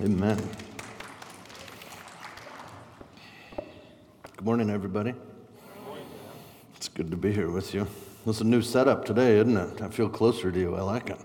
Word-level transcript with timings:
Amen. 0.00 0.38
Good 4.36 4.44
morning, 4.44 4.70
everybody. 4.70 5.12
It's 6.76 6.86
good 6.86 7.10
to 7.10 7.16
be 7.16 7.32
here 7.32 7.50
with 7.50 7.74
you. 7.74 7.88
It's 8.24 8.40
a 8.40 8.44
new 8.44 8.62
setup 8.62 9.04
today, 9.04 9.38
isn't 9.38 9.56
it? 9.56 9.82
I 9.82 9.88
feel 9.88 10.08
closer 10.08 10.52
to 10.52 10.58
you. 10.58 10.76
I 10.76 10.82
like 10.82 11.10
it. 11.10 11.18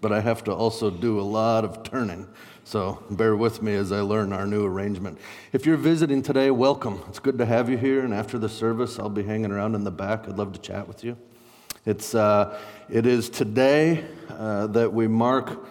But 0.00 0.12
I 0.12 0.20
have 0.20 0.42
to 0.44 0.52
also 0.52 0.90
do 0.90 1.20
a 1.20 1.22
lot 1.22 1.64
of 1.64 1.84
turning. 1.84 2.26
So 2.64 3.04
bear 3.08 3.36
with 3.36 3.62
me 3.62 3.76
as 3.76 3.92
I 3.92 4.00
learn 4.00 4.32
our 4.32 4.48
new 4.48 4.66
arrangement. 4.66 5.20
If 5.52 5.64
you're 5.64 5.76
visiting 5.76 6.20
today, 6.20 6.50
welcome. 6.50 7.00
It's 7.08 7.20
good 7.20 7.38
to 7.38 7.46
have 7.46 7.70
you 7.70 7.78
here. 7.78 8.00
And 8.04 8.12
after 8.12 8.36
the 8.36 8.48
service, 8.48 8.98
I'll 8.98 9.08
be 9.08 9.22
hanging 9.22 9.52
around 9.52 9.76
in 9.76 9.84
the 9.84 9.92
back. 9.92 10.26
I'd 10.26 10.36
love 10.36 10.52
to 10.54 10.60
chat 10.60 10.88
with 10.88 11.04
you. 11.04 11.16
It's, 11.86 12.16
uh, 12.16 12.58
it 12.90 13.06
is 13.06 13.30
today 13.30 14.04
uh, 14.28 14.66
that 14.66 14.92
we 14.92 15.06
mark 15.06 15.68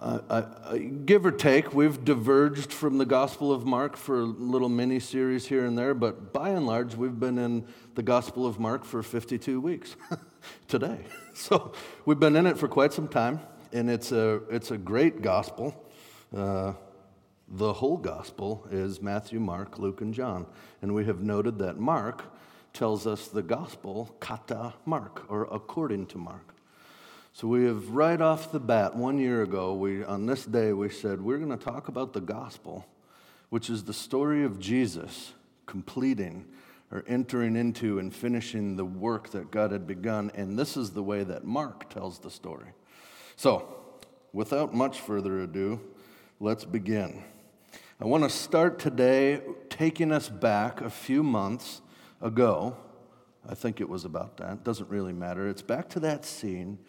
uh, 0.00 0.20
uh, 0.30 0.78
give 1.04 1.26
or 1.26 1.30
take, 1.30 1.74
we've 1.74 2.04
diverged 2.04 2.72
from 2.72 2.98
the 2.98 3.06
Gospel 3.06 3.52
of 3.52 3.64
Mark 3.64 3.96
for 3.96 4.20
a 4.20 4.24
little 4.24 4.68
mini 4.68 5.00
series 5.00 5.46
here 5.46 5.64
and 5.64 5.76
there, 5.76 5.94
but 5.94 6.32
by 6.32 6.50
and 6.50 6.66
large, 6.66 6.94
we've 6.94 7.18
been 7.18 7.38
in 7.38 7.66
the 7.94 8.02
Gospel 8.02 8.46
of 8.46 8.58
Mark 8.58 8.84
for 8.84 9.02
52 9.02 9.60
weeks 9.60 9.96
today. 10.68 11.00
So 11.34 11.72
we've 12.04 12.18
been 12.18 12.34
in 12.34 12.46
it 12.46 12.58
for 12.58 12.66
quite 12.66 12.92
some 12.92 13.06
time, 13.06 13.38
and 13.72 13.88
it's 13.88 14.10
a, 14.10 14.40
it's 14.50 14.72
a 14.72 14.76
great 14.76 15.22
gospel. 15.22 15.88
Uh, 16.36 16.72
the 17.46 17.72
whole 17.74 17.96
gospel 17.96 18.66
is 18.72 19.00
Matthew, 19.00 19.38
Mark, 19.38 19.78
Luke, 19.78 20.00
and 20.00 20.12
John. 20.12 20.46
And 20.82 20.96
we 20.96 21.04
have 21.04 21.20
noted 21.20 21.58
that 21.60 21.78
Mark 21.78 22.24
tells 22.72 23.06
us 23.06 23.28
the 23.28 23.42
gospel 23.42 24.16
kata 24.18 24.74
Mark, 24.84 25.30
or 25.30 25.44
according 25.44 26.06
to 26.06 26.18
Mark. 26.18 26.57
So 27.38 27.46
we 27.46 27.66
have 27.66 27.90
right 27.90 28.20
off 28.20 28.50
the 28.50 28.58
bat, 28.58 28.96
one 28.96 29.16
year 29.16 29.42
ago, 29.42 29.72
we, 29.72 30.02
on 30.02 30.26
this 30.26 30.44
day, 30.44 30.72
we 30.72 30.88
said 30.88 31.20
we're 31.20 31.38
going 31.38 31.56
to 31.56 31.64
talk 31.64 31.86
about 31.86 32.12
the 32.12 32.20
gospel, 32.20 32.84
which 33.48 33.70
is 33.70 33.84
the 33.84 33.92
story 33.92 34.42
of 34.42 34.58
Jesus 34.58 35.34
completing 35.64 36.46
or 36.90 37.04
entering 37.06 37.54
into 37.54 38.00
and 38.00 38.12
finishing 38.12 38.74
the 38.74 38.84
work 38.84 39.30
that 39.30 39.52
God 39.52 39.70
had 39.70 39.86
begun. 39.86 40.32
And 40.34 40.58
this 40.58 40.76
is 40.76 40.90
the 40.90 41.02
way 41.04 41.22
that 41.22 41.44
Mark 41.44 41.88
tells 41.90 42.18
the 42.18 42.28
story. 42.28 42.70
So, 43.36 43.68
without 44.32 44.74
much 44.74 45.00
further 45.00 45.38
ado, 45.42 45.80
let's 46.40 46.64
begin. 46.64 47.22
I 48.00 48.06
want 48.06 48.24
to 48.24 48.30
start 48.30 48.80
today 48.80 49.42
taking 49.70 50.10
us 50.10 50.28
back 50.28 50.80
a 50.80 50.90
few 50.90 51.22
months 51.22 51.82
ago. 52.20 52.76
I 53.48 53.54
think 53.54 53.80
it 53.80 53.88
was 53.88 54.04
about 54.04 54.38
that. 54.38 54.64
Doesn't 54.64 54.90
really 54.90 55.12
matter. 55.12 55.48
It's 55.48 55.62
back 55.62 55.88
to 55.90 56.00
that 56.00 56.24
scene 56.24 56.80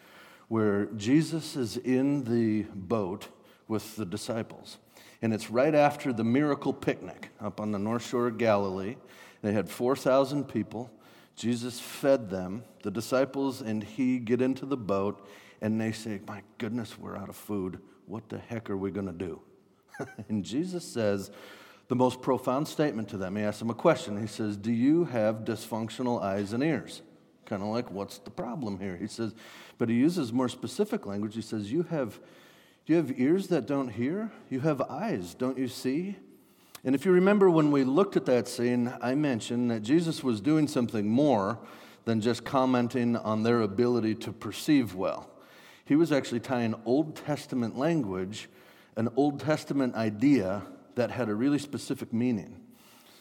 where 0.50 0.88
Jesus 0.88 1.56
is 1.56 1.78
in 1.78 2.26
the 2.26 2.64
boat 2.76 3.30
with 3.68 3.96
the 3.96 4.06
disciples. 4.06 4.78
And 5.22 5.34
it's 5.34 5.50
right 5.50 5.74
after 5.74 6.12
the 6.12 6.24
miracle 6.24 6.74
picnic 6.74 7.30
up 7.40 7.62
on 7.62 7.72
the 7.72 7.80
north 7.80 8.06
shore 8.06 8.28
of 8.28 8.38
Galilee. 8.38 8.98
They 9.42 9.54
had 9.54 9.70
4,000 9.70 10.46
people. 10.46 10.92
Jesus 11.36 11.80
fed 11.80 12.30
them. 12.30 12.64
The 12.84 12.92
disciples 12.92 13.62
and 13.62 13.84
he 13.84 14.20
get 14.20 14.42
into 14.42 14.66
the 14.66 14.78
boat 14.78 15.26
and 15.62 15.80
they 15.80 15.92
say, 15.92 16.20
My 16.28 16.42
goodness, 16.58 16.98
we're 16.98 17.16
out 17.16 17.30
of 17.30 17.36
food. 17.36 17.80
What 18.08 18.28
the 18.30 18.40
heck 18.40 18.70
are 18.70 18.78
we 18.78 18.92
going 18.92 19.08
to 19.08 19.14
do? 19.14 19.42
and 20.30 20.44
Jesus 20.44 20.84
says 20.84 21.32
the 21.90 21.96
most 21.96 22.22
profound 22.22 22.68
statement 22.68 23.10
to 23.10 23.18
them. 23.18 23.36
He 23.36 23.44
asks 23.44 23.60
them 23.60 23.70
a 23.70 23.76
question. 23.76 24.20
He 24.20 24.28
says, 24.28 24.58
Do 24.58 24.72
you 24.72 25.06
have 25.06 25.46
dysfunctional 25.46 26.22
eyes 26.22 26.54
and 26.54 26.64
ears? 26.64 27.02
Kind 27.50 27.64
of 27.64 27.70
like, 27.70 27.90
what's 27.90 28.20
the 28.20 28.30
problem 28.30 28.80
here? 28.80 28.96
He 28.96 29.08
says, 29.08 29.34
but 29.80 29.90
he 29.90 29.96
uses 29.96 30.32
more 30.32 30.48
specific 30.48 31.08
language. 31.08 31.34
He 31.34 31.42
says, 31.42 31.72
You 31.72 31.82
have, 31.84 32.20
you 32.86 32.96
have 32.98 33.20
ears 33.20 33.48
that 33.48 33.66
don't 33.66 33.88
hear? 33.88 34.32
You 34.52 34.60
have 34.60 34.82
eyes, 34.82 35.34
don't 35.34 35.58
you 35.58 35.68
see? 35.68 36.16
And 36.84 36.94
if 36.94 37.06
you 37.06 37.12
remember 37.12 37.50
when 37.50 37.72
we 37.72 37.84
looked 37.84 38.16
at 38.16 38.28
that 38.28 38.48
scene, 38.48 38.94
I 39.02 39.16
mentioned 39.16 39.72
that 39.72 39.82
Jesus 39.82 40.24
was 40.24 40.42
doing 40.42 40.68
something 40.68 41.10
more 41.10 41.58
than 42.06 42.22
just 42.22 42.46
commenting 42.46 43.16
on 43.18 43.42
their 43.42 43.62
ability 43.62 44.14
to 44.16 44.32
perceive 44.32 44.94
well. 44.94 45.28
He 45.86 45.96
was 45.96 46.12
actually 46.12 46.42
tying 46.42 46.76
Old 46.86 47.16
Testament 47.16 47.78
language, 47.78 48.48
an 48.96 49.10
Old 49.16 49.40
Testament 49.40 49.96
idea 49.96 50.62
that 50.94 51.10
had 51.10 51.30
a 51.30 51.36
really 51.36 51.60
specific 51.60 52.14
meaning. 52.14 52.62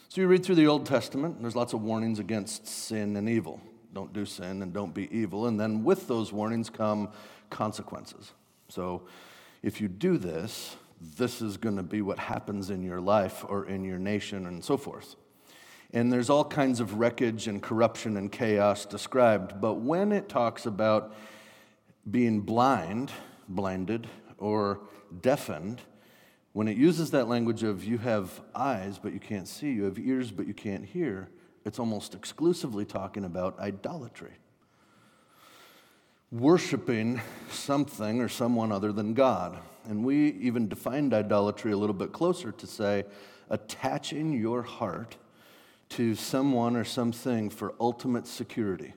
So 0.07 0.21
you 0.21 0.27
read 0.27 0.45
through 0.45 0.55
the 0.55 0.67
Old 0.67 0.85
Testament, 0.85 1.41
there's 1.41 1.55
lots 1.55 1.73
of 1.73 1.81
warnings 1.81 2.19
against 2.19 2.67
sin 2.67 3.15
and 3.15 3.27
evil 3.27 3.59
don't 3.93 4.13
do 4.13 4.25
sin 4.25 4.61
and 4.61 4.73
don't 4.73 4.93
be 4.93 5.09
evil. 5.15 5.47
And 5.47 5.59
then 5.59 5.83
with 5.83 6.07
those 6.07 6.31
warnings 6.31 6.69
come 6.69 7.09
consequences. 7.49 8.33
So 8.69 9.03
if 9.63 9.81
you 9.81 9.87
do 9.87 10.17
this, 10.17 10.75
this 11.17 11.41
is 11.41 11.57
going 11.57 11.77
to 11.77 11.83
be 11.83 12.01
what 12.01 12.19
happens 12.19 12.69
in 12.69 12.83
your 12.83 13.01
life 13.01 13.45
or 13.47 13.65
in 13.65 13.83
your 13.83 13.99
nation 13.99 14.45
and 14.45 14.63
so 14.63 14.77
forth. 14.77 15.15
And 15.91 16.13
there's 16.13 16.29
all 16.29 16.45
kinds 16.45 16.79
of 16.79 16.99
wreckage 16.99 17.47
and 17.47 17.61
corruption 17.61 18.17
and 18.17 18.31
chaos 18.31 18.85
described. 18.85 19.59
But 19.59 19.75
when 19.75 20.11
it 20.11 20.29
talks 20.29 20.65
about 20.65 21.15
being 22.09 22.41
blind, 22.41 23.11
blinded, 23.47 24.07
or 24.37 24.81
deafened, 25.21 25.81
when 26.53 26.67
it 26.67 26.77
uses 26.77 27.11
that 27.11 27.27
language 27.27 27.63
of 27.63 27.83
you 27.83 27.97
have 27.99 28.41
eyes 28.53 28.99
but 28.99 29.13
you 29.13 29.19
can't 29.19 29.47
see, 29.47 29.71
you 29.71 29.85
have 29.85 29.97
ears 29.97 30.31
but 30.31 30.47
you 30.47 30.53
can't 30.53 30.85
hear, 30.85 31.29
it's 31.69 31.77
almost 31.77 32.15
exclusively 32.15 32.83
talking 32.83 33.23
about 33.23 33.59
idolatry. 33.59 34.31
Worshipping 36.31 37.21
something 37.51 38.21
or 38.21 38.27
someone 38.27 38.71
other 38.71 38.91
than 38.91 39.13
God. 39.13 39.59
And 39.87 40.03
we 40.03 40.29
even 40.31 40.67
defined 40.67 41.13
idolatry 41.13 41.71
a 41.71 41.77
little 41.77 41.93
bit 41.93 42.11
closer 42.11 42.51
to 42.51 42.65
say 42.65 43.03
attaching 43.51 44.33
your 44.33 44.63
heart 44.63 45.17
to 45.89 46.15
someone 46.15 46.75
or 46.75 46.83
something 46.83 47.51
for 47.51 47.75
ultimate 47.79 48.25
security. 48.25 48.95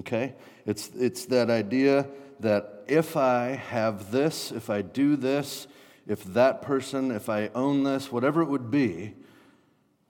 Okay? 0.00 0.34
It's, 0.66 0.90
it's 0.98 1.26
that 1.26 1.48
idea 1.48 2.08
that 2.40 2.82
if 2.88 3.16
I 3.16 3.50
have 3.50 4.10
this, 4.10 4.50
if 4.50 4.68
I 4.68 4.82
do 4.82 5.14
this, 5.14 5.68
if 6.08 6.24
that 6.24 6.60
person, 6.60 7.12
if 7.12 7.28
I 7.28 7.50
own 7.54 7.84
this, 7.84 8.10
whatever 8.10 8.42
it 8.42 8.48
would 8.48 8.68
be, 8.68 9.14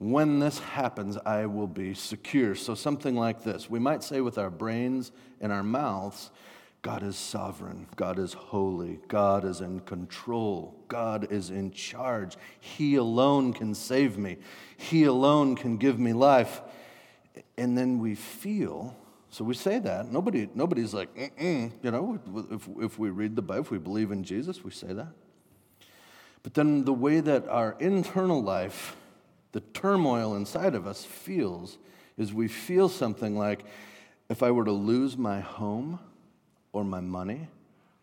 when 0.02 0.40
this 0.40 0.58
happens, 0.58 1.16
I 1.24 1.46
will 1.46 1.68
be 1.68 1.94
secure. 1.94 2.54
So, 2.54 2.74
something 2.74 3.14
like 3.14 3.44
this. 3.44 3.70
We 3.70 3.78
might 3.78 4.02
say 4.02 4.20
with 4.20 4.36
our 4.36 4.50
brains 4.50 5.12
and 5.40 5.52
our 5.52 5.62
mouths, 5.62 6.30
God 6.82 7.04
is 7.04 7.16
sovereign. 7.16 7.86
God 7.94 8.18
is 8.18 8.32
holy. 8.32 8.98
God 9.06 9.44
is 9.44 9.60
in 9.60 9.80
control. 9.80 10.74
God 10.88 11.30
is 11.30 11.50
in 11.50 11.70
charge. 11.70 12.36
He 12.58 12.96
alone 12.96 13.52
can 13.52 13.74
save 13.74 14.18
me. 14.18 14.38
He 14.76 15.04
alone 15.04 15.54
can 15.54 15.76
give 15.76 16.00
me 16.00 16.12
life. 16.12 16.60
And 17.56 17.78
then 17.78 18.00
we 18.00 18.16
feel, 18.16 18.96
so 19.30 19.44
we 19.44 19.54
say 19.54 19.78
that. 19.78 20.10
Nobody, 20.10 20.48
nobody's 20.52 20.92
like, 20.92 21.14
Mm-mm. 21.14 21.70
you 21.80 21.90
know, 21.92 22.18
if, 22.50 22.68
if 22.80 22.98
we 22.98 23.10
read 23.10 23.36
the 23.36 23.42
Bible, 23.42 23.62
if 23.62 23.70
we 23.70 23.78
believe 23.78 24.10
in 24.10 24.24
Jesus, 24.24 24.64
we 24.64 24.72
say 24.72 24.92
that. 24.92 25.12
But 26.42 26.54
then 26.54 26.84
the 26.84 26.92
way 26.92 27.20
that 27.20 27.46
our 27.48 27.76
internal 27.78 28.42
life 28.42 28.96
the 29.52 29.60
turmoil 29.60 30.34
inside 30.34 30.74
of 30.74 30.86
us 30.86 31.04
feels 31.04 31.78
is 32.16 32.32
we 32.32 32.48
feel 32.48 32.88
something 32.88 33.36
like 33.36 33.64
if 34.28 34.42
I 34.42 34.50
were 34.50 34.64
to 34.64 34.72
lose 34.72 35.16
my 35.16 35.40
home 35.40 35.98
or 36.72 36.84
my 36.84 37.00
money 37.00 37.48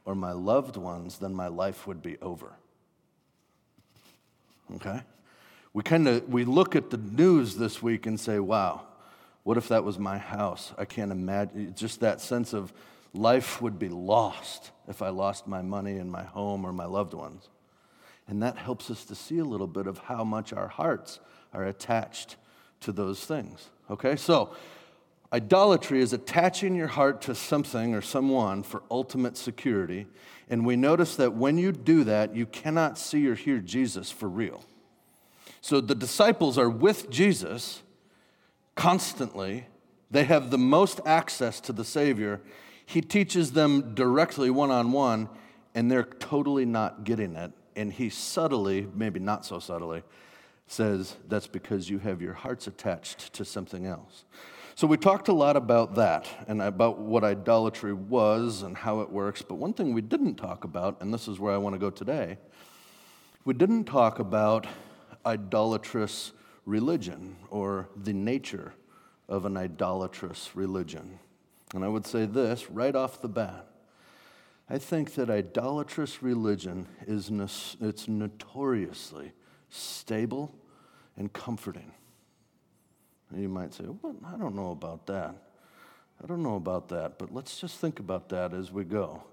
or 0.05 0.15
my 0.15 0.31
loved 0.31 0.77
ones, 0.77 1.17
then 1.17 1.33
my 1.33 1.47
life 1.47 1.87
would 1.87 2.01
be 2.01 2.17
over. 2.21 2.53
Okay? 4.75 5.01
We 5.73 5.83
kind 5.83 6.07
of 6.07 6.27
we 6.29 6.45
look 6.45 6.75
at 6.75 6.89
the 6.89 6.97
news 6.97 7.55
this 7.55 7.81
week 7.81 8.05
and 8.05 8.19
say, 8.19 8.39
"Wow, 8.39 8.87
what 9.43 9.57
if 9.57 9.67
that 9.69 9.83
was 9.83 9.97
my 9.99 10.17
house?" 10.17 10.73
I 10.77 10.85
can't 10.85 11.11
imagine 11.11 11.73
just 11.75 11.99
that 11.99 12.21
sense 12.21 12.53
of 12.53 12.73
life 13.13 13.61
would 13.61 13.79
be 13.79 13.89
lost 13.89 14.71
if 14.87 15.01
I 15.01 15.09
lost 15.09 15.47
my 15.47 15.61
money 15.61 15.97
and 15.97 16.11
my 16.11 16.23
home 16.23 16.65
or 16.65 16.73
my 16.73 16.85
loved 16.85 17.13
ones. 17.13 17.49
And 18.27 18.43
that 18.43 18.57
helps 18.57 18.91
us 18.91 19.05
to 19.05 19.15
see 19.15 19.39
a 19.39 19.43
little 19.43 19.67
bit 19.67 19.87
of 19.87 19.97
how 19.97 20.23
much 20.23 20.53
our 20.53 20.67
hearts 20.67 21.19
are 21.53 21.65
attached 21.65 22.35
to 22.81 22.91
those 22.91 23.25
things. 23.25 23.69
Okay? 23.89 24.15
So, 24.15 24.55
idolatry 25.31 26.01
is 26.01 26.13
attaching 26.13 26.75
your 26.75 26.87
heart 26.87 27.21
to 27.23 27.35
something 27.35 27.93
or 27.93 28.01
someone 28.01 28.63
for 28.63 28.83
ultimate 28.89 29.37
security. 29.37 30.07
And 30.49 30.65
we 30.65 30.75
notice 30.75 31.15
that 31.17 31.33
when 31.33 31.57
you 31.57 31.71
do 31.71 32.03
that, 32.05 32.35
you 32.35 32.45
cannot 32.45 32.97
see 32.97 33.27
or 33.27 33.35
hear 33.35 33.59
Jesus 33.59 34.09
for 34.11 34.27
real. 34.27 34.63
So, 35.61 35.81
the 35.81 35.95
disciples 35.95 36.57
are 36.57 36.69
with 36.69 37.09
Jesus 37.09 37.81
constantly, 38.79 39.65
they 40.09 40.23
have 40.23 40.51
the 40.51 40.57
most 40.57 41.01
access 41.05 41.59
to 41.61 41.73
the 41.73 41.83
Savior. 41.83 42.39
He 42.85 43.01
teaches 43.01 43.51
them 43.51 43.93
directly 43.93 44.49
one 44.49 44.71
on 44.71 44.93
one, 44.93 45.29
and 45.75 45.91
they're 45.91 46.03
totally 46.03 46.65
not 46.65 47.03
getting 47.03 47.35
it. 47.35 47.51
And 47.75 47.91
he 47.91 48.09
subtly, 48.09 48.87
maybe 48.95 49.19
not 49.19 49.45
so 49.45 49.59
subtly, 49.59 50.03
says 50.71 51.17
that's 51.27 51.47
because 51.47 51.89
you 51.89 51.99
have 51.99 52.21
your 52.21 52.33
hearts 52.33 52.67
attached 52.67 53.33
to 53.33 53.43
something 53.43 53.85
else. 53.85 54.23
So 54.75 54.87
we 54.87 54.95
talked 54.95 55.27
a 55.27 55.33
lot 55.33 55.57
about 55.57 55.95
that 55.95 56.27
and 56.47 56.61
about 56.61 56.99
what 56.99 57.23
idolatry 57.23 57.91
was 57.91 58.61
and 58.61 58.77
how 58.77 59.01
it 59.01 59.09
works, 59.09 59.41
but 59.41 59.55
one 59.55 59.73
thing 59.73 59.93
we 59.93 60.01
didn't 60.01 60.35
talk 60.35 60.63
about, 60.63 61.01
and 61.01 61.13
this 61.13 61.27
is 61.27 61.39
where 61.39 61.53
I 61.53 61.57
want 61.57 61.73
to 61.73 61.79
go 61.79 61.89
today, 61.89 62.37
We 63.45 63.53
didn't 63.53 63.85
talk 63.85 64.19
about 64.19 64.67
idolatrous 65.25 66.33
religion 66.65 67.37
or 67.49 67.89
the 67.95 68.13
nature 68.13 68.73
of 69.27 69.45
an 69.45 69.57
idolatrous 69.57 70.51
religion. 70.55 71.19
And 71.73 71.83
I 71.83 71.87
would 71.87 72.05
say 72.05 72.25
this 72.25 72.69
right 72.69 72.95
off 72.95 73.21
the 73.21 73.29
bat. 73.29 73.65
I 74.69 74.77
think 74.77 75.15
that 75.15 75.29
idolatrous 75.29 76.21
religion 76.21 76.87
is 77.07 77.31
it's 77.81 78.07
notoriously 78.07 79.31
stable 79.69 80.53
and 81.17 81.31
comforting. 81.31 81.91
And 83.29 83.41
you 83.41 83.49
might 83.49 83.73
say, 83.73 83.85
well, 84.01 84.15
I 84.25 84.37
don't 84.37 84.55
know 84.55 84.71
about 84.71 85.05
that. 85.07 85.35
I 86.21 86.27
don't 86.27 86.43
know 86.43 86.55
about 86.55 86.89
that, 86.89 87.17
but 87.17 87.33
let's 87.33 87.59
just 87.59 87.77
think 87.77 87.99
about 87.99 88.29
that 88.29 88.53
as 88.53 88.71
we 88.71 88.83
go. 88.83 89.23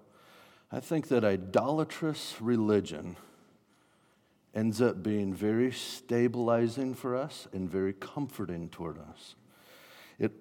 I 0.70 0.80
think 0.80 1.08
that 1.08 1.24
idolatrous 1.24 2.36
religion 2.40 3.16
ends 4.54 4.80
up 4.80 5.02
being 5.02 5.34
very 5.34 5.70
stabilizing 5.70 6.94
for 6.94 7.14
us 7.14 7.46
and 7.52 7.70
very 7.70 7.92
comforting 7.92 8.68
toward 8.68 8.98
us. 8.98 9.34
It, 10.18 10.32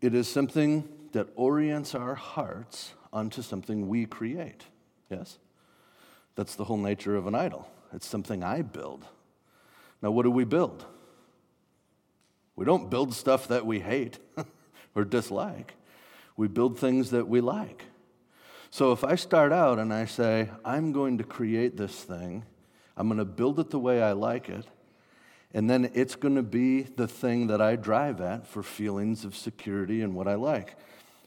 it 0.00 0.14
is 0.14 0.28
something 0.28 0.88
that 1.12 1.28
orients 1.34 1.94
our 1.94 2.14
hearts 2.14 2.92
onto 3.12 3.42
something 3.42 3.88
we 3.88 4.06
create. 4.06 4.64
Yes? 5.10 5.38
That's 6.34 6.54
the 6.54 6.64
whole 6.64 6.78
nature 6.78 7.16
of 7.16 7.26
an 7.26 7.34
idol. 7.34 7.68
It's 7.92 8.06
something 8.06 8.42
I 8.42 8.62
build. 8.62 9.04
Now, 10.00 10.10
what 10.10 10.24
do 10.24 10.30
we 10.30 10.44
build? 10.44 10.84
We 12.56 12.64
don't 12.64 12.90
build 12.90 13.14
stuff 13.14 13.48
that 13.48 13.64
we 13.66 13.80
hate 13.80 14.18
or 14.94 15.04
dislike. 15.04 15.74
We 16.36 16.48
build 16.48 16.78
things 16.78 17.10
that 17.10 17.28
we 17.28 17.40
like. 17.40 17.84
So 18.70 18.92
if 18.92 19.04
I 19.04 19.16
start 19.16 19.52
out 19.52 19.78
and 19.78 19.92
I 19.92 20.06
say, 20.06 20.50
I'm 20.64 20.92
going 20.92 21.18
to 21.18 21.24
create 21.24 21.76
this 21.76 21.94
thing 22.02 22.44
I'm 22.96 23.08
going 23.08 23.18
to 23.18 23.24
build 23.24 23.58
it 23.58 23.70
the 23.70 23.78
way 23.78 24.02
I 24.02 24.12
like 24.12 24.48
it, 24.48 24.66
and 25.54 25.68
then 25.68 25.90
it's 25.94 26.14
going 26.14 26.36
to 26.36 26.42
be 26.42 26.82
the 26.82 27.08
thing 27.08 27.46
that 27.48 27.60
I 27.60 27.76
drive 27.76 28.20
at 28.20 28.46
for 28.46 28.62
feelings 28.62 29.24
of 29.24 29.36
security 29.36 30.02
and 30.02 30.14
what 30.14 30.28
I 30.28 30.34
like. 30.34 30.76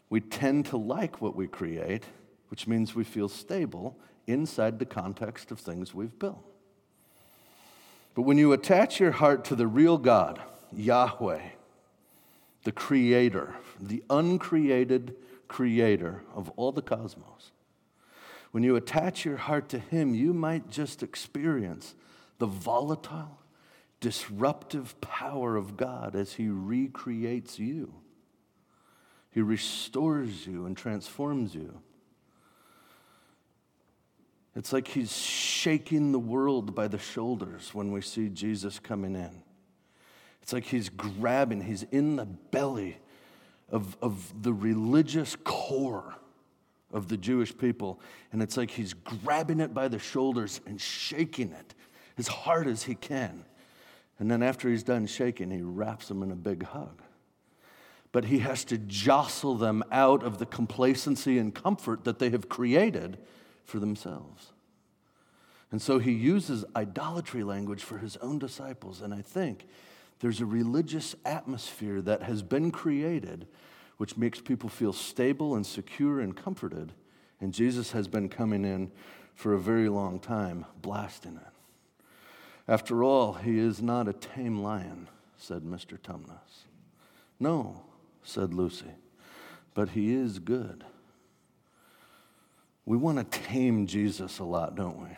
We 0.10 0.22
tend 0.22 0.68
to 0.68 0.78
like 0.78 1.22
what 1.22 1.36
we 1.36 1.48
create, 1.48 2.04
which 2.50 2.68
means 2.68 2.96
we 2.96 3.04
feel 3.04 3.30
stable 3.30 4.00
inside 4.28 4.80
the 4.80 4.86
context 4.86 5.52
of 5.52 5.60
things 5.60 5.94
we've 5.94 6.18
built. 6.18 6.55
But 8.16 8.22
when 8.22 8.38
you 8.38 8.54
attach 8.54 9.00
your 9.00 9.12
heart 9.12 9.44
to 9.46 9.56
the 9.56 9.68
real 9.68 9.98
God, 9.98 10.42
Yahweh, 10.74 11.42
the 12.64 12.72
creator, 12.72 13.56
the 13.80 14.04
uncreated 14.10 15.16
creator 15.50 16.24
of 16.34 16.50
all 16.56 16.72
the 16.72 16.82
cosmos, 16.82 17.52
when 18.52 18.64
you 18.64 18.78
attach 18.78 19.26
your 19.26 19.36
heart 19.36 19.68
to 19.70 19.80
Him, 19.80 20.16
you 20.16 20.34
might 20.34 20.70
just 20.70 21.04
experience 21.04 21.94
the 22.40 22.46
volatile, 22.46 23.40
disruptive 24.00 25.00
power 25.02 25.58
of 25.58 25.76
God 25.76 26.16
as 26.16 26.34
He 26.34 26.48
recreates 26.48 27.60
you. 27.60 27.96
He 29.30 29.42
restores 29.42 30.48
you 30.48 30.66
and 30.66 30.78
transforms 30.78 31.54
you. 31.54 31.82
It's 34.56 34.72
like 34.72 34.88
He's 34.88 35.12
shaking 35.66 36.12
the 36.12 36.20
world 36.20 36.76
by 36.76 36.88
the 36.88 37.00
shoulders 37.00 37.74
when 37.74 37.92
we 37.92 38.00
see 38.00 38.30
Jesus 38.30 38.78
coming 38.78 39.16
in. 39.16 39.42
It's 40.44 40.54
like 40.54 40.66
He's 40.66 40.90
grabbing, 40.90 41.62
He's 41.62 41.82
in 41.92 42.18
the 42.18 42.26
belly 42.26 42.98
of, 43.72 43.98
of 44.00 44.44
the 44.44 44.54
religious 44.54 45.36
core 45.44 46.14
of 46.94 47.08
the 47.08 47.18
Jewish 47.18 47.58
people. 47.58 48.00
And 48.32 48.44
it's 48.44 48.58
like 48.58 48.70
he's 48.70 48.94
grabbing 48.94 49.60
it 49.60 49.74
by 49.74 49.88
the 49.88 49.98
shoulders 49.98 50.62
and 50.68 50.80
shaking 50.80 51.52
it 51.52 51.74
as 52.16 52.28
hard 52.28 52.68
as 52.68 52.84
he 52.84 52.94
can. 52.94 53.44
And 54.20 54.30
then 54.30 54.44
after 54.44 54.70
he's 54.70 54.84
done 54.84 55.08
shaking, 55.08 55.50
he 55.50 55.64
wraps 55.64 56.10
them 56.10 56.22
in 56.22 56.30
a 56.30 56.36
big 56.36 56.62
hug. 56.62 57.02
But 58.12 58.26
he 58.26 58.38
has 58.40 58.64
to 58.66 58.78
jostle 58.78 59.56
them 59.56 59.84
out 59.92 60.22
of 60.22 60.38
the 60.38 60.46
complacency 60.46 61.40
and 61.40 61.56
comfort 61.56 62.04
that 62.04 62.20
they 62.20 62.30
have 62.30 62.50
created 62.50 63.18
for 63.64 63.80
themselves. 63.80 64.52
And 65.76 65.82
so 65.82 66.00
he 66.00 66.14
uses 66.14 66.64
idolatry 66.74 67.44
language 67.44 67.84
for 67.84 67.98
his 67.98 68.16
own 68.22 68.40
disciples. 68.40 69.02
And 69.02 69.14
I 69.14 69.22
think 69.22 69.68
there's 70.22 70.40
a 70.40 70.46
religious 70.46 71.18
atmosphere 71.26 72.00
that 72.04 72.24
has 72.24 72.42
been 72.42 72.72
created 72.72 73.46
which 73.98 74.16
makes 74.16 74.40
people 74.40 74.70
feel 74.70 74.94
stable 74.94 75.54
and 75.54 75.66
secure 75.66 76.22
and 76.22 76.34
comforted. 76.34 76.94
And 77.42 77.54
Jesus 77.54 77.92
has 77.92 78.08
been 78.08 78.30
coming 78.30 78.64
in 78.64 78.90
for 79.34 79.54
a 79.54 79.60
very 79.60 79.90
long 79.90 80.18
time, 80.18 80.66
blasting 80.82 81.36
it. 81.36 81.54
After 82.70 83.04
all, 83.04 83.34
he 83.34 83.60
is 83.60 83.82
not 83.82 84.08
a 84.08 84.14
tame 84.14 84.64
lion, 84.64 85.10
said 85.38 85.64
Mr. 85.64 86.00
Tumnus. 86.00 86.70
No, 87.38 87.84
said 88.24 88.54
Lucy, 88.54 88.94
but 89.74 89.90
he 89.90 90.14
is 90.14 90.40
good. 90.40 90.86
We 92.86 92.96
want 92.96 93.30
to 93.30 93.40
tame 93.40 93.88
Jesus 93.88 94.40
a 94.40 94.46
lot, 94.46 94.76
don't 94.76 95.04
we? 95.04 95.10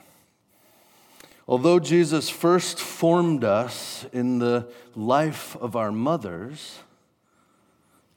Although 1.47 1.79
Jesus 1.79 2.29
first 2.29 2.77
formed 2.77 3.43
us 3.45 4.05
in 4.11 4.39
the 4.39 4.67
life 4.95 5.55
of 5.57 5.77
our 5.77 5.91
mothers, 5.93 6.79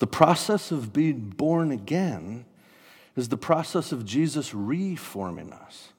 the 0.00 0.06
process 0.06 0.72
of 0.72 0.92
being 0.92 1.30
born 1.30 1.70
again 1.70 2.44
is 3.14 3.28
the 3.28 3.36
process 3.36 3.92
of 3.92 4.04
Jesus 4.04 4.52
reforming 4.52 5.52
us. 5.52 5.92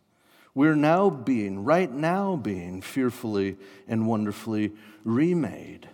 We're 0.54 0.76
now 0.76 1.10
being, 1.10 1.64
right 1.64 1.90
now 1.90 2.36
being, 2.36 2.82
fearfully 2.82 3.56
and 3.88 4.08
wonderfully 4.08 4.74
remade. 5.06 5.88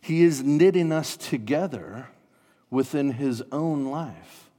He 0.00 0.24
is 0.24 0.42
knitting 0.42 0.90
us 0.90 1.16
together 1.16 2.08
within 2.70 3.12
His 3.12 3.42
own 3.52 3.86
life. 3.86 4.50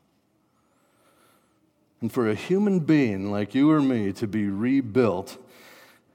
And 2.00 2.12
for 2.12 2.30
a 2.30 2.36
human 2.36 2.80
being 2.80 3.30
like 3.30 3.54
you 3.54 3.70
or 3.70 3.82
me 3.82 4.14
to 4.14 4.28
be 4.28 4.48
rebuilt, 4.48 5.38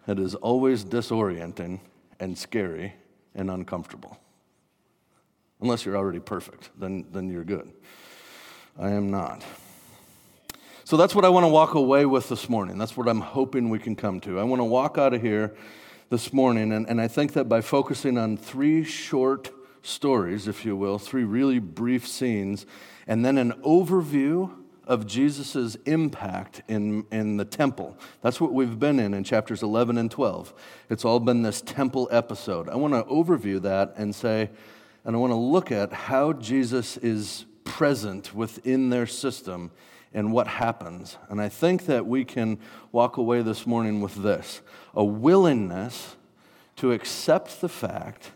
it 0.07 0.19
is 0.19 0.35
always 0.35 0.85
disorienting 0.85 1.81
and 2.21 2.37
scary 2.37 2.95
and 3.35 3.51
uncomfortable. 3.51 4.19
Unless 5.61 5.85
you're 5.85 5.97
already 5.97 6.21
perfect, 6.21 6.71
then, 6.79 7.07
then 7.13 7.31
you're 7.31 7.45
good. 7.45 7.73
I 8.79 8.91
am 8.91 9.11
not. 9.11 9.43
So 10.85 10.97
that's 10.99 11.15
what 11.15 11.25
I 11.25 11.31
want 11.31 11.45
to 11.45 11.49
walk 11.49 11.75
away 11.75 12.05
with 12.05 12.29
this 12.29 12.49
morning. 12.49 12.77
That's 12.77 12.97
what 12.97 13.09
I'm 13.09 13.21
hoping 13.21 13.71
we 13.71 13.79
can 13.79 13.97
come 13.97 14.21
to. 14.21 14.39
I 14.39 14.43
want 14.43 14.61
to 14.61 14.65
walk 14.65 14.99
out 14.99 15.15
of 15.15 15.23
here 15.23 15.55
this 16.11 16.33
morning, 16.33 16.73
and, 16.73 16.87
and 16.89 17.01
I 17.01 17.09
think 17.09 17.33
that 17.33 17.45
by 17.45 17.63
focusing 17.63 18.19
on 18.19 18.37
three 18.37 18.85
short 18.85 19.51
stories, 19.83 20.47
if 20.47 20.65
you 20.65 20.77
will, 20.77 20.99
three 20.99 21.25
really 21.25 21.59
brief 21.59 22.07
scenes, 22.07 22.67
and 23.07 23.25
then 23.25 23.39
an 23.39 23.53
overview 23.65 24.51
of 24.87 25.07
Jesus' 25.07 25.77
impact 25.87 26.63
in, 26.69 27.07
in 27.11 27.37
the 27.37 27.45
temple. 27.45 27.97
That's 28.23 28.41
what 28.41 28.53
we've 28.53 28.79
been 28.79 29.01
in 29.01 29.15
in 29.15 29.25
chapters 29.25 29.63
11 29.63 29.99
and 29.99 30.11
12. 30.11 30.53
It's 30.91 31.05
all 31.05 31.21
been 31.21 31.43
this 31.43 31.61
temple 31.61 32.09
episode. 32.11 32.69
I 32.69 32.77
want 32.77 32.95
to 32.95 33.03
overview 33.05 33.61
that 33.63 33.95
and 33.97 34.15
say, 34.15 34.51
and 35.05 35.17
I 35.17 35.19
want 35.19 35.33
to 35.33 35.37
look 35.37 35.71
at 35.73 35.93
how 35.93 36.33
Jesus 36.33 36.97
is 36.99 37.47
present 37.65 38.35
within 38.35 38.91
their 38.91 39.07
system 39.07 39.71
and 40.13 40.33
what 40.33 40.47
happens. 40.47 41.17
And 41.29 41.41
I 41.41 41.49
think 41.49 41.87
that 41.87 42.07
we 42.07 42.25
can 42.25 42.59
walk 42.93 43.17
away 43.17 43.43
this 43.43 43.67
morning 43.67 44.01
with 44.01 44.15
this 44.17 44.61
a 44.95 45.05
willingness 45.05 46.17
to 46.77 46.93
accept 46.93 47.61
the 47.61 47.69
fact 47.69 48.33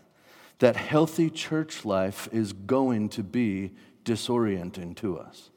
that 0.59 0.75
healthy 0.75 1.29
church 1.29 1.85
life 1.85 2.27
is 2.31 2.51
going 2.53 3.09
to 3.09 3.23
be 3.23 3.71
disorienting 4.03 4.95
to 4.97 5.17
us. 5.17 5.48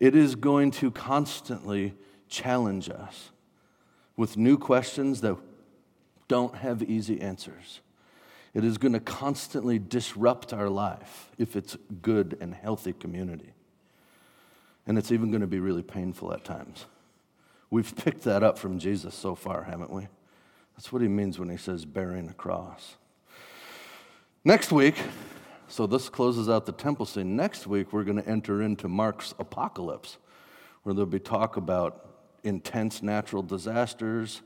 It 0.00 0.16
is 0.16 0.34
going 0.34 0.70
to 0.72 0.90
constantly 0.90 1.94
challenge 2.28 2.88
us 2.88 3.30
with 4.16 4.36
new 4.36 4.56
questions 4.56 5.20
that 5.20 5.36
don't 6.26 6.56
have 6.56 6.82
easy 6.82 7.20
answers. 7.20 7.80
It 8.54 8.64
is 8.64 8.78
going 8.78 8.94
to 8.94 9.00
constantly 9.00 9.78
disrupt 9.78 10.52
our 10.52 10.68
life 10.68 11.30
if 11.38 11.54
it's 11.54 11.76
good 12.02 12.36
and 12.40 12.54
healthy 12.54 12.92
community. 12.92 13.52
And 14.86 14.98
it's 14.98 15.12
even 15.12 15.30
going 15.30 15.42
to 15.42 15.46
be 15.46 15.60
really 15.60 15.82
painful 15.82 16.32
at 16.32 16.44
times. 16.44 16.86
We've 17.70 17.94
picked 17.94 18.22
that 18.22 18.42
up 18.42 18.58
from 18.58 18.78
Jesus 18.78 19.14
so 19.14 19.34
far, 19.34 19.64
haven't 19.64 19.90
we? 19.90 20.08
That's 20.76 20.92
what 20.92 21.02
he 21.02 21.08
means 21.08 21.38
when 21.38 21.50
he 21.50 21.56
says 21.56 21.84
bearing 21.84 22.28
a 22.28 22.32
cross. 22.32 22.96
Next 24.44 24.72
week, 24.72 24.96
so 25.70 25.86
this 25.86 26.08
closes 26.08 26.48
out 26.48 26.66
the 26.66 26.72
temple 26.72 27.06
scene. 27.06 27.36
Next 27.36 27.64
week, 27.64 27.92
we're 27.92 28.02
going 28.02 28.20
to 28.20 28.28
enter 28.28 28.60
into 28.60 28.88
Mark's 28.88 29.34
apocalypse, 29.38 30.18
where 30.82 30.94
there'll 30.94 31.06
be 31.06 31.20
talk 31.20 31.56
about 31.56 32.08
intense 32.42 33.02
natural 33.04 33.42
disasters, 33.42 34.42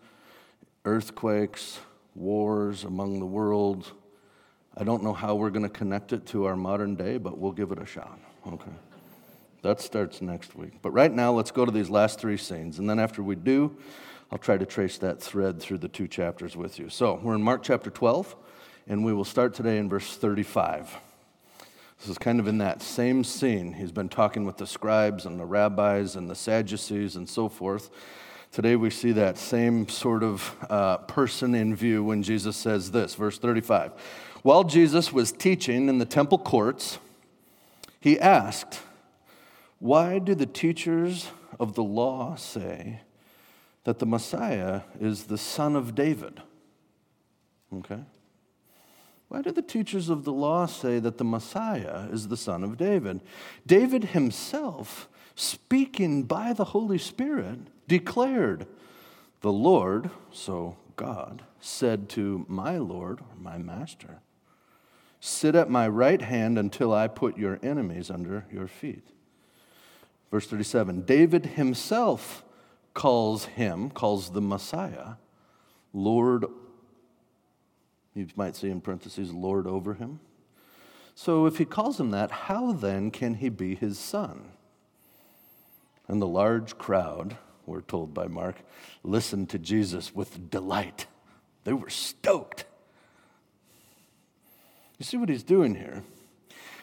earthquakes, 0.84 1.80
wars 2.14 2.84
among 2.84 3.20
the 3.20 3.26
world. 3.26 3.90
I 4.76 4.84
don't 4.84 5.02
know 5.02 5.14
how 5.14 5.34
we're 5.34 5.48
going 5.48 5.62
to 5.62 5.70
connect 5.70 6.12
it 6.12 6.26
to 6.26 6.44
our 6.44 6.56
modern 6.56 6.94
day, 6.94 7.16
but 7.16 7.38
we'll 7.38 7.52
give 7.52 7.72
it 7.72 7.78
a 7.78 7.86
shot. 7.86 8.18
Okay. 8.46 8.72
That 9.62 9.80
starts 9.80 10.20
next 10.20 10.54
week. 10.54 10.82
But 10.82 10.90
right 10.90 11.12
now, 11.12 11.32
let's 11.32 11.50
go 11.50 11.64
to 11.64 11.72
these 11.72 11.88
last 11.88 12.20
three 12.20 12.36
scenes. 12.36 12.78
And 12.78 12.90
then 12.90 12.98
after 12.98 13.22
we 13.22 13.34
do, 13.34 13.74
I'll 14.30 14.36
try 14.36 14.58
to 14.58 14.66
trace 14.66 14.98
that 14.98 15.22
thread 15.22 15.58
through 15.58 15.78
the 15.78 15.88
two 15.88 16.06
chapters 16.06 16.54
with 16.54 16.78
you. 16.78 16.90
So 16.90 17.18
we're 17.22 17.34
in 17.34 17.42
Mark 17.42 17.62
chapter 17.62 17.88
12, 17.88 18.36
and 18.88 19.02
we 19.02 19.14
will 19.14 19.24
start 19.24 19.54
today 19.54 19.78
in 19.78 19.88
verse 19.88 20.16
35. 20.18 20.94
This 22.04 22.10
is 22.10 22.18
kind 22.18 22.38
of 22.38 22.46
in 22.46 22.58
that 22.58 22.82
same 22.82 23.24
scene. 23.24 23.72
He's 23.72 23.90
been 23.90 24.10
talking 24.10 24.44
with 24.44 24.58
the 24.58 24.66
scribes 24.66 25.24
and 25.24 25.40
the 25.40 25.46
rabbis 25.46 26.16
and 26.16 26.28
the 26.28 26.34
Sadducees 26.34 27.16
and 27.16 27.26
so 27.26 27.48
forth. 27.48 27.88
Today 28.52 28.76
we 28.76 28.90
see 28.90 29.12
that 29.12 29.38
same 29.38 29.88
sort 29.88 30.22
of 30.22 30.54
uh, 30.68 30.98
person 30.98 31.54
in 31.54 31.74
view 31.74 32.04
when 32.04 32.22
Jesus 32.22 32.58
says 32.58 32.90
this, 32.90 33.14
verse 33.14 33.38
35. 33.38 33.92
While 34.42 34.64
Jesus 34.64 35.14
was 35.14 35.32
teaching 35.32 35.88
in 35.88 35.96
the 35.96 36.04
temple 36.04 36.36
courts, 36.36 36.98
he 38.02 38.20
asked, 38.20 38.82
Why 39.78 40.18
do 40.18 40.34
the 40.34 40.44
teachers 40.44 41.30
of 41.58 41.74
the 41.74 41.82
law 41.82 42.34
say 42.34 43.00
that 43.84 43.98
the 43.98 44.06
Messiah 44.06 44.82
is 45.00 45.24
the 45.24 45.38
son 45.38 45.74
of 45.74 45.94
David. 45.94 46.42
Okay? 47.72 48.00
Why 49.34 49.42
do 49.42 49.50
the 49.50 49.62
teachers 49.62 50.10
of 50.10 50.22
the 50.22 50.32
law 50.32 50.66
say 50.66 51.00
that 51.00 51.18
the 51.18 51.24
Messiah 51.24 52.06
is 52.12 52.28
the 52.28 52.36
son 52.36 52.62
of 52.62 52.76
David? 52.76 53.20
David 53.66 54.04
himself, 54.04 55.08
speaking 55.34 56.22
by 56.22 56.52
the 56.52 56.66
Holy 56.66 56.98
Spirit, 56.98 57.58
declared, 57.88 58.68
The 59.40 59.50
Lord, 59.50 60.10
so 60.30 60.76
God, 60.94 61.42
said 61.58 62.08
to 62.10 62.46
my 62.48 62.78
Lord, 62.78 63.22
or 63.22 63.36
my 63.36 63.58
master, 63.58 64.20
Sit 65.18 65.56
at 65.56 65.68
my 65.68 65.88
right 65.88 66.22
hand 66.22 66.56
until 66.56 66.92
I 66.92 67.08
put 67.08 67.36
your 67.36 67.58
enemies 67.60 68.12
under 68.12 68.46
your 68.52 68.68
feet. 68.68 69.08
Verse 70.30 70.46
37 70.46 71.00
David 71.00 71.46
himself 71.46 72.44
calls 72.94 73.46
him, 73.46 73.90
calls 73.90 74.30
the 74.30 74.40
Messiah, 74.40 75.14
Lord. 75.92 76.44
You 78.14 78.28
might 78.36 78.54
see 78.56 78.70
in 78.70 78.80
parentheses, 78.80 79.32
Lord 79.32 79.66
over 79.66 79.94
him. 79.94 80.20
So 81.14 81.46
if 81.46 81.58
he 81.58 81.64
calls 81.64 81.98
him 81.98 82.10
that, 82.10 82.30
how 82.30 82.72
then 82.72 83.10
can 83.10 83.34
he 83.34 83.48
be 83.48 83.74
his 83.74 83.98
son? 83.98 84.50
And 86.08 86.20
the 86.20 86.26
large 86.26 86.76
crowd, 86.76 87.36
we're 87.66 87.80
told 87.80 88.12
by 88.12 88.26
Mark, 88.26 88.56
listened 89.02 89.48
to 89.50 89.58
Jesus 89.58 90.14
with 90.14 90.50
delight. 90.50 91.06
They 91.64 91.72
were 91.72 91.90
stoked. 91.90 92.64
You 94.98 95.04
see 95.04 95.16
what 95.16 95.28
he's 95.28 95.42
doing 95.42 95.74
here? 95.74 96.02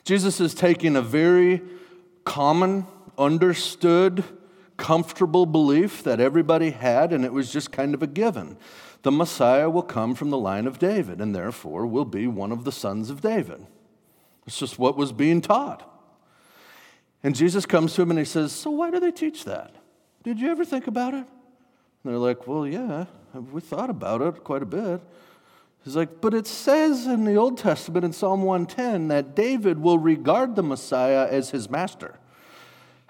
Jesus 0.04 0.42
is 0.42 0.54
taking 0.54 0.96
a 0.96 1.02
very 1.02 1.62
common, 2.26 2.88
understood, 3.18 4.24
comfortable 4.76 5.46
belief 5.46 6.04
that 6.04 6.20
everybody 6.20 6.72
had, 6.72 7.14
and 7.14 7.24
it 7.24 7.32
was 7.32 7.52
just 7.52 7.72
kind 7.72 7.94
of 7.94 8.02
a 8.02 8.08
given. 8.08 8.58
The 9.04 9.12
Messiah 9.12 9.70
will 9.70 9.84
come 9.84 10.14
from 10.14 10.30
the 10.30 10.38
line 10.38 10.68
of 10.68 10.78
David, 10.78 11.22
and 11.22 11.36
therefore 11.36 11.88
will 11.88 12.06
be 12.06 12.28
one 12.28 12.52
of 12.52 12.64
the 12.64 12.72
sons 12.72 13.10
of 13.10 13.22
David. 13.22 13.66
It's 14.46 14.60
just 14.60 14.78
what 14.78 14.98
was 14.98 15.12
being 15.12 15.42
taught. 15.42 15.88
And 17.24 17.36
Jesus 17.36 17.66
comes 17.66 17.94
to 17.94 18.02
him 18.02 18.10
and 18.10 18.20
he 18.20 18.26
says, 18.26 18.52
So 18.52 18.72
why 18.72 18.90
do 18.90 19.00
they 19.00 19.12
teach 19.12 19.46
that? 19.46 19.76
Did 20.24 20.40
you 20.40 20.50
ever 20.50 20.66
think 20.66 20.88
about 20.88 21.14
it? 21.14 21.26
And 21.26 21.26
they're 22.04 22.18
like, 22.18 22.48
Well, 22.48 22.68
yeah, 22.68 23.06
we 23.34 23.62
thought 23.62 23.90
about 23.90 24.22
it 24.22 24.44
quite 24.44 24.64
a 24.64 24.66
bit. 24.66 25.02
He's 25.84 25.96
like, 25.96 26.22
But 26.22 26.34
it 26.34 26.48
says 26.48 27.06
in 27.06 27.26
the 27.26 27.36
Old 27.36 27.58
Testament 27.58 28.06
in 28.06 28.14
Psalm 28.14 28.44
110 28.44 29.08
that 29.10 29.36
David 29.36 29.80
will 29.80 30.00
regard 30.00 30.56
the 30.56 30.64
Messiah 30.64 31.28
as 31.28 31.52
his 31.52 31.70
master. 31.70 32.18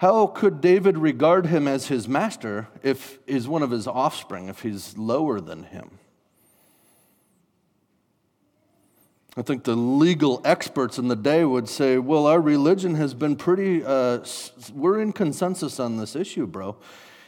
How 0.02 0.26
could 0.26 0.60
David 0.60 0.98
regard 0.98 1.46
him 1.46 1.68
as 1.68 1.86
his 1.86 2.08
master 2.08 2.66
if 2.82 3.20
he's 3.24 3.46
one 3.46 3.62
of 3.62 3.70
his 3.70 3.86
offspring, 3.86 4.48
if 4.48 4.62
he's 4.62 4.98
lower 4.98 5.40
than 5.40 5.62
him? 5.62 6.00
I 9.36 9.42
think 9.42 9.62
the 9.62 9.76
legal 9.76 10.42
experts 10.44 10.98
in 10.98 11.06
the 11.06 11.14
day 11.14 11.44
would 11.44 11.68
say, 11.68 11.98
well, 11.98 12.26
our 12.26 12.40
religion 12.40 12.96
has 12.96 13.14
been 13.14 13.36
pretty, 13.36 13.84
uh, 13.84 14.24
we're 14.74 15.00
in 15.00 15.12
consensus 15.12 15.78
on 15.78 15.98
this 15.98 16.16
issue, 16.16 16.48
bro. 16.48 16.74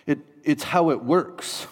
It, 0.04 0.18
it's 0.42 0.64
how 0.64 0.90
it 0.90 1.04
works. 1.04 1.68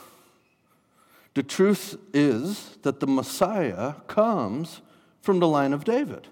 The 1.35 1.43
truth 1.43 1.99
is 2.15 2.77
that 2.83 3.01
the 3.01 3.09
Messiah 3.09 3.95
comes 4.07 4.83
from 5.21 5.41
the 5.41 5.49
line 5.49 5.73
of 5.73 5.83
David. 5.83 6.29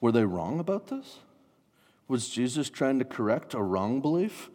Were 0.00 0.10
they 0.10 0.24
wrong 0.24 0.58
about 0.58 0.88
this? 0.88 1.18
Was 2.06 2.28
Jesus 2.28 2.68
trying 2.68 2.98
to 2.98 3.04
correct 3.04 3.54
a 3.54 3.62
wrong 3.62 4.00
belief? 4.00 4.50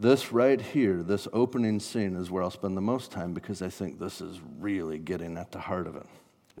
This 0.00 0.32
right 0.32 0.60
here, 0.60 1.02
this 1.02 1.28
opening 1.32 1.78
scene, 1.78 2.16
is 2.16 2.30
where 2.30 2.42
I'll 2.42 2.50
spend 2.50 2.76
the 2.76 2.80
most 2.80 3.10
time 3.10 3.32
because 3.32 3.62
I 3.62 3.68
think 3.68 3.98
this 3.98 4.20
is 4.20 4.40
really 4.58 4.98
getting 4.98 5.36
at 5.36 5.52
the 5.52 5.60
heart 5.60 5.86
of 5.86 5.94
it. 5.96 6.06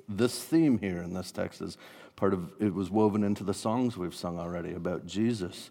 This 0.08 0.42
theme 0.42 0.78
here 0.78 1.02
in 1.02 1.14
this 1.14 1.32
text 1.32 1.60
is 1.60 1.78
part 2.16 2.34
of 2.34 2.52
it 2.60 2.72
was 2.72 2.90
woven 2.90 3.24
into 3.24 3.42
the 3.42 3.54
songs 3.54 3.96
we've 3.96 4.14
sung 4.14 4.38
already 4.38 4.72
about 4.72 5.06
Jesus 5.06 5.70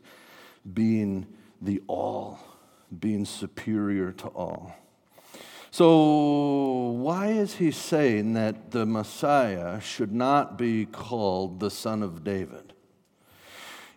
being 0.74 1.28
the 1.62 1.82
all, 1.88 2.40
being 3.00 3.26
superior 3.26 4.12
to 4.14 4.28
all. 4.30 4.76
So, 5.72 6.92
why 7.02 7.30
is 7.30 7.56
he 7.56 7.72
saying 7.72 8.34
that 8.34 8.72
the 8.72 8.86
Messiah 8.86 9.80
should 9.82 10.12
not 10.12 10.58
be 10.58 10.86
called 10.86 11.60
the 11.60 11.72
Son 11.72 12.04
of 12.04 12.24
David? 12.24 12.73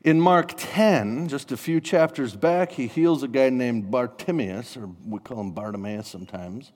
In 0.07 0.21
Mark 0.21 0.53
10, 0.57 1.27
just 1.27 1.51
a 1.51 1.57
few 1.57 1.81
chapters 1.81 2.37
back, 2.37 2.71
he 2.71 2.87
heals 2.87 3.25
a 3.25 3.29
guy 3.29 3.51
named 3.51 3.91
Bartimaeus, 3.91 4.77
or 4.77 4.89
we 5.05 5.19
call 5.19 5.41
him 5.41 5.51
Bartimaeus 5.51 6.07
sometimes. 6.07 6.71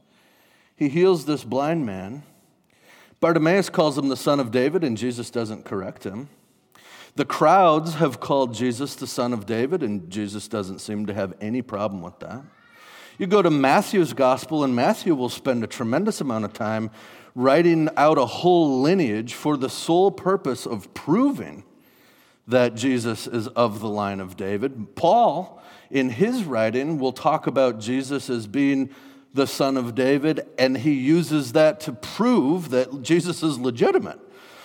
He 0.75 0.89
heals 0.89 1.27
this 1.27 1.45
blind 1.45 1.87
man. 1.87 2.25
Bartimaeus 3.21 3.71
calls 3.71 3.97
him 3.97 4.09
the 4.09 4.17
son 4.17 4.41
of 4.41 4.51
David, 4.51 4.83
and 4.83 4.99
Jesus 4.99 5.31
doesn't 5.31 5.65
correct 5.65 6.03
him. 6.03 6.29
The 7.15 7.25
crowds 7.25 7.95
have 7.95 8.19
called 8.19 8.53
Jesus 8.53 8.97
the 8.97 9.07
son 9.07 9.33
of 9.33 9.47
David, 9.47 9.85
and 9.85 10.11
Jesus 10.11 10.49
doesn't 10.49 10.81
seem 10.81 11.07
to 11.07 11.15
have 11.15 11.33
any 11.41 11.63
problem 11.63 12.03
with 12.03 12.19
that. 12.19 12.43
You 13.17 13.29
go 13.29 13.43
to 13.43 13.51
Matthew's 13.51 14.13
gospel, 14.13 14.65
and 14.65 14.75
Matthew 14.75 15.15
will 15.15 15.29
spend 15.29 15.63
a 15.63 15.69
tremendous 15.69 16.21
amount 16.21 16.47
of 16.47 16.53
time 16.53 16.91
writing 17.37 17.91
out 17.97 18.19
a 18.19 18.27
whole 18.27 18.81
lineage 18.81 19.35
for 19.35 19.57
the 19.57 19.71
sole 19.71 20.11
purpose 20.11 20.67
of 20.67 20.93
proving 20.95 21.63
that 22.51 22.75
Jesus 22.75 23.27
is 23.27 23.49
of 23.49 23.81
the 23.81 23.89
line 23.89 24.21
of 24.21 24.37
David. 24.37 24.95
Paul, 24.95 25.63
in 25.91 26.11
his 26.11 26.45
writing, 26.45 26.99
will 26.99 27.13
talk 27.13 27.47
about 27.47 27.81
Jesus 27.81 28.31
as 28.31 28.47
being 28.47 28.91
the 29.33 29.47
son 29.47 29.77
of 29.77 29.95
David, 29.95 30.47
and 30.59 30.79
he 30.79 30.93
uses 30.93 31.53
that 31.53 31.81
to 31.81 31.93
prove 31.93 32.71
that 32.71 33.03
Jesus 33.03 33.43
is 33.43 33.59
legitimate. 33.59 34.19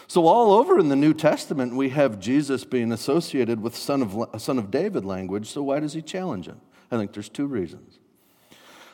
So, 0.08 0.27
all 0.27 0.54
over 0.54 0.80
in 0.80 0.89
the 0.89 0.96
New 0.96 1.13
Testament, 1.13 1.75
we 1.75 1.89
have 1.89 2.20
Jesus 2.20 2.63
being 2.63 2.92
associated 2.92 3.62
with 3.62 3.75
son 3.75 4.01
of, 4.01 4.42
son 4.42 4.60
of 4.60 4.70
David 4.70 5.04
language. 5.06 5.48
So, 5.48 5.63
why 5.63 5.80
does 5.80 5.94
he 5.94 6.01
challenge 6.01 6.48
it? 6.48 6.56
I 6.92 6.98
think 6.98 7.13
there's 7.13 7.30
two 7.30 7.48
reasons. 7.48 8.00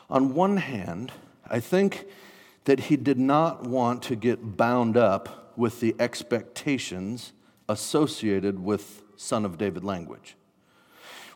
On 0.09 0.33
one 0.33 0.57
hand, 0.57 1.11
I 1.49 1.59
think 1.59 2.05
that 2.65 2.81
he 2.81 2.95
did 2.95 3.17
not 3.17 3.63
want 3.63 4.03
to 4.03 4.15
get 4.15 4.57
bound 4.57 4.95
up 4.95 5.53
with 5.57 5.79
the 5.79 5.95
expectations 5.99 7.33
associated 7.71 8.59
with 8.59 9.03
Son 9.15 9.45
of 9.45 9.57
David 9.57 9.83
language. 9.83 10.35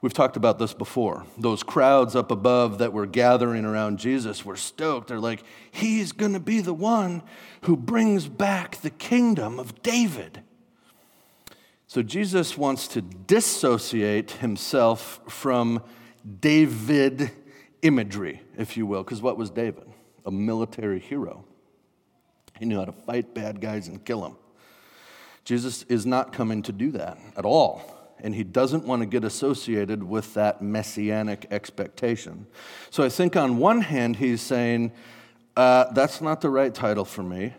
We've 0.01 0.13
talked 0.13 0.37
about 0.37 0.59
this 0.59 0.73
before. 0.73 1.25
Those 1.37 1.63
crowds 1.63 2.15
up 2.15 2.29
above 2.29 2.77
that 2.77 2.93
were 2.93 3.07
gathering 3.07 3.65
around 3.65 3.97
Jesus 3.97 4.45
were 4.45 4.55
stoked. 4.55 5.07
They're 5.07 5.19
like, 5.19 5.43
He's 5.71 6.11
going 6.11 6.33
to 6.33 6.39
be 6.39 6.61
the 6.61 6.73
one 6.73 7.23
who 7.61 7.75
brings 7.75 8.27
back 8.27 8.77
the 8.77 8.89
kingdom 8.89 9.59
of 9.59 9.81
David. 9.81 10.43
So 11.87 12.03
Jesus 12.03 12.57
wants 12.57 12.87
to 12.89 13.01
dissociate 13.01 14.31
himself 14.31 15.21
from 15.27 15.81
David 16.39 17.31
imagery, 17.81 18.41
if 18.57 18.75
you 18.75 18.85
will, 18.85 19.03
because 19.03 19.21
what 19.21 19.37
was 19.37 19.49
David? 19.49 19.85
A 20.25 20.31
military 20.31 20.99
hero. 20.99 21.45
He 22.59 22.65
knew 22.65 22.77
how 22.77 22.85
to 22.85 22.91
fight 22.91 23.33
bad 23.33 23.61
guys 23.61 23.87
and 23.87 24.03
kill 24.03 24.21
them. 24.21 24.37
Jesus 25.45 25.83
is 25.83 26.05
not 26.05 26.33
coming 26.33 26.61
to 26.63 26.71
do 26.71 26.91
that 26.91 27.17
at 27.37 27.45
all. 27.45 27.81
And 28.19 28.33
he 28.33 28.43
doesn't 28.43 28.85
want 28.85 29.01
to 29.01 29.05
get 29.05 29.23
associated 29.23 30.03
with 30.03 30.33
that 30.33 30.61
messianic 30.61 31.47
expectation. 31.51 32.47
So 32.89 33.03
I 33.03 33.09
think 33.09 33.35
on 33.35 33.57
one 33.57 33.81
hand, 33.81 34.15
he's 34.15 34.41
saying, 34.41 34.91
uh, 35.55 35.91
that's 35.93 36.21
not 36.21 36.41
the 36.41 36.49
right 36.49 36.73
title 36.73 37.05
for 37.05 37.23
me 37.23 37.53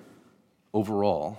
overall, 0.75 1.39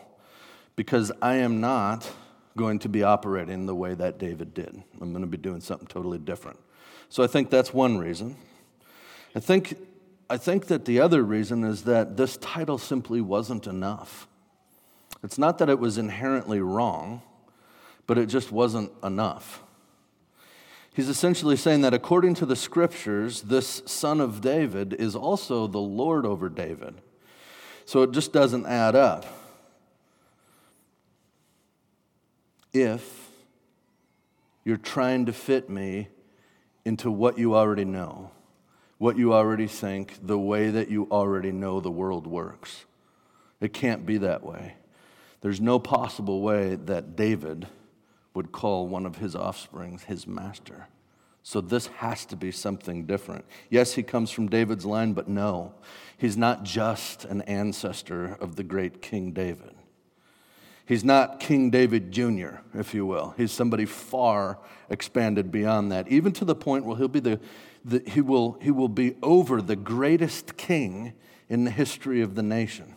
because 0.76 1.12
I 1.22 1.36
am 1.38 1.60
not 1.60 2.10
going 2.56 2.80
to 2.80 2.90
be 2.90 3.04
operating 3.04 3.66
the 3.66 3.76
way 3.76 3.94
that 3.96 4.18
David 4.18 4.54
did. 4.54 4.82
I'm 5.02 5.12
going 5.12 5.22
to 5.22 5.28
be 5.28 5.38
doing 5.38 5.62
something 5.62 5.88
totally 5.88 6.18
different. 6.18 6.60
So 7.10 7.24
I 7.24 7.28
think 7.28 7.50
that's 7.50 7.74
one 7.74 7.98
reason. 7.98 8.36
I 9.36 9.40
think, 9.40 9.78
I 10.30 10.38
think 10.38 10.68
that 10.68 10.86
the 10.86 11.00
other 11.00 11.24
reason 11.24 11.64
is 11.64 11.84
that 11.84 12.18
this 12.18 12.38
title 12.38 12.78
simply 12.78 13.22
wasn't 13.22 13.68
enough. 13.68 14.28
It's 15.24 15.38
not 15.38 15.58
that 15.58 15.70
it 15.70 15.80
was 15.80 15.98
inherently 15.98 16.62
wrong, 16.62 17.22
but 18.06 18.18
it 18.18 18.28
just 18.28 18.52
wasn't 18.52 18.92
enough. 19.04 19.64
He's 20.94 21.10
essentially 21.10 21.58
saying 21.58 21.82
that 21.82 21.94
according 21.94 22.36
to 22.36 22.46
the 22.46 22.56
scriptures, 22.56 23.44
this 23.44 23.84
son 23.86 24.20
of 24.20 24.42
David 24.42 24.94
is 24.94 25.16
also 25.16 25.68
the 25.68 25.78
Lord 25.78 26.26
over 26.26 26.50
David. 26.50 26.96
So 27.86 28.02
it 28.02 28.12
just 28.12 28.34
doesn't 28.34 28.66
add 28.66 28.96
up. 28.96 29.26
If 32.74 33.30
you're 34.66 34.78
trying 34.78 35.28
to 35.28 35.34
fit 35.34 35.70
me 35.70 36.10
into 36.84 37.12
what 37.12 37.38
you 37.38 37.56
already 37.56 37.86
know, 37.86 38.32
what 38.98 39.18
you 39.18 39.34
already 39.34 39.68
think, 39.68 40.18
the 40.22 40.40
way 40.40 40.70
that 40.70 40.90
you 40.90 41.08
already 41.12 41.52
know 41.52 41.80
the 41.80 41.92
world 41.92 42.26
works. 42.26 42.86
It 43.62 43.72
can't 43.72 44.06
be 44.06 44.18
that 44.18 44.44
way. 44.44 44.76
There's 45.48 45.62
no 45.62 45.80
possible 45.80 46.42
way 46.42 46.76
that 46.76 47.16
David 47.16 47.68
would 48.34 48.52
call 48.52 48.86
one 48.86 49.06
of 49.06 49.16
his 49.16 49.34
offsprings 49.34 50.04
his 50.04 50.28
master. 50.28 50.90
So 51.42 51.62
this 51.62 51.88
has 51.88 52.26
to 52.26 52.36
be 52.36 52.52
something 52.52 53.06
different. 53.06 53.46
Yes, 53.70 53.94
he 53.94 54.04
comes 54.04 54.30
from 54.30 54.50
David's 54.50 54.86
line, 54.86 55.14
but 55.14 55.30
no, 55.30 55.74
he's 56.18 56.36
not 56.36 56.66
just 56.66 57.24
an 57.24 57.44
ancestor 57.44 58.36
of 58.42 58.58
the 58.58 58.64
great 58.64 59.02
King 59.02 59.32
David. 59.32 59.74
He's 60.86 61.06
not 61.06 61.40
King 61.40 61.70
David 61.70 62.12
Jr., 62.12 62.58
if 62.74 62.94
you 62.94 63.06
will. 63.06 63.34
He's 63.38 63.54
somebody 63.54 63.86
far 63.86 64.60
expanded 64.90 65.50
beyond 65.50 65.94
that, 65.94 66.10
even 66.10 66.34
to 66.34 66.44
the 66.44 66.56
point 66.56 66.84
where 66.84 66.98
he'll 66.98 67.08
be 67.08 67.22
the, 67.22 67.40
the 67.86 68.04
he, 68.06 68.20
will, 68.20 68.58
he 68.62 68.70
will 68.72 68.90
be 68.90 69.16
over 69.24 69.62
the 69.62 69.78
greatest 69.78 70.58
king 70.58 71.14
in 71.48 71.64
the 71.64 71.72
history 71.72 72.20
of 72.20 72.36
the 72.36 72.44
nation. 72.44 72.97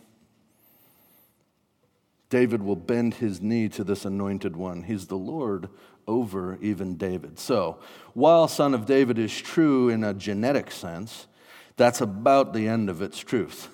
David 2.31 2.63
will 2.63 2.77
bend 2.77 3.15
his 3.15 3.41
knee 3.41 3.67
to 3.69 3.83
this 3.83 4.05
anointed 4.05 4.55
one. 4.55 4.83
He's 4.83 5.07
the 5.07 5.17
Lord 5.17 5.67
over 6.07 6.57
even 6.61 6.95
David. 6.95 7.37
So, 7.37 7.77
while 8.13 8.47
Son 8.47 8.73
of 8.73 8.85
David 8.85 9.19
is 9.19 9.37
true 9.37 9.89
in 9.89 10.03
a 10.03 10.13
genetic 10.13 10.71
sense, 10.71 11.27
that's 11.75 11.99
about 11.99 12.53
the 12.53 12.69
end 12.69 12.89
of 12.89 13.01
its 13.01 13.19
truth. 13.19 13.67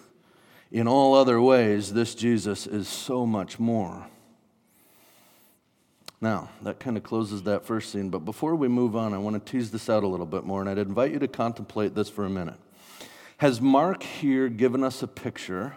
In 0.72 0.88
all 0.88 1.14
other 1.14 1.40
ways, 1.40 1.94
this 1.94 2.16
Jesus 2.16 2.66
is 2.66 2.88
so 2.88 3.28
much 3.28 3.60
more. 3.60 4.08
Now, 6.20 6.50
that 6.64 6.80
kind 6.80 6.98
of 6.98 7.04
closes 7.04 7.44
that 7.44 7.64
first 7.64 7.92
scene, 7.92 8.10
but 8.10 8.26
before 8.26 8.56
we 8.56 8.68
move 8.68 8.96
on, 8.96 9.14
I 9.14 9.20
want 9.20 9.46
to 9.46 9.52
tease 9.52 9.70
this 9.70 9.88
out 9.88 10.04
a 10.04 10.08
little 10.08 10.26
bit 10.26 10.46
more, 10.46 10.62
and 10.62 10.70
I'd 10.70 10.80
invite 10.80 11.12
you 11.12 11.20
to 11.20 11.28
contemplate 11.28 11.94
this 11.94 12.10
for 12.10 12.26
a 12.26 12.30
minute. 12.30 12.58
Has 13.38 13.62
Mark 13.62 14.02
here 14.02 14.50
given 14.50 14.84
us 14.84 15.04
a 15.04 15.08
picture 15.08 15.76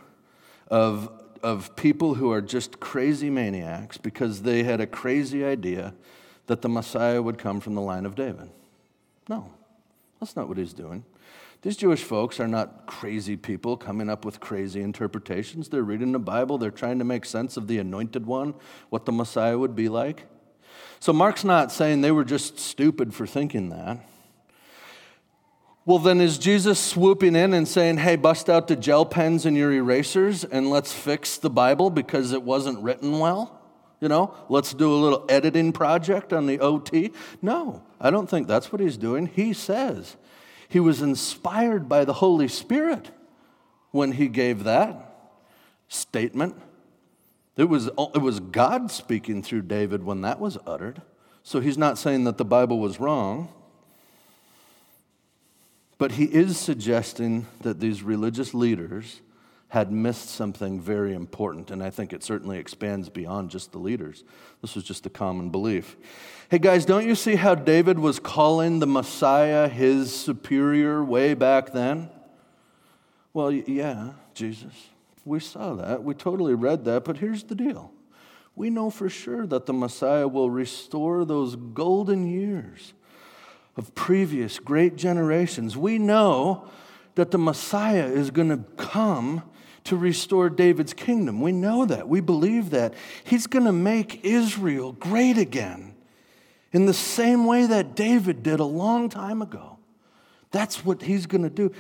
of 0.71 1.20
of 1.43 1.75
people 1.77 2.15
who 2.15 2.31
are 2.31 2.41
just 2.41 2.81
crazy 2.81 3.31
maniacs 3.31 3.97
because 3.99 4.43
they 4.43 4.63
had 4.63 4.81
a 4.81 4.87
crazy 4.87 5.45
idea 5.45 5.95
that 6.47 6.63
the 6.63 6.69
Messiah 6.69 7.23
would 7.23 7.39
come 7.39 7.61
from 7.61 7.75
the 7.75 7.81
line 7.81 8.07
of 8.07 8.15
David. 8.15 8.51
No, 9.29 9.51
that's 10.19 10.37
not 10.37 10.49
what 10.49 10.59
he's 10.59 10.73
doing. 10.73 11.05
These 11.63 11.77
Jewish 11.77 12.03
folks 12.03 12.41
are 12.41 12.49
not 12.49 12.87
crazy 12.87 13.37
people 13.37 13.77
coming 13.77 14.09
up 14.09 14.25
with 14.25 14.41
crazy 14.41 14.81
interpretations. 14.81 15.69
They're 15.69 15.83
reading 15.83 16.13
the 16.13 16.19
Bible, 16.19 16.59
they're 16.59 16.71
trying 16.71 16.99
to 16.99 17.05
make 17.05 17.25
sense 17.25 17.57
of 17.57 17.67
the 17.67 17.79
anointed 17.79 18.27
one, 18.27 18.55
what 18.89 19.05
the 19.05 19.13
Messiah 19.13 19.59
would 19.59 19.77
be 19.77 19.89
like. 19.89 20.27
So 21.01 21.13
Mark's 21.13 21.45
not 21.45 21.71
saying 21.71 22.01
they 22.01 22.11
were 22.11 22.25
just 22.25 22.59
stupid 22.59 23.15
for 23.15 23.27
thinking 23.27 23.69
that. 23.71 23.99
Well, 25.91 25.99
then 25.99 26.21
is 26.21 26.39
Jesus 26.39 26.79
swooping 26.79 27.35
in 27.35 27.53
and 27.53 27.67
saying, 27.67 27.97
hey, 27.97 28.15
bust 28.15 28.49
out 28.49 28.69
the 28.69 28.77
gel 28.77 29.05
pens 29.05 29.45
and 29.45 29.57
your 29.57 29.73
erasers 29.73 30.45
and 30.45 30.71
let's 30.71 30.93
fix 30.93 31.37
the 31.37 31.51
Bible 31.51 31.91
because 31.91 32.31
it 32.31 32.45
wasn't 32.45 32.81
written 32.81 33.19
well? 33.19 33.61
You 34.01 34.07
know, 34.07 34.33
let's 34.49 34.73
do 34.73 34.89
a 34.89 34.95
little 34.95 35.27
editing 35.29 35.73
project 35.73 36.33
on 36.33 36.47
the 36.47 36.61
OT? 36.61 37.11
No, 37.43 37.83
I 38.01 38.11
don't 38.11 38.31
think 38.31 38.47
that's 38.47 38.71
what 38.71 38.81
he's 38.81 38.97
doing. 38.97 39.27
He 39.27 39.53
says 39.53 40.17
he 40.69 40.79
was 40.79 41.03
inspired 41.03 41.89
by 41.89 42.05
the 42.05 42.13
Holy 42.13 42.47
Spirit 42.47 43.11
when 43.91 44.13
he 44.13 44.29
gave 44.29 44.63
that 44.63 45.33
statement. 45.89 46.55
It 47.57 47.65
was, 47.65 47.89
it 47.89 48.23
was 48.23 48.39
God 48.39 48.93
speaking 48.93 49.43
through 49.43 49.63
David 49.63 50.05
when 50.05 50.21
that 50.21 50.39
was 50.39 50.57
uttered. 50.69 51.03
So 51.43 51.59
he's 51.59 51.77
not 51.77 51.99
saying 51.99 52.23
that 52.27 52.39
the 52.39 52.45
Bible 52.45 52.79
was 52.79 53.01
wrong. 53.01 53.53
But 56.01 56.13
he 56.13 56.25
is 56.25 56.59
suggesting 56.59 57.47
that 57.61 57.79
these 57.79 58.03
religious 58.03 58.55
leaders 58.55 59.21
had 59.69 59.93
missed 59.93 60.31
something 60.31 60.81
very 60.81 61.13
important, 61.13 61.71
and 61.71 61.83
I 61.83 61.91
think 61.91 62.15
it 62.15 62.25
certainly 62.25 62.57
expands 62.57 63.11
beyond 63.11 63.51
just 63.51 63.73
the 63.73 63.79
leaders. 63.79 64.25
This 64.63 64.75
was 64.75 64.83
just 64.83 65.05
a 65.05 65.11
common 65.11 65.51
belief. 65.51 65.99
Hey 66.49 66.57
guys, 66.57 66.87
don't 66.87 67.07
you 67.07 67.15
see 67.15 67.35
how 67.35 67.55
David 67.55 67.99
was 67.99 68.19
calling 68.19 68.79
the 68.79 68.87
Messiah 68.87 69.69
his 69.69 70.11
superior 70.11 71.05
way 71.05 71.35
back 71.35 71.75
then? 71.75 72.09
Well, 73.35 73.53
yeah, 73.53 74.13
Jesus. 74.33 74.73
We 75.27 75.39
saw 75.39 75.75
that. 75.75 76.03
We 76.03 76.15
totally 76.15 76.55
read 76.55 76.87
that, 76.87 77.05
but 77.05 77.19
here's 77.19 77.43
the 77.43 77.55
deal. 77.55 77.93
We 78.57 78.71
know 78.71 78.89
for 78.89 79.11
sure 79.11 79.47
that 79.49 79.67
the 79.67 79.75
Messiah 79.75 80.27
will 80.27 80.49
restore 80.49 81.27
those 81.27 81.57
golden 81.57 82.27
years 82.27 82.95
of 83.81 83.95
previous 83.95 84.59
great 84.59 84.95
generations, 84.95 85.75
we 85.75 85.97
know 85.97 86.69
that 87.15 87.31
the 87.31 87.39
Messiah 87.39 88.05
is 88.05 88.31
going 88.31 88.51
to 88.51 88.59
come 88.77 89.43
to 89.85 89.97
restore 89.97 90.51
David's 90.51 90.93
kingdom. 90.93 91.41
We 91.41 91.53
know 91.53 91.87
that. 91.87 92.07
We 92.07 92.21
believe 92.21 92.69
that. 92.71 92.93
He's 93.25 93.47
going 93.47 93.65
to 93.65 93.73
make 93.73 94.23
Israel 94.23 94.93
great 94.93 95.39
again 95.39 95.95
in 96.73 96.85
the 96.85 96.93
same 96.93 97.47
way 97.47 97.65
that 97.69 97.97
David 97.97 98.43
did 98.43 98.61
a 98.61 98.65
long 98.65 99.09
time 99.09 99.41
ago. 99.41 99.79
That's 100.51 100.85
what 100.85 101.01
he's 101.01 101.25
going 101.25 101.45
to 101.45 101.49
do. 101.49 101.73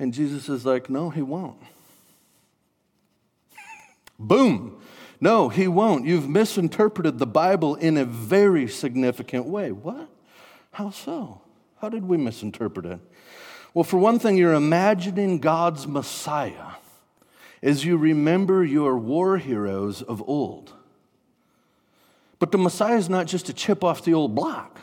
And 0.00 0.12
Jesus 0.12 0.48
is 0.48 0.66
like, 0.66 0.90
no, 0.90 1.10
he 1.10 1.22
won't. 1.22 1.62
Boom. 4.18 4.82
No, 5.20 5.50
he 5.50 5.68
won't. 5.68 6.04
You've 6.04 6.28
misinterpreted 6.28 7.20
the 7.20 7.28
Bible 7.28 7.76
in 7.76 7.96
a 7.96 8.04
very 8.04 8.66
significant 8.66 9.46
way. 9.46 9.70
What? 9.70 10.08
How 10.72 10.90
so? 10.90 11.40
How 11.84 11.90
did 11.90 12.08
we 12.08 12.16
misinterpret 12.16 12.86
it? 12.86 12.98
Well, 13.74 13.84
for 13.84 13.98
one 13.98 14.18
thing, 14.18 14.38
you're 14.38 14.54
imagining 14.54 15.38
God's 15.38 15.86
Messiah 15.86 16.76
as 17.62 17.84
you 17.84 17.98
remember 17.98 18.64
your 18.64 18.96
war 18.96 19.36
heroes 19.36 20.00
of 20.00 20.26
old. 20.26 20.72
But 22.38 22.52
the 22.52 22.56
Messiah 22.56 22.96
is 22.96 23.10
not 23.10 23.26
just 23.26 23.50
a 23.50 23.52
chip 23.52 23.84
off 23.84 24.02
the 24.02 24.14
old 24.14 24.34
block, 24.34 24.80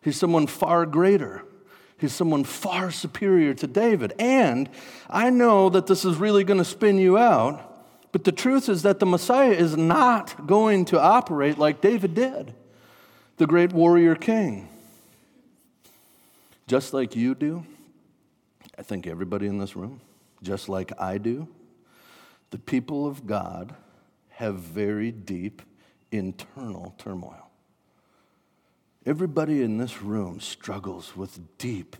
he's 0.00 0.16
someone 0.16 0.46
far 0.46 0.86
greater. 0.86 1.44
He's 1.98 2.14
someone 2.14 2.44
far 2.44 2.90
superior 2.90 3.52
to 3.52 3.66
David. 3.66 4.14
And 4.18 4.70
I 5.10 5.28
know 5.28 5.68
that 5.68 5.88
this 5.88 6.06
is 6.06 6.16
really 6.16 6.42
going 6.42 6.58
to 6.58 6.64
spin 6.64 6.96
you 6.96 7.18
out, 7.18 7.84
but 8.12 8.24
the 8.24 8.32
truth 8.32 8.70
is 8.70 8.80
that 8.82 8.98
the 8.98 9.04
Messiah 9.04 9.52
is 9.52 9.76
not 9.76 10.46
going 10.46 10.86
to 10.86 10.98
operate 10.98 11.58
like 11.58 11.82
David 11.82 12.14
did, 12.14 12.54
the 13.36 13.46
great 13.46 13.74
warrior 13.74 14.14
king. 14.14 14.70
Just 16.66 16.92
like 16.92 17.14
you 17.14 17.34
do, 17.34 17.64
I 18.76 18.82
think 18.82 19.06
everybody 19.06 19.46
in 19.46 19.58
this 19.58 19.76
room, 19.76 20.00
just 20.42 20.68
like 20.68 20.92
I 21.00 21.18
do, 21.18 21.46
the 22.50 22.58
people 22.58 23.06
of 23.06 23.26
God 23.26 23.74
have 24.30 24.56
very 24.56 25.12
deep 25.12 25.62
internal 26.10 26.94
turmoil. 26.98 27.50
Everybody 29.04 29.62
in 29.62 29.78
this 29.78 30.02
room 30.02 30.40
struggles 30.40 31.16
with 31.16 31.38
deep 31.58 31.96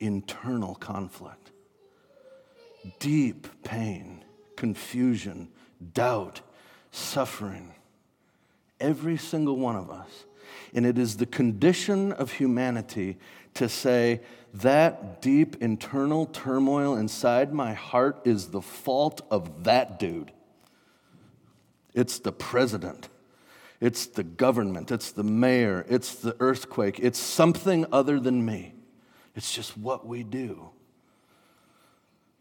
internal 0.00 0.74
conflict, 0.74 1.52
deep 2.98 3.46
pain, 3.62 4.24
confusion, 4.56 5.48
doubt, 5.94 6.40
suffering. 6.90 7.74
Every 8.80 9.16
single 9.16 9.56
one 9.56 9.76
of 9.76 9.90
us. 9.90 10.24
And 10.74 10.84
it 10.84 10.98
is 10.98 11.16
the 11.16 11.26
condition 11.26 12.12
of 12.12 12.32
humanity 12.32 13.18
to 13.54 13.68
say, 13.68 14.20
that 14.54 15.22
deep 15.22 15.62
internal 15.62 16.26
turmoil 16.26 16.96
inside 16.96 17.52
my 17.52 17.72
heart 17.72 18.20
is 18.24 18.48
the 18.48 18.60
fault 18.60 19.20
of 19.30 19.64
that 19.64 19.98
dude. 19.98 20.32
It's 21.94 22.18
the 22.18 22.32
president. 22.32 23.08
It's 23.80 24.06
the 24.06 24.24
government. 24.24 24.90
It's 24.90 25.12
the 25.12 25.22
mayor. 25.22 25.86
It's 25.88 26.14
the 26.14 26.36
earthquake. 26.40 26.98
It's 27.00 27.18
something 27.18 27.86
other 27.92 28.18
than 28.20 28.44
me. 28.44 28.74
It's 29.34 29.54
just 29.54 29.76
what 29.76 30.06
we 30.06 30.22
do. 30.22 30.70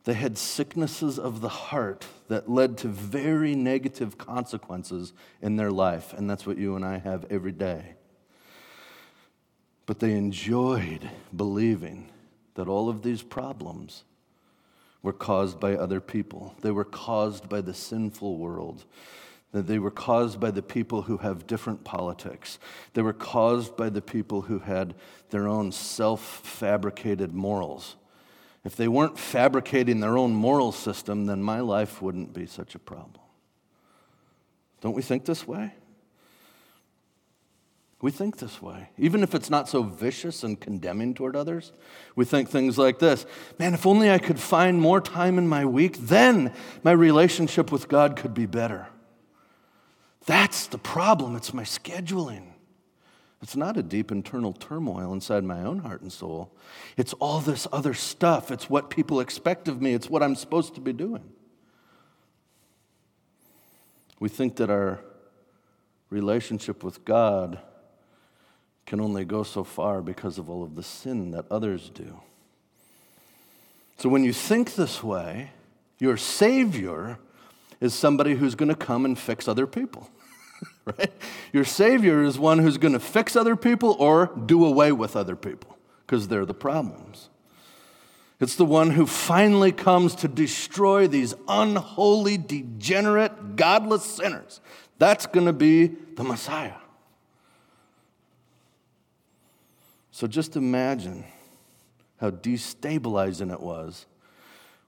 They 0.05 0.13
had 0.13 0.37
sicknesses 0.37 1.19
of 1.19 1.41
the 1.41 1.49
heart 1.49 2.07
that 2.29 2.49
led 2.49 2.77
to 2.79 2.87
very 2.87 3.53
negative 3.53 4.17
consequences 4.17 5.13
in 5.41 5.55
their 5.55 5.71
life, 5.71 6.13
and 6.13 6.29
that's 6.29 6.47
what 6.47 6.57
you 6.57 6.75
and 6.75 6.83
I 6.83 6.97
have 6.97 7.25
every 7.29 7.51
day. 7.51 7.95
But 9.89 9.97
they 9.97 10.11
enjoyed 10.11 11.09
believing 11.35 12.11
that 12.53 12.67
all 12.67 12.89
of 12.89 13.01
these 13.01 13.23
problems 13.23 14.03
were 15.01 15.13
caused 15.13 15.59
by 15.59 15.73
other 15.73 15.99
people. 15.99 16.53
They 16.61 16.69
were 16.69 16.85
caused 16.85 17.49
by 17.49 17.61
the 17.61 17.73
sinful 17.73 18.37
world. 18.37 18.85
that 19.51 19.65
they 19.65 19.79
were 19.79 19.89
caused 19.89 20.39
by 20.39 20.51
the 20.51 20.61
people 20.61 21.01
who 21.01 21.17
have 21.17 21.47
different 21.47 21.83
politics. 21.83 22.59
They 22.93 23.01
were 23.01 23.13
caused 23.13 23.75
by 23.75 23.89
the 23.89 24.01
people 24.03 24.41
who 24.41 24.59
had 24.59 24.93
their 25.31 25.47
own 25.47 25.71
self 25.71 26.21
fabricated 26.21 27.33
morals. 27.33 27.95
If 28.63 28.75
they 28.75 28.87
weren't 28.87 29.17
fabricating 29.17 30.01
their 30.01 30.19
own 30.19 30.35
moral 30.35 30.71
system, 30.71 31.25
then 31.25 31.41
my 31.41 31.61
life 31.61 31.99
wouldn't 31.99 32.31
be 32.31 32.45
such 32.45 32.75
a 32.75 32.79
problem. 32.79 33.23
Don't 34.81 34.95
we 34.95 35.01
think 35.01 35.25
this 35.25 35.47
way? 35.47 35.73
We 38.01 38.11
think 38.11 38.37
this 38.37 38.61
way. 38.61 38.89
Even 38.97 39.23
if 39.23 39.35
it's 39.35 39.49
not 39.49 39.67
so 39.67 39.83
vicious 39.83 40.43
and 40.43 40.59
condemning 40.59 41.13
toward 41.13 41.35
others, 41.35 41.73
we 42.15 42.23
think 42.23 42.49
things 42.49 42.77
like 42.77 42.99
this 42.99 43.25
Man, 43.57 43.73
if 43.73 43.85
only 43.85 44.09
I 44.09 44.19
could 44.19 44.39
find 44.39 44.79
more 44.79 45.01
time 45.01 45.37
in 45.37 45.47
my 45.47 45.65
week, 45.65 45.97
then 45.97 46.53
my 46.83 46.91
relationship 46.91 47.71
with 47.71 47.89
God 47.89 48.15
could 48.15 48.33
be 48.33 48.45
better. 48.45 48.87
That's 50.25 50.67
the 50.67 50.77
problem. 50.77 51.35
It's 51.35 51.53
my 51.53 51.63
scheduling. 51.63 52.53
It's 53.41 53.55
not 53.55 53.77
a 53.77 53.83
deep 53.83 54.11
internal 54.11 54.51
turmoil 54.53 55.13
inside 55.13 55.43
my 55.43 55.61
own 55.61 55.79
heart 55.79 56.01
and 56.01 56.11
soul. 56.11 56.53
It's 56.97 57.13
all 57.13 57.39
this 57.39 57.67
other 57.71 57.93
stuff. 57.93 58.51
It's 58.51 58.69
what 58.69 58.89
people 58.89 59.21
expect 59.21 59.67
of 59.67 59.81
me. 59.81 59.93
It's 59.93 60.09
what 60.09 60.21
I'm 60.21 60.35
supposed 60.35 60.75
to 60.75 60.81
be 60.81 60.91
doing. 60.91 61.23
We 64.19 64.27
think 64.27 64.57
that 64.57 64.69
our 64.69 64.99
relationship 66.09 66.83
with 66.83 67.05
God 67.05 67.59
can 68.89 68.99
only 68.99 69.23
go 69.23 69.43
so 69.43 69.63
far 69.63 70.01
because 70.01 70.39
of 70.39 70.49
all 70.49 70.63
of 70.63 70.75
the 70.75 70.81
sin 70.81 71.29
that 71.29 71.45
others 71.51 71.91
do. 71.93 72.19
So 73.99 74.09
when 74.09 74.23
you 74.23 74.33
think 74.33 74.73
this 74.73 75.03
way, 75.03 75.51
your 75.99 76.17
Savior 76.17 77.19
is 77.79 77.93
somebody 77.93 78.33
who's 78.33 78.55
going 78.55 78.69
to 78.69 78.75
come 78.75 79.05
and 79.05 79.17
fix 79.17 79.47
other 79.47 79.67
people. 79.67 80.09
right? 80.85 81.11
Your 81.53 81.65
Savior 81.65 82.23
is 82.23 82.39
one 82.39 82.57
who's 82.57 82.79
going 82.79 82.93
to 82.93 82.99
fix 82.99 83.35
other 83.35 83.55
people 83.55 83.95
or 83.99 84.31
do 84.47 84.65
away 84.65 84.91
with 84.91 85.15
other 85.15 85.35
people 85.35 85.77
because 86.07 86.27
they're 86.27 86.45
the 86.45 86.55
problems. 86.55 87.29
It's 88.39 88.55
the 88.55 88.65
one 88.65 88.89
who 88.89 89.05
finally 89.05 89.71
comes 89.71 90.15
to 90.15 90.27
destroy 90.27 91.05
these 91.05 91.35
unholy, 91.47 92.39
degenerate, 92.39 93.55
godless 93.55 94.03
sinners. 94.03 94.61
That's 94.97 95.27
going 95.27 95.45
to 95.45 95.53
be 95.53 95.87
the 96.15 96.23
Messiah. 96.23 96.78
So 100.19 100.27
just 100.27 100.57
imagine 100.57 101.23
how 102.17 102.31
destabilizing 102.31 103.53
it 103.53 103.61
was 103.61 104.05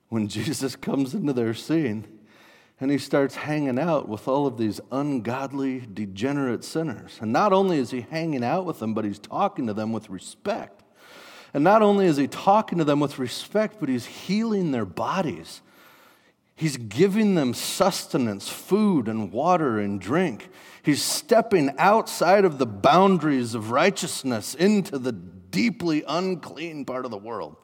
when 0.09 0.27
Jesus 0.27 0.75
comes 0.75 1.13
into 1.13 1.31
their 1.31 1.53
scene 1.53 2.05
and 2.81 2.91
he 2.91 2.97
starts 2.97 3.35
hanging 3.35 3.79
out 3.79 4.09
with 4.09 4.27
all 4.27 4.45
of 4.45 4.57
these 4.57 4.81
ungodly, 4.91 5.87
degenerate 5.93 6.65
sinners. 6.65 7.17
And 7.21 7.31
not 7.31 7.53
only 7.53 7.77
is 7.77 7.91
he 7.91 8.01
hanging 8.01 8.43
out 8.43 8.65
with 8.65 8.79
them, 8.79 8.93
but 8.93 9.05
he's 9.05 9.19
talking 9.19 9.67
to 9.67 9.73
them 9.73 9.93
with 9.93 10.09
respect. 10.09 10.83
And 11.53 11.63
not 11.63 11.81
only 11.81 12.07
is 12.07 12.17
he 12.17 12.27
talking 12.27 12.79
to 12.79 12.83
them 12.83 12.99
with 12.99 13.17
respect, 13.17 13.77
but 13.79 13.87
he's 13.87 14.07
healing 14.07 14.71
their 14.71 14.83
bodies. 14.83 15.61
He's 16.61 16.77
giving 16.77 17.33
them 17.33 17.55
sustenance, 17.55 18.47
food 18.47 19.07
and 19.07 19.31
water 19.31 19.79
and 19.79 19.99
drink. 19.99 20.47
He's 20.83 21.01
stepping 21.01 21.73
outside 21.79 22.45
of 22.45 22.59
the 22.59 22.67
boundaries 22.67 23.55
of 23.55 23.71
righteousness 23.71 24.53
into 24.53 24.99
the 24.99 25.11
deeply 25.11 26.03
unclean 26.07 26.85
part 26.85 27.05
of 27.05 27.09
the 27.09 27.17
world. 27.17 27.55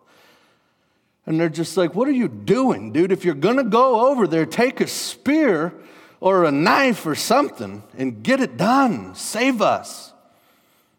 And 1.27 1.39
they're 1.39 1.47
just 1.47 1.77
like, 1.77 1.93
What 1.93 2.07
are 2.07 2.11
you 2.11 2.27
doing, 2.27 2.91
dude? 2.91 3.11
If 3.11 3.23
you're 3.23 3.35
going 3.35 3.57
to 3.57 3.63
go 3.63 4.09
over 4.09 4.25
there, 4.25 4.47
take 4.47 4.81
a 4.81 4.87
spear 4.87 5.75
or 6.19 6.45
a 6.45 6.51
knife 6.51 7.05
or 7.05 7.13
something 7.13 7.83
and 7.95 8.23
get 8.23 8.39
it 8.39 8.57
done. 8.57 9.13
Save 9.13 9.61
us. 9.61 10.11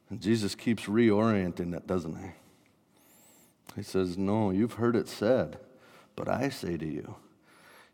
And 0.08 0.20
Jesus 0.20 0.54
keeps 0.54 0.84
reorienting 0.84 1.74
it, 1.74 1.88
doesn't 1.88 2.14
he? 2.14 2.30
He 3.74 3.82
says, 3.82 4.16
No, 4.16 4.52
you've 4.52 4.74
heard 4.74 4.94
it 4.94 5.08
said, 5.08 5.58
but 6.14 6.28
I 6.28 6.48
say 6.48 6.76
to 6.76 6.86
you, 6.86 7.16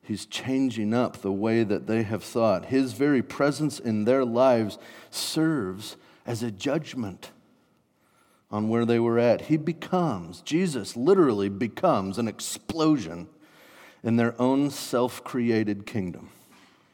He's 0.05 0.27
changing 0.27 0.93
up 0.93 1.19
the 1.19 1.33
way 1.33 1.65
that 1.65 1.87
they 1.87 2.03
have 2.03 2.23
thought. 2.23 2.67
His 2.67 2.93
very 2.93 3.23
presence 3.23 3.79
in 3.79 4.05
their 4.05 4.25
lives 4.25 4.79
serves 5.11 5.97
as 6.27 6.43
a 6.43 6.51
judgment 6.51 7.31
on 8.51 8.69
where 8.69 8.85
they 8.85 8.99
were 8.99 9.19
at. 9.19 9.43
He 9.43 9.57
becomes, 9.57 10.43
Jesus 10.43 10.97
literally 10.97 11.49
becomes 11.49 12.19
an 12.19 12.29
explosion 12.29 13.29
in 14.03 14.17
their 14.17 14.41
own 14.41 14.71
self 14.71 15.25
created 15.25 15.87
kingdom. 15.87 16.29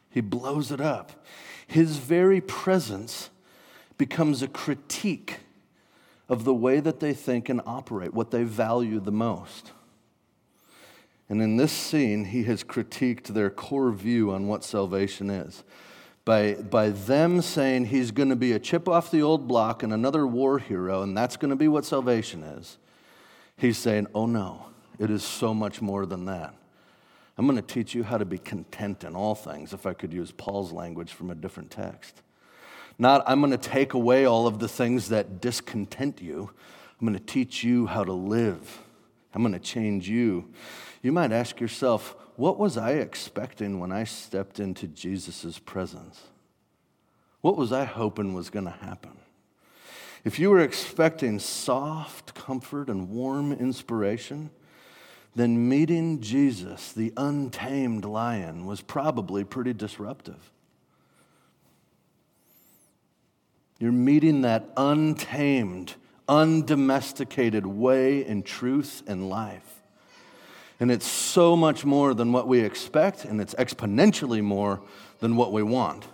He 0.08 0.20
blows 0.20 0.70
it 0.70 0.80
up. 0.80 1.26
His 1.66 1.96
very 1.96 2.40
presence 2.40 3.30
becomes 3.98 4.40
a 4.40 4.48
critique 4.48 5.40
of 6.28 6.44
the 6.44 6.54
way 6.54 6.78
that 6.78 7.00
they 7.00 7.12
think 7.12 7.48
and 7.48 7.60
operate, 7.66 8.14
what 8.14 8.30
they 8.30 8.44
value 8.44 9.00
the 9.00 9.12
most. 9.12 9.72
And 11.30 11.40
in 11.40 11.56
this 11.56 11.72
scene, 11.72 12.26
he 12.26 12.42
has 12.44 12.62
critiqued 12.62 13.28
their 13.28 13.48
core 13.48 13.92
view 13.92 14.32
on 14.32 14.48
what 14.48 14.64
salvation 14.64 15.30
is 15.30 15.64
by, 16.24 16.54
by 16.54 16.90
them 16.90 17.40
saying 17.40 17.86
he's 17.86 18.10
going 18.10 18.28
to 18.28 18.36
be 18.36 18.52
a 18.52 18.58
chip 18.58 18.88
off 18.88 19.10
the 19.10 19.22
old 19.22 19.48
block 19.48 19.82
and 19.82 19.92
another 19.92 20.26
war 20.26 20.58
hero, 20.58 21.02
and 21.02 21.16
that's 21.16 21.36
going 21.36 21.50
to 21.50 21.56
be 21.56 21.68
what 21.68 21.84
salvation 21.84 22.42
is, 22.42 22.78
he's 23.56 23.78
saying, 23.78 24.06
oh 24.14 24.26
no, 24.26 24.66
it 24.98 25.10
is 25.10 25.24
so 25.24 25.54
much 25.54 25.80
more 25.80 26.06
than 26.06 26.26
that. 26.26 26.54
I'm 27.38 27.46
going 27.46 27.56
to 27.56 27.62
teach 27.62 27.94
you 27.94 28.04
how 28.04 28.18
to 28.18 28.24
be 28.24 28.38
content 28.38 29.02
in 29.02 29.16
all 29.16 29.34
things, 29.34 29.72
if 29.72 29.86
I 29.86 29.94
could 29.94 30.12
use 30.12 30.30
Paul's 30.30 30.72
language 30.72 31.12
from 31.12 31.30
a 31.30 31.34
different 31.34 31.70
text. 31.70 32.22
Not, 32.98 33.24
I'm 33.26 33.40
going 33.40 33.52
to 33.52 33.58
take 33.58 33.94
away 33.94 34.26
all 34.26 34.46
of 34.46 34.58
the 34.58 34.68
things 34.68 35.08
that 35.08 35.40
discontent 35.40 36.20
you. 36.20 36.50
I'm 37.00 37.06
going 37.06 37.18
to 37.18 37.24
teach 37.24 37.64
you 37.64 37.86
how 37.86 38.04
to 38.04 38.12
live. 38.12 38.82
I'm 39.32 39.42
going 39.42 39.54
to 39.54 39.58
change 39.58 40.06
you. 40.08 40.50
You 41.02 41.12
might 41.12 41.32
ask 41.32 41.60
yourself, 41.60 42.14
what 42.36 42.58
was 42.58 42.76
I 42.76 42.92
expecting 42.92 43.80
when 43.80 43.92
I 43.92 44.04
stepped 44.04 44.60
into 44.60 44.86
Jesus' 44.86 45.58
presence? 45.58 46.20
What 47.40 47.56
was 47.56 47.72
I 47.72 47.84
hoping 47.84 48.34
was 48.34 48.50
going 48.50 48.66
to 48.66 48.70
happen? 48.70 49.12
If 50.24 50.38
you 50.38 50.50
were 50.50 50.60
expecting 50.60 51.38
soft 51.38 52.34
comfort 52.34 52.88
and 52.88 53.08
warm 53.08 53.52
inspiration, 53.52 54.50
then 55.34 55.68
meeting 55.68 56.20
Jesus, 56.20 56.92
the 56.92 57.12
untamed 57.16 58.04
lion, 58.04 58.66
was 58.66 58.82
probably 58.82 59.44
pretty 59.44 59.72
disruptive. 59.72 60.50
You're 63.78 63.92
meeting 63.92 64.42
that 64.42 64.68
untamed, 64.76 65.94
undomesticated 66.28 67.64
way 67.64 68.26
in 68.26 68.42
truth 68.42 69.02
and 69.06 69.30
life. 69.30 69.80
And 70.80 70.90
it's 70.90 71.06
so 71.06 71.54
much 71.56 71.84
more 71.84 72.14
than 72.14 72.32
what 72.32 72.48
we 72.48 72.60
expect, 72.60 73.26
and 73.26 73.38
it's 73.38 73.54
exponentially 73.54 74.42
more 74.42 74.80
than 75.18 75.36
what 75.36 75.52
we 75.52 75.62
want. 75.62 76.06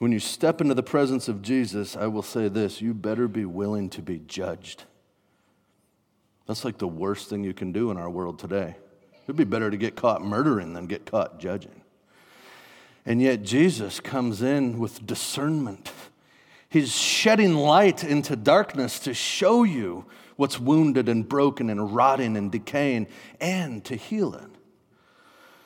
When 0.00 0.10
you 0.10 0.18
step 0.18 0.60
into 0.60 0.74
the 0.74 0.82
presence 0.82 1.28
of 1.28 1.40
Jesus, 1.40 1.96
I 1.96 2.08
will 2.08 2.22
say 2.22 2.48
this 2.48 2.82
you 2.82 2.92
better 2.92 3.28
be 3.28 3.44
willing 3.44 3.88
to 3.90 4.02
be 4.02 4.18
judged. 4.18 4.84
That's 6.46 6.64
like 6.64 6.78
the 6.78 6.88
worst 6.88 7.30
thing 7.30 7.44
you 7.44 7.54
can 7.54 7.70
do 7.70 7.92
in 7.92 7.96
our 7.96 8.10
world 8.10 8.40
today. 8.40 8.74
It'd 9.22 9.36
be 9.36 9.44
better 9.44 9.70
to 9.70 9.76
get 9.76 9.94
caught 9.94 10.22
murdering 10.22 10.74
than 10.74 10.86
get 10.86 11.06
caught 11.06 11.38
judging. 11.38 11.80
And 13.06 13.22
yet, 13.22 13.42
Jesus 13.42 14.00
comes 14.00 14.42
in 14.42 14.78
with 14.78 15.06
discernment. 15.06 15.92
He's 16.68 16.92
shedding 16.92 17.54
light 17.54 18.02
into 18.02 18.34
darkness 18.34 18.98
to 19.00 19.14
show 19.14 19.62
you 19.62 20.06
what's 20.36 20.58
wounded 20.58 21.08
and 21.08 21.28
broken 21.28 21.70
and 21.70 21.94
rotting 21.94 22.36
and 22.36 22.50
decaying 22.50 23.06
and 23.40 23.84
to 23.84 23.96
heal 23.96 24.34
it. 24.34 24.50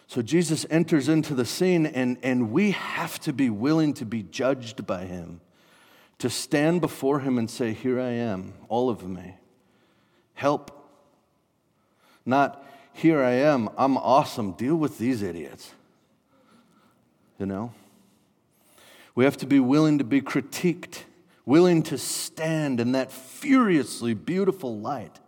So 0.07 0.23
Jesus 0.23 0.65
enters 0.71 1.09
into 1.09 1.35
the 1.35 1.45
scene, 1.45 1.85
and, 1.85 2.17
and 2.23 2.51
we 2.51 2.71
have 2.71 3.21
to 3.21 3.33
be 3.33 3.51
willing 3.51 3.93
to 3.95 4.07
be 4.07 4.23
judged 4.23 4.87
by 4.87 5.05
him, 5.05 5.43
to 6.19 6.31
stand 6.31 6.81
before 6.81 7.21
him 7.21 7.37
and 7.37 7.51
say, 7.51 7.75
Here 7.75 8.01
I 8.01 8.13
am, 8.13 8.55
all 8.69 8.89
of 8.89 9.07
me. 9.07 9.37
Help. 10.33 10.75
Not, 12.25 12.65
Here 12.95 13.23
I 13.23 13.33
am, 13.33 13.69
I'm 13.77 13.99
awesome, 13.99 14.53
deal 14.53 14.77
with 14.77 14.97
these 14.97 15.23
idiots. 15.23 15.73
You 17.39 17.45
know? 17.45 17.73
We 19.15 19.25
have 19.25 19.37
to 19.39 19.47
be 19.47 19.61
willing 19.61 19.99
to 19.99 20.05
be 20.05 20.23
critiqued 20.23 21.03
willing 21.49 21.83
to 21.83 21.97
stand 21.97 22.79
in 22.79 22.93
that 22.93 23.11
furiously 23.11 24.13
beautiful 24.13 24.79
light 24.79 25.19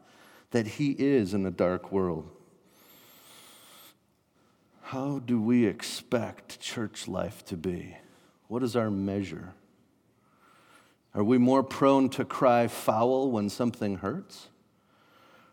that 0.50 0.66
He 0.66 0.90
is 0.90 1.33
in 1.33 1.46
a 1.46 1.50
dark 1.50 1.90
world. 1.90 2.30
How 4.83 5.20
do 5.20 5.40
we 5.40 5.64
expect 5.64 6.61
church 6.61 7.09
life 7.09 7.42
to 7.46 7.56
be? 7.56 7.96
What 8.48 8.62
is 8.62 8.76
our 8.76 8.90
measure? 8.90 9.54
Are 11.14 11.24
we 11.24 11.38
more 11.38 11.62
prone 11.62 12.11
to 12.11 12.26
cry 12.26 12.68
foul 12.68 13.30
when 13.30 13.48
something 13.48 13.96
hurts? 13.96 14.48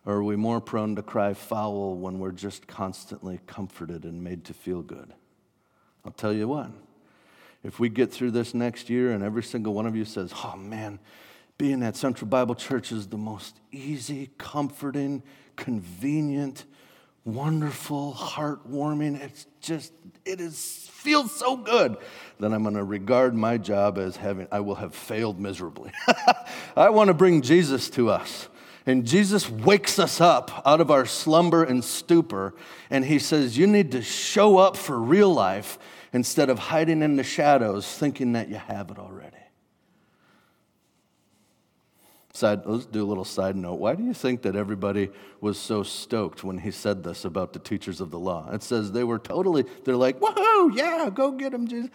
Or 0.06 0.16
are 0.16 0.24
we 0.24 0.36
more 0.36 0.60
prone 0.60 0.98
to 0.98 1.02
cry 1.02 1.34
foul 1.34 1.96
when 1.96 2.20
we're 2.20 2.34
just 2.34 2.68
constantly 2.68 3.40
comforted 3.48 4.04
and 4.04 4.22
made 4.22 4.44
to 4.44 4.54
feel 4.54 4.82
good? 4.82 5.14
I'll 6.04 6.12
tell 6.12 6.34
you 6.34 6.50
what. 6.50 6.72
If 7.68 7.82
we 7.82 7.90
get 7.90 8.14
through 8.14 8.32
this 8.32 8.54
next 8.54 8.90
year 8.90 9.12
and 9.12 9.22
every 9.22 9.44
single 9.44 9.74
one 9.74 9.86
of 9.86 9.94
you 9.94 10.06
says, 10.06 10.32
oh 10.46 10.56
man, 10.56 11.00
being 11.58 11.84
at 11.84 11.98
Central 11.98 12.30
Bible 12.30 12.56
Church 12.56 12.94
is 12.94 13.08
the 13.08 13.18
most 13.18 13.60
easy, 13.74 14.30
comforting, 14.38 15.22
convenient, 15.58 16.64
wonderful, 17.26 18.14
heartwarming. 18.18 19.22
It's 19.22 19.48
just, 19.60 19.92
it 20.24 20.40
is 20.40 20.90
feels 20.94 21.36
so 21.36 21.58
good. 21.58 21.98
Then 22.40 22.54
I'm 22.54 22.64
going 22.64 22.76
to 22.76 22.86
regard 22.86 23.36
my 23.36 23.58
job 23.58 23.98
as 23.98 24.16
having, 24.16 24.48
I 24.50 24.62
will 24.62 24.76
have 24.76 24.96
failed 24.96 25.38
miserably. 25.38 25.92
I 26.78 26.90
want 26.90 27.10
to 27.10 27.14
bring 27.14 27.42
Jesus 27.42 27.90
to 27.92 28.10
us. 28.10 28.48
And 28.86 29.06
Jesus 29.06 29.50
wakes 29.50 30.00
us 30.00 30.22
up 30.22 30.64
out 30.66 30.80
of 30.80 30.90
our 30.90 31.06
slumber 31.06 31.66
and 31.66 31.84
stupor, 31.84 32.56
and 32.90 33.04
he 33.04 33.20
says, 33.20 33.58
You 33.58 33.68
need 33.68 33.92
to 33.92 34.02
show 34.02 34.58
up 34.58 34.78
for 34.78 34.98
real 34.98 35.34
life 35.34 35.78
instead 36.14 36.50
of 36.50 36.60
hiding 36.60 37.02
in 37.02 37.16
the 37.16 37.24
shadows 37.24 37.88
thinking 37.88 38.34
that 38.34 38.50
you 38.50 38.56
have 38.56 38.92
it 38.92 38.98
already. 38.98 39.38
Side, 42.34 42.62
let's 42.66 42.86
do 42.86 43.04
a 43.04 43.08
little 43.08 43.26
side 43.26 43.56
note. 43.56 43.76
Why 43.76 43.96
do 43.96 44.04
you 44.04 44.14
think 44.14 44.44
that 44.44 44.56
everybody 44.56 45.10
was 45.42 45.58
so 45.58 45.82
stoked 45.82 46.44
when 46.44 46.60
he 46.60 46.70
said 46.70 47.04
this 47.04 47.26
about 47.26 47.52
the 47.52 47.60
teachers 47.60 48.00
of 48.00 48.12
the 48.12 48.20
law? 48.20 48.52
It 48.52 48.62
says 48.62 48.92
they 48.92 49.04
were 49.04 49.18
totally, 49.18 49.66
they're 49.86 49.96
like, 49.96 50.20
woohoo, 50.20 50.78
yeah, 50.78 51.10
go 51.12 51.32
get 51.32 51.52
him, 51.52 51.68
Jesus. 51.68 51.90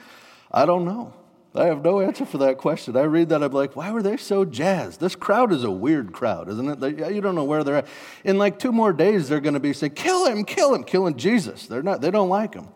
I 0.51 0.67
don't 0.67 0.85
know. 0.85 1.15
I 1.55 1.67
have 1.67 1.85
no 1.85 2.01
answer 2.01 2.25
for 2.25 2.39
that 2.39 2.57
question. 2.57 2.97
I 2.97 3.03
read 3.03 3.29
that, 3.29 3.43
I'm 3.43 3.53
like, 3.53 3.77
why 3.77 3.93
were 3.93 4.03
they 4.03 4.17
so 4.17 4.45
jazzed? 4.45 5.01
This 5.01 5.15
crowd 5.15 5.53
is 5.53 5.65
a 5.65 5.71
weird 5.71 6.13
crowd, 6.13 6.49
isn't 6.49 6.69
it? 6.69 6.81
They, 6.81 7.15
you 7.15 7.21
don't 7.21 7.35
know 7.35 7.45
where 7.45 7.63
they're 7.63 7.77
at. 7.77 7.87
In 8.25 8.39
like 8.39 8.59
two 8.59 8.73
more 8.73 8.93
days, 8.93 9.29
they're 9.29 9.41
going 9.41 9.55
to 9.55 9.61
be 9.61 9.75
saying, 9.75 9.93
kill 9.93 10.27
him, 10.27 10.45
kill 10.45 10.75
him, 10.75 10.83
killing 10.83 11.17
Jesus. 11.17 11.67
They're 11.67 11.83
not, 11.83 12.01
they 12.01 12.11
don't 12.11 12.31
like 12.31 12.55
him. 12.55 12.69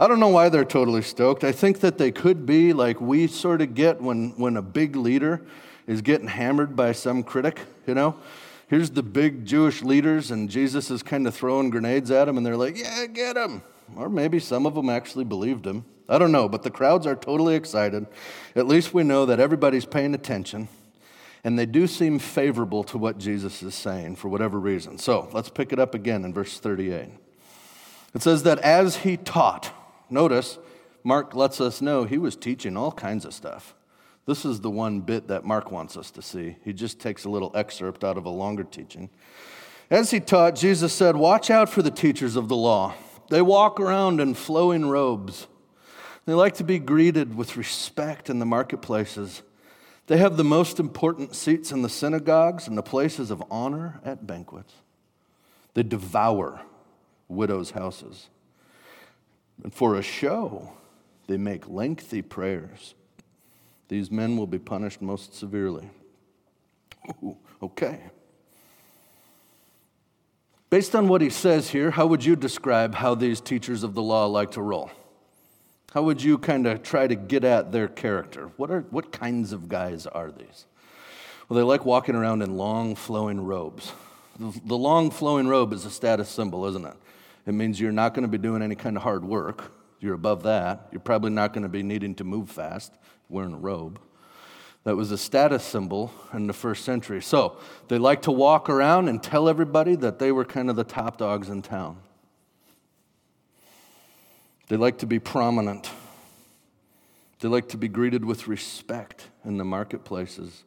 I 0.00 0.08
don't 0.08 0.18
know 0.18 0.28
why 0.28 0.48
they're 0.48 0.64
totally 0.64 1.02
stoked. 1.02 1.44
I 1.44 1.52
think 1.52 1.80
that 1.80 1.98
they 1.98 2.10
could 2.10 2.46
be 2.46 2.72
like 2.72 3.02
we 3.02 3.26
sort 3.26 3.60
of 3.60 3.74
get 3.74 4.00
when, 4.00 4.30
when 4.38 4.56
a 4.56 4.62
big 4.62 4.96
leader 4.96 5.42
is 5.86 6.00
getting 6.00 6.26
hammered 6.26 6.74
by 6.74 6.92
some 6.92 7.22
critic, 7.22 7.60
you 7.86 7.92
know? 7.92 8.16
Here's 8.68 8.88
the 8.88 9.02
big 9.02 9.44
Jewish 9.44 9.82
leaders, 9.82 10.30
and 10.30 10.48
Jesus 10.48 10.90
is 10.90 11.02
kind 11.02 11.26
of 11.26 11.34
throwing 11.34 11.68
grenades 11.68 12.10
at 12.10 12.24
them, 12.24 12.38
and 12.38 12.46
they're 12.46 12.56
like, 12.56 12.78
yeah, 12.78 13.04
get 13.06 13.36
him. 13.36 13.60
Or 13.94 14.08
maybe 14.08 14.38
some 14.38 14.64
of 14.64 14.74
them 14.74 14.88
actually 14.88 15.24
believed 15.24 15.66
him. 15.66 15.84
I 16.08 16.16
don't 16.16 16.32
know, 16.32 16.48
but 16.48 16.62
the 16.62 16.70
crowds 16.70 17.06
are 17.06 17.16
totally 17.16 17.54
excited. 17.54 18.06
At 18.56 18.66
least 18.66 18.94
we 18.94 19.02
know 19.02 19.26
that 19.26 19.38
everybody's 19.38 19.84
paying 19.84 20.14
attention, 20.14 20.68
and 21.44 21.58
they 21.58 21.66
do 21.66 21.86
seem 21.86 22.18
favorable 22.18 22.84
to 22.84 22.96
what 22.96 23.18
Jesus 23.18 23.62
is 23.62 23.74
saying 23.74 24.16
for 24.16 24.28
whatever 24.28 24.58
reason. 24.58 24.96
So 24.96 25.28
let's 25.32 25.50
pick 25.50 25.74
it 25.74 25.78
up 25.78 25.94
again 25.94 26.24
in 26.24 26.32
verse 26.32 26.58
38. 26.58 27.10
It 28.14 28.22
says 28.22 28.44
that 28.44 28.60
as 28.60 28.96
he 28.96 29.18
taught, 29.18 29.74
notice, 30.10 30.58
Mark 31.02 31.34
lets 31.34 31.60
us 31.60 31.80
know 31.80 32.04
he 32.04 32.18
was 32.18 32.36
teaching 32.36 32.76
all 32.76 32.92
kinds 32.92 33.24
of 33.24 33.34
stuff. 33.34 33.74
This 34.26 34.44
is 34.44 34.60
the 34.60 34.70
one 34.70 35.00
bit 35.00 35.28
that 35.28 35.44
Mark 35.44 35.70
wants 35.72 35.96
us 35.96 36.10
to 36.12 36.22
see. 36.22 36.56
He 36.64 36.72
just 36.72 37.00
takes 37.00 37.24
a 37.24 37.30
little 37.30 37.50
excerpt 37.54 38.04
out 38.04 38.18
of 38.18 38.26
a 38.26 38.30
longer 38.30 38.64
teaching. 38.64 39.10
As 39.90 40.10
he 40.10 40.20
taught, 40.20 40.54
Jesus 40.54 40.92
said, 40.92 41.16
Watch 41.16 41.50
out 41.50 41.68
for 41.68 41.82
the 41.82 41.90
teachers 41.90 42.36
of 42.36 42.48
the 42.48 42.56
law. 42.56 42.94
They 43.28 43.42
walk 43.42 43.80
around 43.80 44.20
in 44.20 44.34
flowing 44.34 44.86
robes. 44.86 45.46
They 46.26 46.34
like 46.34 46.54
to 46.54 46.64
be 46.64 46.78
greeted 46.78 47.34
with 47.34 47.56
respect 47.56 48.30
in 48.30 48.38
the 48.38 48.46
marketplaces. 48.46 49.42
They 50.06 50.18
have 50.18 50.36
the 50.36 50.44
most 50.44 50.78
important 50.78 51.34
seats 51.34 51.72
in 51.72 51.82
the 51.82 51.88
synagogues 51.88 52.68
and 52.68 52.76
the 52.76 52.82
places 52.82 53.30
of 53.30 53.42
honor 53.50 54.00
at 54.04 54.26
banquets. 54.26 54.74
They 55.74 55.82
devour 55.82 56.60
widows' 57.28 57.70
houses. 57.70 58.28
And 59.62 59.72
for 59.72 59.96
a 59.96 60.02
show, 60.02 60.72
they 61.26 61.36
make 61.36 61.68
lengthy 61.68 62.22
prayers. 62.22 62.94
These 63.88 64.10
men 64.10 64.36
will 64.36 64.46
be 64.46 64.58
punished 64.58 65.02
most 65.02 65.34
severely. 65.34 65.90
Ooh, 67.22 67.36
okay. 67.62 68.00
Based 70.70 70.94
on 70.94 71.08
what 71.08 71.20
he 71.20 71.30
says 71.30 71.70
here, 71.70 71.90
how 71.90 72.06
would 72.06 72.24
you 72.24 72.36
describe 72.36 72.94
how 72.94 73.16
these 73.16 73.40
teachers 73.40 73.82
of 73.82 73.94
the 73.94 74.02
law 74.02 74.26
like 74.26 74.52
to 74.52 74.62
roll? 74.62 74.90
How 75.92 76.02
would 76.02 76.22
you 76.22 76.38
kind 76.38 76.68
of 76.68 76.84
try 76.84 77.08
to 77.08 77.16
get 77.16 77.42
at 77.42 77.72
their 77.72 77.88
character? 77.88 78.52
What, 78.56 78.70
are, 78.70 78.82
what 78.90 79.10
kinds 79.10 79.52
of 79.52 79.68
guys 79.68 80.06
are 80.06 80.30
these? 80.30 80.66
Well, 81.48 81.56
they 81.56 81.64
like 81.64 81.84
walking 81.84 82.14
around 82.14 82.42
in 82.42 82.56
long 82.56 82.94
flowing 82.94 83.44
robes. 83.44 83.92
The, 84.38 84.60
the 84.64 84.78
long 84.78 85.10
flowing 85.10 85.48
robe 85.48 85.72
is 85.72 85.84
a 85.84 85.90
status 85.90 86.28
symbol, 86.28 86.64
isn't 86.66 86.84
it? 86.84 86.94
It 87.46 87.54
means 87.54 87.80
you're 87.80 87.92
not 87.92 88.14
going 88.14 88.22
to 88.22 88.28
be 88.28 88.38
doing 88.38 88.62
any 88.62 88.74
kind 88.74 88.96
of 88.96 89.02
hard 89.02 89.24
work. 89.24 89.72
You're 90.00 90.14
above 90.14 90.42
that. 90.44 90.88
You're 90.92 91.00
probably 91.00 91.30
not 91.30 91.52
going 91.52 91.62
to 91.62 91.68
be 91.68 91.82
needing 91.82 92.14
to 92.16 92.24
move 92.24 92.50
fast 92.50 92.92
wearing 93.28 93.54
a 93.54 93.58
robe. 93.58 94.00
That 94.84 94.96
was 94.96 95.10
a 95.10 95.18
status 95.18 95.62
symbol 95.62 96.10
in 96.32 96.46
the 96.46 96.52
first 96.52 96.84
century. 96.84 97.20
So 97.20 97.58
they 97.88 97.98
like 97.98 98.22
to 98.22 98.32
walk 98.32 98.70
around 98.70 99.08
and 99.08 99.22
tell 99.22 99.48
everybody 99.48 99.94
that 99.96 100.18
they 100.18 100.32
were 100.32 100.44
kind 100.44 100.70
of 100.70 100.76
the 100.76 100.84
top 100.84 101.18
dogs 101.18 101.50
in 101.50 101.60
town. 101.60 101.98
They 104.68 104.76
like 104.76 104.98
to 104.98 105.06
be 105.06 105.18
prominent. 105.18 105.90
They 107.40 107.48
like 107.48 107.68
to 107.70 107.76
be 107.76 107.88
greeted 107.88 108.24
with 108.24 108.48
respect 108.48 109.26
in 109.44 109.58
the 109.58 109.64
marketplaces. 109.64 110.64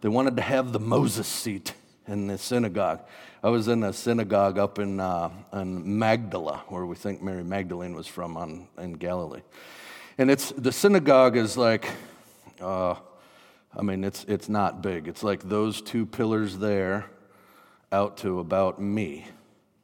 They 0.00 0.08
wanted 0.08 0.36
to 0.36 0.42
have 0.42 0.72
the 0.72 0.80
Moses 0.80 1.26
seat 1.26 1.74
in 2.06 2.26
the 2.26 2.38
synagogue. 2.38 3.00
I 3.42 3.48
was 3.48 3.68
in 3.68 3.82
a 3.84 3.92
synagogue 3.94 4.58
up 4.58 4.78
in, 4.78 5.00
uh, 5.00 5.30
in 5.54 5.98
Magdala, 5.98 6.64
where 6.68 6.84
we 6.84 6.94
think 6.94 7.22
Mary 7.22 7.42
Magdalene 7.42 7.94
was 7.94 8.06
from 8.06 8.36
on, 8.36 8.68
in 8.76 8.92
Galilee. 8.92 9.40
And 10.18 10.30
it's, 10.30 10.50
the 10.52 10.72
synagogue 10.72 11.38
is 11.38 11.56
like, 11.56 11.88
uh, 12.60 12.96
I 13.74 13.80
mean, 13.82 14.04
it's, 14.04 14.24
it's 14.28 14.50
not 14.50 14.82
big. 14.82 15.08
It's 15.08 15.22
like 15.22 15.48
those 15.48 15.80
two 15.80 16.04
pillars 16.04 16.58
there 16.58 17.06
out 17.90 18.18
to 18.18 18.40
about 18.40 18.78
me, 18.78 19.26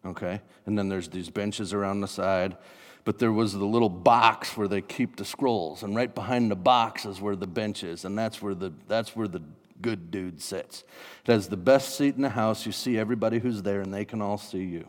okay? 0.05 0.43
And 0.67 0.79
then 0.79 0.91
there's 0.91 1.09
these 1.09 1.31
benches 1.31 1.73
around 1.73 2.03
the 2.03 2.09
side. 2.09 2.59
But 3.05 3.19
there 3.19 3.33
was 3.33 3.55
the 3.55 3.65
little 3.65 3.89
box 3.89 4.55
where 4.55 4.69
they 4.69 4.83
keep 4.83 5.17
the 5.17 5.25
scrolls, 5.25 5.83
and 5.83 5.97
right 5.97 6.15
behind 6.15 6.51
the 6.51 6.57
box 6.57 7.07
is 7.07 7.23
where 7.23 7.37
the 7.37 7.47
bench 7.47 7.85
is, 7.85 8.05
and 8.05 8.19
that's 8.19 8.43
where 8.43 8.55
the, 8.55 8.73
that's 8.87 9.17
where 9.17 9.29
the 9.29 9.41
good 9.83 10.11
dude 10.11 10.41
sits. 10.41 10.85
It 11.27 11.33
has 11.33 11.49
the 11.49 11.57
best 11.57 11.97
seat 11.97 12.17
in 12.17 12.23
the 12.23 12.31
house. 12.31 12.67
You 12.67 12.73
see 12.73 12.99
everybody 12.99 13.39
who's 13.39 13.63
there, 13.63 13.81
and 13.81 13.93
they 13.93 14.05
can 14.05 14.23
all 14.23 14.39
see 14.39 14.65
you. 14.65 14.89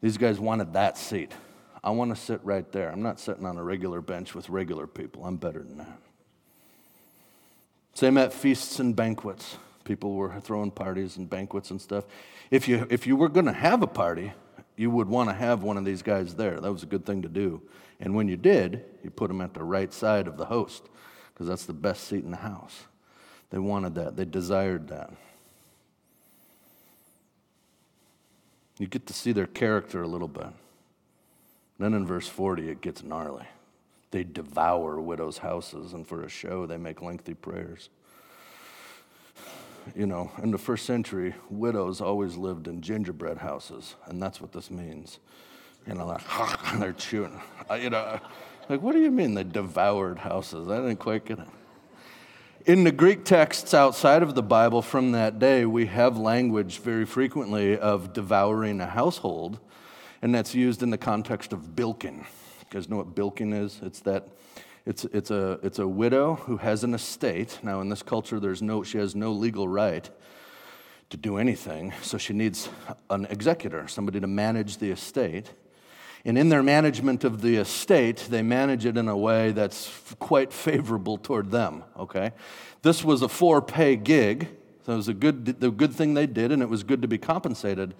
These 0.00 0.16
guys 0.16 0.38
wanted 0.38 0.72
that 0.74 0.96
seat. 0.96 1.32
I 1.82 1.90
want 1.90 2.14
to 2.14 2.20
sit 2.20 2.40
right 2.42 2.70
there. 2.72 2.90
I'm 2.90 3.02
not 3.02 3.20
sitting 3.20 3.46
on 3.46 3.56
a 3.56 3.62
regular 3.62 4.00
bench 4.00 4.34
with 4.34 4.48
regular 4.48 4.86
people. 4.86 5.24
I'm 5.24 5.36
better 5.36 5.62
than 5.62 5.78
that. 5.78 5.98
Same 7.94 8.18
at 8.18 8.32
feasts 8.32 8.78
and 8.78 8.94
banquets. 8.94 9.56
People 9.84 10.14
were 10.14 10.38
throwing 10.40 10.70
parties 10.70 11.16
and 11.16 11.28
banquets 11.28 11.70
and 11.70 11.80
stuff. 11.80 12.04
If 12.50 12.68
you, 12.68 12.86
if 12.90 13.06
you 13.06 13.16
were 13.16 13.28
going 13.28 13.46
to 13.46 13.52
have 13.52 13.82
a 13.82 13.86
party, 13.86 14.32
you 14.76 14.90
would 14.90 15.08
want 15.08 15.28
to 15.28 15.34
have 15.34 15.62
one 15.62 15.76
of 15.76 15.84
these 15.84 16.02
guys 16.02 16.34
there. 16.34 16.60
That 16.60 16.72
was 16.72 16.82
a 16.82 16.86
good 16.86 17.04
thing 17.04 17.22
to 17.22 17.28
do. 17.28 17.62
And 17.98 18.14
when 18.14 18.28
you 18.28 18.36
did, 18.36 18.84
you 19.02 19.10
put 19.10 19.28
them 19.28 19.40
at 19.40 19.54
the 19.54 19.64
right 19.64 19.92
side 19.92 20.28
of 20.28 20.36
the 20.36 20.44
host 20.44 20.88
because 21.32 21.48
that's 21.48 21.64
the 21.64 21.72
best 21.72 22.04
seat 22.04 22.24
in 22.24 22.30
the 22.30 22.36
house. 22.36 22.84
They 23.50 23.58
wanted 23.58 23.94
that, 23.94 24.16
they 24.16 24.24
desired 24.24 24.88
that. 24.88 25.10
You 28.78 28.86
get 28.86 29.06
to 29.06 29.12
see 29.12 29.32
their 29.32 29.46
character 29.46 30.02
a 30.02 30.06
little 30.06 30.28
bit. 30.28 30.48
Then 31.78 31.94
in 31.94 32.06
verse 32.06 32.28
40, 32.28 32.68
it 32.68 32.80
gets 32.80 33.02
gnarly. 33.02 33.46
They 34.10 34.24
devour 34.24 35.00
widows' 35.00 35.38
houses, 35.38 35.92
and 35.92 36.06
for 36.06 36.22
a 36.22 36.28
show, 36.28 36.66
they 36.66 36.76
make 36.76 37.02
lengthy 37.02 37.34
prayers. 37.34 37.90
You 39.94 40.06
know, 40.06 40.30
in 40.42 40.50
the 40.50 40.58
first 40.58 40.86
century, 40.86 41.34
widows 41.50 42.00
always 42.00 42.36
lived 42.36 42.68
in 42.68 42.80
gingerbread 42.80 43.38
houses, 43.38 43.94
and 44.06 44.20
that's 44.22 44.40
what 44.40 44.52
this 44.52 44.70
means. 44.70 45.18
You 45.86 45.94
know, 45.94 46.06
like, 46.06 46.22
they're 46.78 46.92
chewing. 46.92 47.40
You 47.80 47.90
know, 47.90 48.20
like, 48.68 48.82
what 48.82 48.92
do 48.92 49.00
you 49.00 49.10
mean 49.10 49.34
they 49.34 49.44
devoured 49.44 50.18
houses? 50.18 50.68
I 50.68 50.76
didn't 50.76 50.96
quite 50.96 51.24
get 51.24 51.38
it. 51.38 51.48
In 52.66 52.84
the 52.84 52.92
Greek 52.92 53.24
texts 53.24 53.72
outside 53.72 54.22
of 54.22 54.34
the 54.34 54.42
Bible 54.42 54.82
from 54.82 55.12
that 55.12 55.38
day, 55.38 55.64
we 55.64 55.86
have 55.86 56.18
language 56.18 56.80
very 56.80 57.06
frequently 57.06 57.78
of 57.78 58.12
devouring 58.12 58.80
a 58.80 58.86
household 58.86 59.58
and 60.20 60.34
that's 60.34 60.54
used 60.54 60.82
in 60.82 60.90
the 60.90 60.98
context 60.98 61.52
of 61.52 61.76
bilking. 61.76 62.18
You 62.18 62.66
guys 62.70 62.88
know 62.88 62.96
what 62.96 63.14
bilkin 63.14 63.54
is? 63.54 63.78
It's 63.82 64.00
that 64.00 64.28
it's, 64.84 65.04
it's, 65.06 65.30
a, 65.30 65.60
it's 65.62 65.78
a 65.78 65.86
widow 65.86 66.34
who 66.34 66.56
has 66.56 66.82
an 66.82 66.94
estate. 66.94 67.60
Now, 67.62 67.80
in 67.80 67.88
this 67.88 68.02
culture, 68.02 68.40
there's 68.40 68.60
no, 68.60 68.82
she 68.82 68.98
has 68.98 69.14
no 69.14 69.32
legal 69.32 69.68
right 69.68 70.08
to 71.10 71.16
do 71.16 71.36
anything, 71.38 71.92
so 72.02 72.18
she 72.18 72.32
needs 72.32 72.68
an 73.08 73.26
executor, 73.26 73.86
somebody 73.86 74.18
to 74.18 74.26
manage 74.26 74.78
the 74.78 74.90
estate. 74.90 75.52
And 76.24 76.36
in 76.36 76.48
their 76.48 76.62
management 76.62 77.24
of 77.24 77.42
the 77.42 77.56
estate, 77.56 78.26
they 78.28 78.42
manage 78.42 78.84
it 78.84 78.96
in 78.96 79.08
a 79.08 79.16
way 79.16 79.52
that's 79.52 79.90
quite 80.18 80.52
favorable 80.52 81.16
toward 81.16 81.50
them, 81.50 81.84
okay? 81.96 82.32
This 82.82 83.04
was 83.04 83.22
a 83.22 83.28
for 83.28 83.62
pay 83.62 83.96
gig, 83.96 84.48
so 84.84 84.94
it 84.94 84.96
was 84.96 85.08
a 85.08 85.14
good, 85.14 85.60
the 85.60 85.70
good 85.70 85.94
thing 85.94 86.14
they 86.14 86.26
did, 86.26 86.52
and 86.52 86.62
it 86.62 86.68
was 86.68 86.82
good 86.82 87.02
to 87.02 87.08
be 87.08 87.18
compensated. 87.18 87.94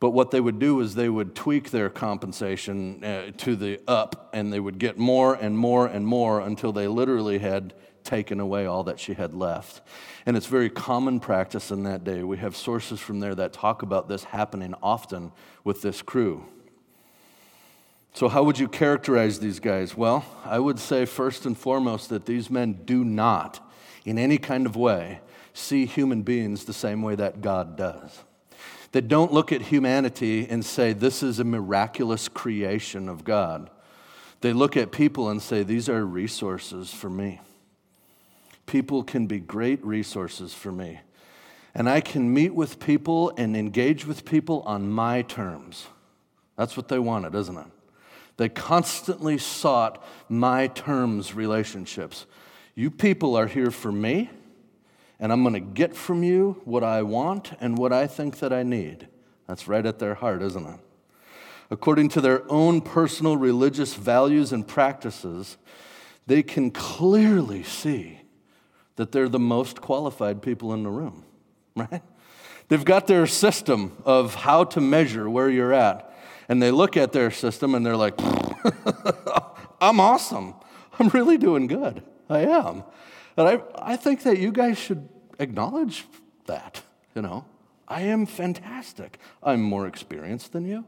But 0.00 0.10
what 0.10 0.30
they 0.30 0.40
would 0.40 0.58
do 0.58 0.80
is 0.80 0.94
they 0.94 1.08
would 1.08 1.34
tweak 1.34 1.70
their 1.70 1.88
compensation 1.88 3.02
uh, 3.02 3.30
to 3.38 3.56
the 3.56 3.80
up, 3.88 4.30
and 4.32 4.52
they 4.52 4.60
would 4.60 4.78
get 4.78 4.98
more 4.98 5.34
and 5.34 5.56
more 5.56 5.86
and 5.86 6.06
more 6.06 6.40
until 6.40 6.72
they 6.72 6.88
literally 6.88 7.38
had 7.38 7.74
taken 8.02 8.38
away 8.38 8.66
all 8.66 8.84
that 8.84 9.00
she 9.00 9.14
had 9.14 9.32
left. 9.32 9.80
And 10.26 10.36
it's 10.36 10.46
very 10.46 10.68
common 10.68 11.20
practice 11.20 11.70
in 11.70 11.84
that 11.84 12.04
day. 12.04 12.22
We 12.22 12.36
have 12.36 12.54
sources 12.54 13.00
from 13.00 13.20
there 13.20 13.34
that 13.34 13.52
talk 13.52 13.82
about 13.82 14.08
this 14.08 14.24
happening 14.24 14.74
often 14.82 15.32
with 15.64 15.80
this 15.80 16.02
crew. 16.02 16.44
So, 18.14 18.28
how 18.28 18.44
would 18.44 18.60
you 18.60 18.68
characterize 18.68 19.40
these 19.40 19.58
guys? 19.58 19.96
Well, 19.96 20.24
I 20.44 20.60
would 20.60 20.78
say 20.78 21.04
first 21.04 21.46
and 21.46 21.58
foremost 21.58 22.10
that 22.10 22.26
these 22.26 22.48
men 22.48 22.84
do 22.84 23.04
not, 23.04 23.58
in 24.04 24.18
any 24.18 24.38
kind 24.38 24.66
of 24.66 24.76
way, 24.76 25.18
see 25.52 25.84
human 25.84 26.22
beings 26.22 26.64
the 26.64 26.72
same 26.72 27.02
way 27.02 27.16
that 27.16 27.40
God 27.40 27.76
does. 27.76 28.22
They 28.92 29.00
don't 29.00 29.32
look 29.32 29.50
at 29.50 29.62
humanity 29.62 30.46
and 30.48 30.64
say, 30.64 30.92
This 30.92 31.24
is 31.24 31.40
a 31.40 31.44
miraculous 31.44 32.28
creation 32.28 33.08
of 33.08 33.24
God. 33.24 33.68
They 34.42 34.52
look 34.52 34.76
at 34.76 34.92
people 34.92 35.28
and 35.28 35.42
say, 35.42 35.64
These 35.64 35.88
are 35.88 36.06
resources 36.06 36.92
for 36.92 37.10
me. 37.10 37.40
People 38.66 39.02
can 39.02 39.26
be 39.26 39.40
great 39.40 39.84
resources 39.84 40.54
for 40.54 40.70
me. 40.70 41.00
And 41.74 41.90
I 41.90 42.00
can 42.00 42.32
meet 42.32 42.54
with 42.54 42.78
people 42.78 43.32
and 43.36 43.56
engage 43.56 44.06
with 44.06 44.24
people 44.24 44.62
on 44.62 44.88
my 44.88 45.22
terms. 45.22 45.88
That's 46.56 46.76
what 46.76 46.86
they 46.86 47.00
wanted, 47.00 47.34
isn't 47.34 47.58
it? 47.58 47.66
They 48.36 48.48
constantly 48.48 49.38
sought 49.38 50.04
my 50.28 50.66
terms 50.66 51.34
relationships. 51.34 52.26
You 52.74 52.90
people 52.90 53.36
are 53.36 53.46
here 53.46 53.70
for 53.70 53.92
me, 53.92 54.30
and 55.20 55.32
I'm 55.32 55.42
going 55.42 55.54
to 55.54 55.60
get 55.60 55.94
from 55.94 56.22
you 56.22 56.60
what 56.64 56.82
I 56.82 57.02
want 57.02 57.52
and 57.60 57.78
what 57.78 57.92
I 57.92 58.06
think 58.06 58.38
that 58.38 58.52
I 58.52 58.62
need. 58.62 59.08
That's 59.46 59.68
right 59.68 59.84
at 59.84 59.98
their 59.98 60.14
heart, 60.14 60.42
isn't 60.42 60.66
it? 60.66 60.80
According 61.70 62.08
to 62.10 62.20
their 62.20 62.50
own 62.50 62.80
personal 62.80 63.36
religious 63.36 63.94
values 63.94 64.52
and 64.52 64.66
practices, 64.66 65.56
they 66.26 66.42
can 66.42 66.70
clearly 66.70 67.62
see 67.62 68.20
that 68.96 69.12
they're 69.12 69.28
the 69.28 69.38
most 69.38 69.80
qualified 69.80 70.42
people 70.42 70.72
in 70.72 70.82
the 70.82 70.90
room, 70.90 71.24
right? 71.76 72.02
They've 72.68 72.84
got 72.84 73.06
their 73.06 73.26
system 73.26 73.96
of 74.04 74.34
how 74.34 74.64
to 74.64 74.80
measure 74.80 75.28
where 75.28 75.50
you're 75.50 75.72
at. 75.72 76.13
And 76.48 76.62
they 76.62 76.70
look 76.70 76.96
at 76.96 77.12
their 77.12 77.30
system 77.30 77.74
and 77.74 77.84
they're 77.84 77.96
like, 77.96 78.14
I'm 79.80 80.00
awesome. 80.00 80.54
I'm 80.98 81.08
really 81.08 81.38
doing 81.38 81.66
good. 81.66 82.02
I 82.28 82.40
am. 82.40 82.84
And 83.36 83.48
I, 83.48 83.60
I 83.76 83.96
think 83.96 84.22
that 84.22 84.38
you 84.38 84.52
guys 84.52 84.78
should 84.78 85.08
acknowledge 85.38 86.04
that, 86.46 86.82
you 87.14 87.22
know. 87.22 87.44
I 87.86 88.02
am 88.02 88.26
fantastic. 88.26 89.18
I'm 89.42 89.62
more 89.62 89.86
experienced 89.86 90.52
than 90.52 90.64
you. 90.64 90.84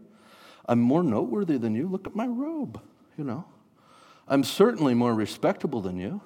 I'm 0.69 0.81
more 0.81 1.03
noteworthy 1.03 1.59
than 1.59 1.75
you. 1.75 1.88
Look 1.88 2.07
at 2.07 2.14
my 2.14 2.27
robe, 2.27 2.81
you 3.16 3.25
know. 3.25 3.45
I'm 4.29 4.45
certainly 4.45 4.95
more 4.95 5.14
respectable 5.14 5.81
than 5.81 5.99
you. 5.99 6.21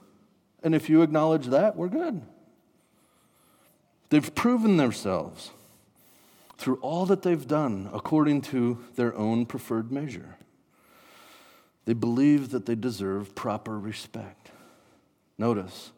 And 0.62 0.74
if 0.74 0.88
you 0.88 1.02
acknowledge 1.02 1.46
that, 1.46 1.76
we're 1.76 1.88
good. 1.88 2.22
They've 4.10 4.34
proven 4.34 4.76
themselves 4.76 5.50
through 6.60 6.76
all 6.76 7.06
that 7.06 7.22
they've 7.22 7.48
done 7.48 7.88
according 7.92 8.42
to 8.42 8.78
their 8.94 9.16
own 9.16 9.46
preferred 9.46 9.90
measure. 9.90 10.36
They 11.86 11.94
believe 11.94 12.50
that 12.50 12.66
they 12.66 12.74
deserve 12.74 13.34
proper 13.34 13.78
respect. 13.78 14.50
Notice, 15.38 15.90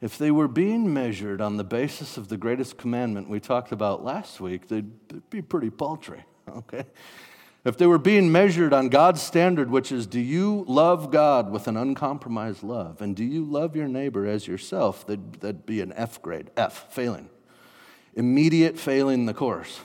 if 0.00 0.18
they 0.18 0.32
were 0.32 0.48
being 0.48 0.92
measured 0.92 1.40
on 1.40 1.56
the 1.56 1.64
basis 1.64 2.16
of 2.16 2.28
the 2.28 2.36
greatest 2.36 2.76
commandment 2.76 3.28
we 3.28 3.38
talked 3.38 3.70
about 3.70 4.04
last 4.04 4.40
week, 4.40 4.66
they'd, 4.66 5.30
be 5.30 5.40
pretty 5.40 5.70
paltry, 5.70 6.24
okay? 6.48 6.84
If 7.64 7.78
they 7.78 7.86
were 7.86 7.98
being 7.98 8.32
measured 8.32 8.72
on 8.72 8.88
God's 8.88 9.22
standard, 9.22 9.70
which 9.70 9.92
is, 9.92 10.08
do 10.08 10.18
you 10.18 10.64
love 10.66 11.12
God 11.12 11.52
with 11.52 11.68
an 11.68 11.76
uncompromised 11.76 12.64
love? 12.64 13.00
And 13.00 13.14
do 13.14 13.22
you 13.22 13.44
love 13.44 13.76
your 13.76 13.86
neighbor 13.86 14.26
as 14.26 14.48
yourself? 14.48 15.06
That'd, 15.06 15.34
that'd 15.34 15.64
be 15.64 15.80
an 15.80 15.92
F 15.94 16.20
grade, 16.20 16.50
F, 16.56 16.92
failing. 16.92 17.30
Immediate 18.16 18.80
failing 18.80 19.26
the 19.26 19.34
course. 19.34 19.80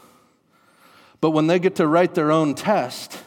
But 1.19 1.31
when 1.31 1.47
they 1.47 1.59
get 1.59 1.75
to 1.75 1.87
write 1.87 2.15
their 2.15 2.31
own 2.31 2.55
test, 2.55 3.19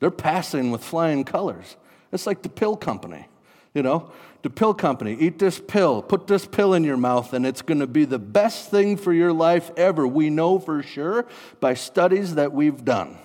they're 0.00 0.10
passing 0.10 0.70
with 0.70 0.84
flying 0.84 1.24
colors. 1.24 1.76
It's 2.12 2.26
like 2.26 2.42
the 2.42 2.48
pill 2.48 2.76
company, 2.76 3.26
you 3.74 3.82
know? 3.82 4.10
The 4.42 4.50
pill 4.50 4.72
company, 4.72 5.16
eat 5.18 5.40
this 5.40 5.60
pill, 5.60 6.00
put 6.00 6.28
this 6.28 6.46
pill 6.46 6.72
in 6.72 6.84
your 6.84 6.96
mouth, 6.96 7.32
and 7.32 7.44
it's 7.44 7.60
going 7.60 7.80
to 7.80 7.88
be 7.88 8.04
the 8.04 8.20
best 8.20 8.70
thing 8.70 8.96
for 8.96 9.12
your 9.12 9.32
life 9.32 9.72
ever. 9.76 10.06
We 10.06 10.30
know 10.30 10.60
for 10.60 10.80
sure 10.82 11.26
by 11.58 11.74
studies 11.74 12.36
that 12.36 12.52
we've 12.52 12.84
done. 12.84 13.18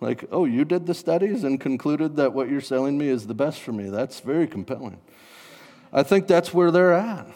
Like, 0.00 0.24
oh, 0.30 0.46
you 0.46 0.64
did 0.64 0.86
the 0.86 0.94
studies 0.94 1.44
and 1.44 1.60
concluded 1.60 2.16
that 2.16 2.32
what 2.32 2.50
you're 2.50 2.60
selling 2.62 2.96
me 2.96 3.08
is 3.08 3.26
the 3.26 3.34
best 3.34 3.60
for 3.60 3.72
me. 3.72 3.90
That's 3.90 4.20
very 4.20 4.46
compelling. 4.46 4.98
I 5.92 6.02
think 6.02 6.26
that's 6.26 6.54
where 6.54 6.70
they're 6.70 6.94
at. 6.94 7.26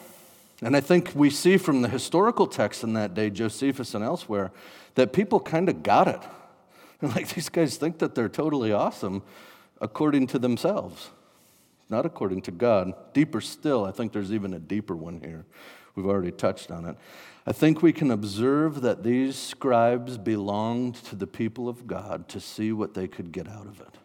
And 0.63 0.77
I 0.77 0.81
think 0.81 1.13
we 1.15 1.31
see 1.31 1.57
from 1.57 1.83
the 1.83 1.89
historical 1.89 2.47
texts 2.47 2.85
in 2.85 2.93
that 2.93 3.15
day, 3.15 3.31
Josephus 3.31 3.95
and 3.95 4.05
elsewhere, 4.05 4.53
that 4.95 5.13
people 5.13 5.41
kind 5.41 5.69
of 5.69 5.83
got 5.83 6.09
it. 6.09 6.21
like, 7.03 7.29
these 7.29 7.49
guys 7.49 7.77
think 7.77 7.99
that 7.99 8.15
they're 8.15 8.29
totally 8.29 8.73
awesome 8.73 9.23
according 9.81 10.27
to 10.29 10.39
themselves, 10.39 11.11
not 11.89 12.05
according 12.05 12.43
to 12.43 12.51
God. 12.51 12.93
Deeper 13.15 13.41
still, 13.41 13.85
I 13.87 13.91
think 13.91 14.13
there's 14.13 14.33
even 14.33 14.53
a 14.53 14.59
deeper 14.59 14.95
one 14.95 15.21
here. 15.21 15.47
We've 15.95 16.07
already 16.07 16.33
touched 16.33 16.71
on 16.71 16.85
it. 16.85 16.97
I 17.47 17.53
think 17.53 17.83
we 17.83 17.93
can 17.93 18.11
observe 18.11 18.83
that 18.83 19.03
these 19.03 19.37
scribes 19.37 20.19
belonged 20.19 20.97
to 21.07 21.17
the 21.17 21.27
people 21.27 21.69
of 21.69 21.87
God 21.87 22.29
to 22.29 22.41
see 22.41 22.71
what 22.71 22.93
they 22.93 23.09
could 23.09 23.33
get 23.33 23.49
out 23.49 23.67
of 23.67 23.81
it 23.81 23.97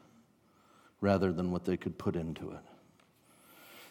rather 1.02 1.34
than 1.34 1.52
what 1.52 1.66
they 1.66 1.76
could 1.78 1.98
put 1.98 2.16
into 2.16 2.52
it. 2.52 2.75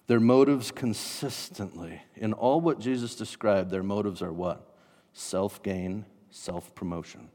Their 0.07 0.21
motives 0.21 0.71
consistently, 0.71 2.03
in 2.17 2.33
all 2.35 2.61
what 2.61 2.79
Jesus 2.79 3.15
described, 3.15 3.71
their 3.71 3.83
motives 3.83 4.21
are 4.21 4.33
what? 4.33 4.75
Self 5.13 5.63
gain, 5.63 6.05
self 6.31 6.75
promotion, 6.75 7.31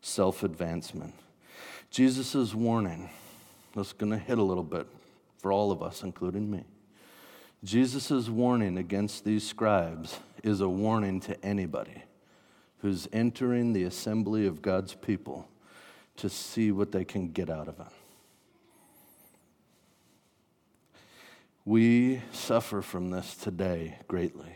self 0.00 0.42
advancement. 0.42 1.14
Jesus' 1.90 2.54
warning, 2.54 3.10
that's 3.74 3.92
going 3.92 4.12
to 4.12 4.18
hit 4.18 4.38
a 4.38 4.42
little 4.42 4.64
bit 4.64 4.86
for 5.38 5.52
all 5.52 5.70
of 5.70 5.82
us, 5.82 6.02
including 6.02 6.50
me. 6.50 6.64
Jesus' 7.62 8.28
warning 8.28 8.78
against 8.78 9.24
these 9.24 9.46
scribes 9.46 10.18
is 10.42 10.60
a 10.60 10.68
warning 10.68 11.20
to 11.20 11.44
anybody 11.44 12.02
who's 12.78 13.08
entering 13.12 13.72
the 13.72 13.84
assembly 13.84 14.46
of 14.46 14.62
God's 14.62 14.94
people 14.94 15.48
to 16.16 16.28
see 16.28 16.70
what 16.70 16.92
they 16.92 17.04
can 17.04 17.28
get 17.32 17.50
out 17.50 17.68
of 17.68 17.80
it. 17.80 17.86
We 21.66 22.22
suffer 22.30 22.80
from 22.80 23.10
this 23.10 23.34
today 23.34 23.98
greatly 24.06 24.54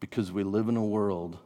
because 0.00 0.32
we 0.32 0.44
live 0.44 0.70
in 0.70 0.78
a 0.78 0.84
world 0.84 1.36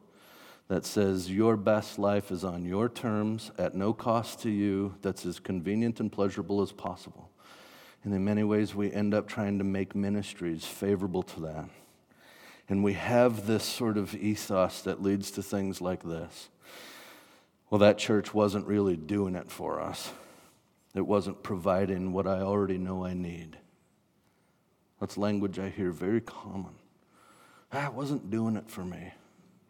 that 0.68 0.86
says 0.86 1.28
your 1.28 1.56
best 1.56 1.98
life 1.98 2.30
is 2.30 2.44
on 2.44 2.64
your 2.64 2.88
terms 2.88 3.50
at 3.58 3.74
no 3.74 3.92
cost 3.92 4.42
to 4.42 4.48
you, 4.48 4.94
that's 5.02 5.26
as 5.26 5.40
convenient 5.40 5.98
and 5.98 6.12
pleasurable 6.12 6.62
as 6.62 6.70
possible. 6.70 7.32
And 8.04 8.14
in 8.14 8.24
many 8.24 8.44
ways, 8.44 8.76
we 8.76 8.92
end 8.92 9.12
up 9.12 9.26
trying 9.26 9.58
to 9.58 9.64
make 9.64 9.96
ministries 9.96 10.64
favorable 10.64 11.24
to 11.24 11.40
that. 11.40 11.68
And 12.68 12.84
we 12.84 12.92
have 12.92 13.48
this 13.48 13.64
sort 13.64 13.98
of 13.98 14.14
ethos 14.14 14.82
that 14.82 15.02
leads 15.02 15.32
to 15.32 15.42
things 15.42 15.80
like 15.80 16.04
this. 16.04 16.48
Well, 17.70 17.80
that 17.80 17.98
church 17.98 18.32
wasn't 18.32 18.68
really 18.68 18.96
doing 18.96 19.34
it 19.34 19.50
for 19.50 19.80
us, 19.80 20.12
it 20.94 21.08
wasn't 21.08 21.42
providing 21.42 22.12
what 22.12 22.28
I 22.28 22.42
already 22.42 22.78
know 22.78 23.04
I 23.04 23.14
need. 23.14 23.56
That's 25.02 25.18
language 25.18 25.58
I 25.58 25.68
hear 25.68 25.90
very 25.90 26.20
common. 26.20 26.74
Ah, 27.72 27.90
wasn't 27.92 28.30
doing 28.30 28.54
it 28.54 28.70
for 28.70 28.84
me. 28.84 29.12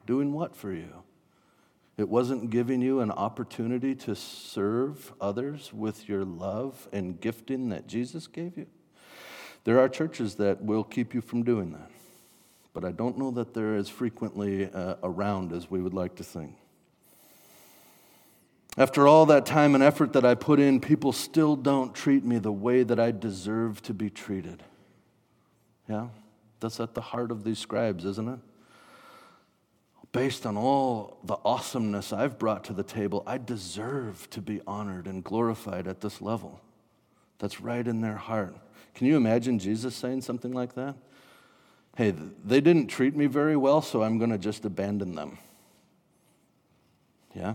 Doing 0.05 0.35
what 0.35 0.55
for 0.55 0.71
you? 0.75 0.93
It 1.97 2.07
wasn't 2.07 2.51
giving 2.51 2.83
you 2.83 3.01
an 3.01 3.11
opportunity 3.11 3.95
to 3.95 4.15
serve 4.15 5.15
others 5.23 5.73
with 5.73 6.07
your 6.07 6.23
love 6.23 6.87
and 6.93 7.19
gifting 7.19 7.71
that 7.71 7.87
Jesus 7.87 8.27
gave 8.27 8.59
you. 8.59 8.67
There 9.65 9.81
are 9.81 9.89
churches 9.89 10.35
that 10.35 10.63
will 10.63 10.85
keep 10.85 11.15
you 11.15 11.23
from 11.23 11.45
doing 11.45 11.73
that, 11.73 11.91
but 12.75 12.85
I 12.85 12.93
don't 12.93 13.17
know 13.17 13.31
that 13.31 13.55
they're 13.55 13.77
as 13.77 13.89
frequently 13.89 14.71
uh, 14.71 14.97
around 15.03 15.55
as 15.55 15.71
we 15.71 15.81
would 15.81 15.95
like 15.95 16.15
to 16.17 16.25
think. 16.25 16.57
After 18.77 19.09
all 19.09 19.25
that 19.25 19.47
time 19.47 19.75
and 19.75 19.83
effort 19.83 20.13
that 20.13 20.27
I 20.27 20.35
put 20.35 20.61
in, 20.61 20.79
people 20.79 21.13
still 21.13 21.57
don't 21.57 21.95
treat 21.95 22.23
me 22.23 22.37
the 22.37 22.53
way 22.53 22.83
that 22.83 23.01
I 23.01 23.13
deserve 23.13 23.81
to 23.85 23.95
be 23.95 24.11
treated. 24.11 24.63
Yeah, 25.93 26.09
that's 26.61 26.81
at 26.81 26.95
the 26.95 27.01
heart 27.01 27.31
of 27.31 27.45
these 27.45 27.59
scribes, 27.59 28.05
isn't 28.05 28.29
it? 28.29 28.39
based 30.13 30.45
on 30.45 30.57
all 30.57 31.19
the 31.25 31.37
awesomeness 31.45 32.13
I've 32.13 32.39
brought 32.39 32.65
to 32.65 32.75
the 32.75 32.83
table, 32.83 33.23
I 33.27 33.39
deserve 33.39 34.29
to 34.31 34.41
be 34.41 34.61
honored 34.67 35.07
and 35.07 35.25
glorified 35.25 35.89
at 35.89 36.03
this 36.03 36.21
level. 36.21 36.61
That's 37.39 37.61
right 37.61 37.87
in 37.87 38.03
their 38.03 38.17
heart. 38.17 38.55
Can 38.95 39.07
you 39.07 39.17
imagine 39.17 39.59
Jesus 39.59 39.97
saying 39.97 40.21
something 40.21 40.53
like 40.53 40.75
that? 40.75 40.95
Hey, 41.97 42.15
they 42.45 42.61
didn't 42.61 42.89
treat 42.89 43.17
me 43.17 43.27
very 43.27 43.57
well, 43.57 43.83
so 43.83 44.03
I'm 44.03 44.19
going 44.19 44.31
to 44.31 44.39
just 44.39 44.65
abandon 44.65 45.15
them. 45.15 45.39
Yeah? 47.35 47.55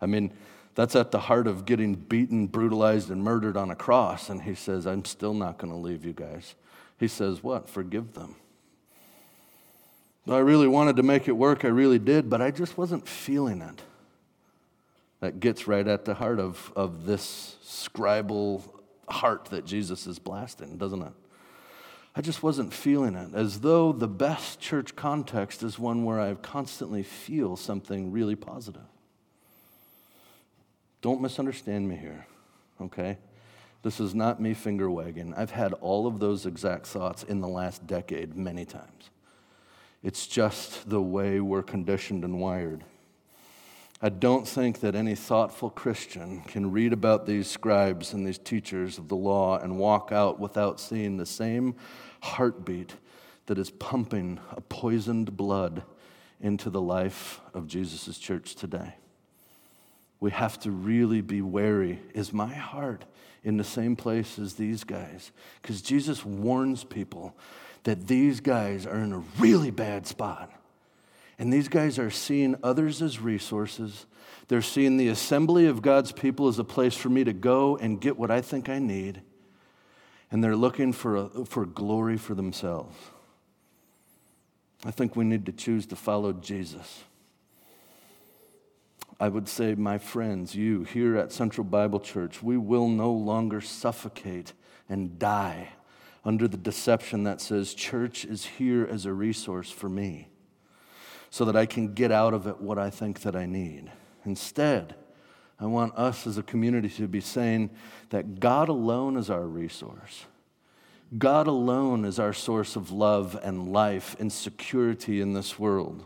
I 0.00 0.06
mean, 0.06 0.32
that's 0.74 0.96
at 0.96 1.10
the 1.10 1.18
heart 1.18 1.46
of 1.46 1.66
getting 1.66 1.94
beaten, 1.94 2.46
brutalized, 2.46 3.10
and 3.10 3.22
murdered 3.22 3.56
on 3.56 3.70
a 3.70 3.74
cross. 3.74 4.30
And 4.30 4.42
he 4.42 4.54
says, 4.54 4.86
I'm 4.86 5.04
still 5.04 5.34
not 5.34 5.58
going 5.58 5.72
to 5.72 5.78
leave 5.78 6.04
you 6.04 6.12
guys. 6.14 6.54
He 6.98 7.08
says, 7.08 7.42
What? 7.42 7.68
Forgive 7.68 8.14
them. 8.14 8.36
I 10.28 10.38
really 10.38 10.68
wanted 10.68 10.96
to 10.96 11.02
make 11.02 11.26
it 11.26 11.32
work, 11.32 11.64
I 11.64 11.68
really 11.68 11.98
did, 11.98 12.28
but 12.28 12.42
I 12.42 12.50
just 12.50 12.76
wasn't 12.76 13.08
feeling 13.08 13.62
it. 13.62 13.82
That 15.20 15.40
gets 15.40 15.66
right 15.66 15.86
at 15.86 16.04
the 16.04 16.14
heart 16.14 16.38
of, 16.38 16.70
of 16.76 17.06
this 17.06 17.56
scribal 17.64 18.62
heart 19.08 19.46
that 19.46 19.64
Jesus 19.64 20.06
is 20.06 20.18
blasting, 20.18 20.76
doesn't 20.76 21.02
it? 21.02 21.12
I 22.14 22.20
just 22.20 22.42
wasn't 22.42 22.74
feeling 22.74 23.14
it, 23.14 23.34
as 23.34 23.60
though 23.60 23.92
the 23.92 24.08
best 24.08 24.60
church 24.60 24.96
context 24.96 25.62
is 25.62 25.78
one 25.78 26.04
where 26.04 26.20
I 26.20 26.34
constantly 26.34 27.02
feel 27.02 27.56
something 27.56 28.12
really 28.12 28.36
positive. 28.36 28.82
Don't 31.00 31.20
misunderstand 31.20 31.88
me 31.88 31.96
here, 31.96 32.26
okay? 32.80 33.18
This 33.82 34.00
is 34.00 34.14
not 34.14 34.40
me 34.40 34.54
finger 34.54 34.90
wagging. 34.90 35.34
I've 35.36 35.52
had 35.52 35.72
all 35.74 36.06
of 36.06 36.18
those 36.18 36.46
exact 36.46 36.86
thoughts 36.86 37.22
in 37.22 37.40
the 37.40 37.48
last 37.48 37.86
decade 37.86 38.36
many 38.36 38.64
times. 38.64 39.10
It's 40.02 40.26
just 40.26 40.88
the 40.88 41.02
way 41.02 41.40
we're 41.40 41.62
conditioned 41.62 42.24
and 42.24 42.40
wired. 42.40 42.84
I 44.00 44.10
don't 44.10 44.46
think 44.46 44.78
that 44.80 44.94
any 44.94 45.16
thoughtful 45.16 45.70
Christian 45.70 46.42
can 46.42 46.70
read 46.70 46.92
about 46.92 47.26
these 47.26 47.48
scribes 47.48 48.12
and 48.12 48.24
these 48.24 48.38
teachers 48.38 48.96
of 48.96 49.08
the 49.08 49.16
law 49.16 49.58
and 49.58 49.76
walk 49.76 50.12
out 50.12 50.38
without 50.38 50.78
seeing 50.78 51.16
the 51.16 51.26
same 51.26 51.74
heartbeat 52.20 52.94
that 53.46 53.58
is 53.58 53.70
pumping 53.70 54.38
a 54.52 54.60
poisoned 54.60 55.36
blood 55.36 55.82
into 56.40 56.70
the 56.70 56.80
life 56.80 57.40
of 57.54 57.66
Jesus' 57.66 58.18
church 58.18 58.54
today. 58.54 58.94
We 60.20 60.30
have 60.30 60.60
to 60.60 60.70
really 60.70 61.20
be 61.20 61.42
wary. 61.42 62.00
Is 62.14 62.32
my 62.32 62.54
heart 62.54 63.04
in 63.48 63.56
the 63.56 63.64
same 63.64 63.96
place 63.96 64.38
as 64.38 64.54
these 64.54 64.84
guys? 64.84 65.32
Because 65.60 65.82
Jesus 65.82 66.24
warns 66.24 66.84
people 66.84 67.34
that 67.84 68.06
these 68.06 68.40
guys 68.40 68.86
are 68.86 68.98
in 68.98 69.12
a 69.12 69.22
really 69.38 69.70
bad 69.70 70.06
spot. 70.06 70.52
And 71.38 71.52
these 71.52 71.68
guys 71.68 71.98
are 71.98 72.10
seeing 72.10 72.56
others 72.62 73.00
as 73.00 73.20
resources. 73.20 74.06
They're 74.48 74.60
seeing 74.60 74.96
the 74.96 75.08
assembly 75.08 75.66
of 75.66 75.82
God's 75.82 76.12
people 76.12 76.48
as 76.48 76.58
a 76.58 76.64
place 76.64 76.94
for 76.94 77.08
me 77.08 77.24
to 77.24 77.32
go 77.32 77.76
and 77.76 78.00
get 78.00 78.18
what 78.18 78.30
I 78.30 78.40
think 78.40 78.68
I 78.68 78.78
need. 78.78 79.22
And 80.30 80.44
they're 80.44 80.56
looking 80.56 80.92
for, 80.92 81.16
a, 81.16 81.44
for 81.46 81.64
glory 81.64 82.18
for 82.18 82.34
themselves. 82.34 82.96
I 84.84 84.90
think 84.90 85.16
we 85.16 85.24
need 85.24 85.46
to 85.46 85.52
choose 85.52 85.86
to 85.86 85.96
follow 85.96 86.32
Jesus. 86.32 87.04
I 89.20 89.28
would 89.28 89.48
say, 89.48 89.74
my 89.74 89.98
friends, 89.98 90.54
you 90.54 90.84
here 90.84 91.16
at 91.16 91.32
Central 91.32 91.64
Bible 91.64 91.98
Church, 91.98 92.42
we 92.42 92.56
will 92.56 92.88
no 92.88 93.12
longer 93.12 93.60
suffocate 93.60 94.52
and 94.88 95.18
die 95.18 95.70
under 96.24 96.46
the 96.46 96.56
deception 96.56 97.24
that 97.24 97.40
says 97.40 97.74
church 97.74 98.24
is 98.24 98.44
here 98.44 98.86
as 98.86 99.06
a 99.06 99.12
resource 99.12 99.70
for 99.70 99.88
me 99.88 100.28
so 101.30 101.44
that 101.44 101.56
I 101.56 101.66
can 101.66 101.94
get 101.94 102.12
out 102.12 102.34
of 102.34 102.46
it 102.46 102.60
what 102.60 102.78
I 102.78 102.90
think 102.90 103.20
that 103.20 103.34
I 103.34 103.46
need. 103.46 103.90
Instead, 104.24 104.94
I 105.60 105.66
want 105.66 105.96
us 105.96 106.26
as 106.26 106.38
a 106.38 106.42
community 106.42 106.88
to 106.88 107.08
be 107.08 107.20
saying 107.20 107.70
that 108.10 108.40
God 108.40 108.68
alone 108.68 109.16
is 109.16 109.30
our 109.30 109.46
resource. 109.46 110.26
God 111.16 111.46
alone 111.46 112.04
is 112.04 112.18
our 112.18 112.32
source 112.32 112.76
of 112.76 112.90
love 112.90 113.38
and 113.42 113.72
life 113.72 114.14
and 114.20 114.32
security 114.32 115.20
in 115.20 115.32
this 115.32 115.58
world. 115.58 116.04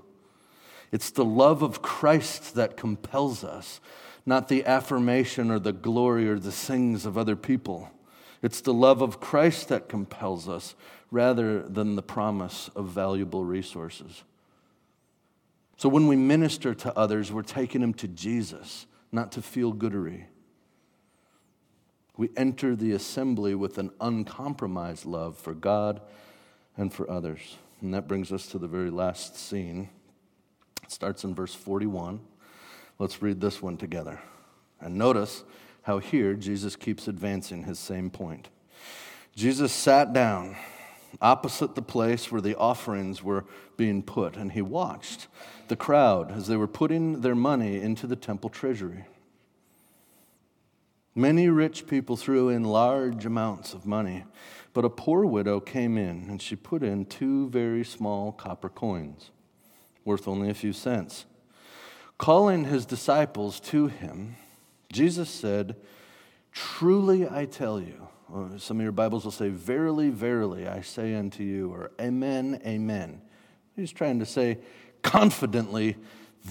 It's 0.92 1.10
the 1.10 1.24
love 1.24 1.62
of 1.62 1.80
Christ 1.80 2.54
that 2.54 2.76
compels 2.76 3.42
us, 3.42 3.80
not 4.26 4.48
the 4.48 4.64
affirmation 4.66 5.50
or 5.50 5.58
the 5.58 5.72
glory 5.72 6.28
or 6.28 6.38
the 6.38 6.52
things 6.52 7.06
of 7.06 7.16
other 7.16 7.34
people. 7.34 7.90
It's 8.42 8.60
the 8.60 8.74
love 8.74 9.00
of 9.00 9.18
Christ 9.18 9.68
that 9.70 9.88
compels 9.88 10.48
us 10.48 10.74
rather 11.10 11.62
than 11.62 11.96
the 11.96 12.02
promise 12.02 12.68
of 12.76 12.88
valuable 12.88 13.44
resources. 13.44 14.22
So 15.78 15.88
when 15.88 16.06
we 16.06 16.16
minister 16.16 16.74
to 16.74 16.96
others, 16.96 17.32
we're 17.32 17.42
taking 17.42 17.80
them 17.80 17.94
to 17.94 18.08
Jesus, 18.08 18.86
not 19.10 19.32
to 19.32 19.42
feel 19.42 19.72
goodery. 19.72 20.26
We 22.16 22.30
enter 22.36 22.76
the 22.76 22.92
assembly 22.92 23.54
with 23.54 23.78
an 23.78 23.90
uncompromised 24.00 25.06
love 25.06 25.38
for 25.38 25.54
God 25.54 26.02
and 26.76 26.92
for 26.92 27.10
others. 27.10 27.56
And 27.80 27.94
that 27.94 28.06
brings 28.06 28.30
us 28.30 28.46
to 28.48 28.58
the 28.58 28.68
very 28.68 28.90
last 28.90 29.36
scene. 29.36 29.88
It 30.82 30.90
starts 30.90 31.24
in 31.24 31.34
verse 31.34 31.54
41. 31.54 32.20
Let's 32.98 33.22
read 33.22 33.40
this 33.40 33.62
one 33.62 33.76
together. 33.76 34.20
And 34.80 34.96
notice 34.96 35.44
how 35.82 35.98
here 35.98 36.34
Jesus 36.34 36.76
keeps 36.76 37.08
advancing 37.08 37.64
his 37.64 37.78
same 37.78 38.10
point. 38.10 38.48
Jesus 39.34 39.72
sat 39.72 40.12
down 40.12 40.56
opposite 41.20 41.74
the 41.74 41.82
place 41.82 42.30
where 42.30 42.40
the 42.40 42.56
offerings 42.56 43.22
were 43.22 43.44
being 43.76 44.02
put, 44.02 44.36
and 44.36 44.52
he 44.52 44.62
watched 44.62 45.28
the 45.68 45.76
crowd 45.76 46.30
as 46.32 46.46
they 46.46 46.56
were 46.56 46.68
putting 46.68 47.20
their 47.20 47.34
money 47.34 47.80
into 47.80 48.06
the 48.06 48.16
temple 48.16 48.50
treasury. 48.50 49.04
Many 51.14 51.48
rich 51.48 51.86
people 51.86 52.16
threw 52.16 52.48
in 52.48 52.64
large 52.64 53.26
amounts 53.26 53.74
of 53.74 53.84
money, 53.84 54.24
but 54.72 54.84
a 54.84 54.90
poor 54.90 55.26
widow 55.26 55.60
came 55.60 55.98
in 55.98 56.26
and 56.30 56.40
she 56.40 56.56
put 56.56 56.82
in 56.82 57.04
two 57.04 57.50
very 57.50 57.84
small 57.84 58.32
copper 58.32 58.70
coins, 58.70 59.30
worth 60.04 60.26
only 60.28 60.50
a 60.50 60.54
few 60.54 60.72
cents. 60.72 61.26
Calling 62.18 62.64
his 62.64 62.86
disciples 62.86 63.58
to 63.60 63.88
him, 63.88 64.36
Jesus 64.92 65.28
said, 65.28 65.76
Truly 66.52 67.28
I 67.28 67.46
tell 67.46 67.80
you, 67.80 68.08
some 68.58 68.78
of 68.78 68.82
your 68.82 68.92
Bibles 68.92 69.24
will 69.24 69.32
say, 69.32 69.48
Verily, 69.48 70.10
verily, 70.10 70.68
I 70.68 70.82
say 70.82 71.14
unto 71.14 71.42
you, 71.42 71.72
or 71.72 71.90
Amen, 72.00 72.60
Amen. 72.66 73.20
He's 73.74 73.92
trying 73.92 74.18
to 74.20 74.26
say 74.26 74.58
confidently, 75.02 75.96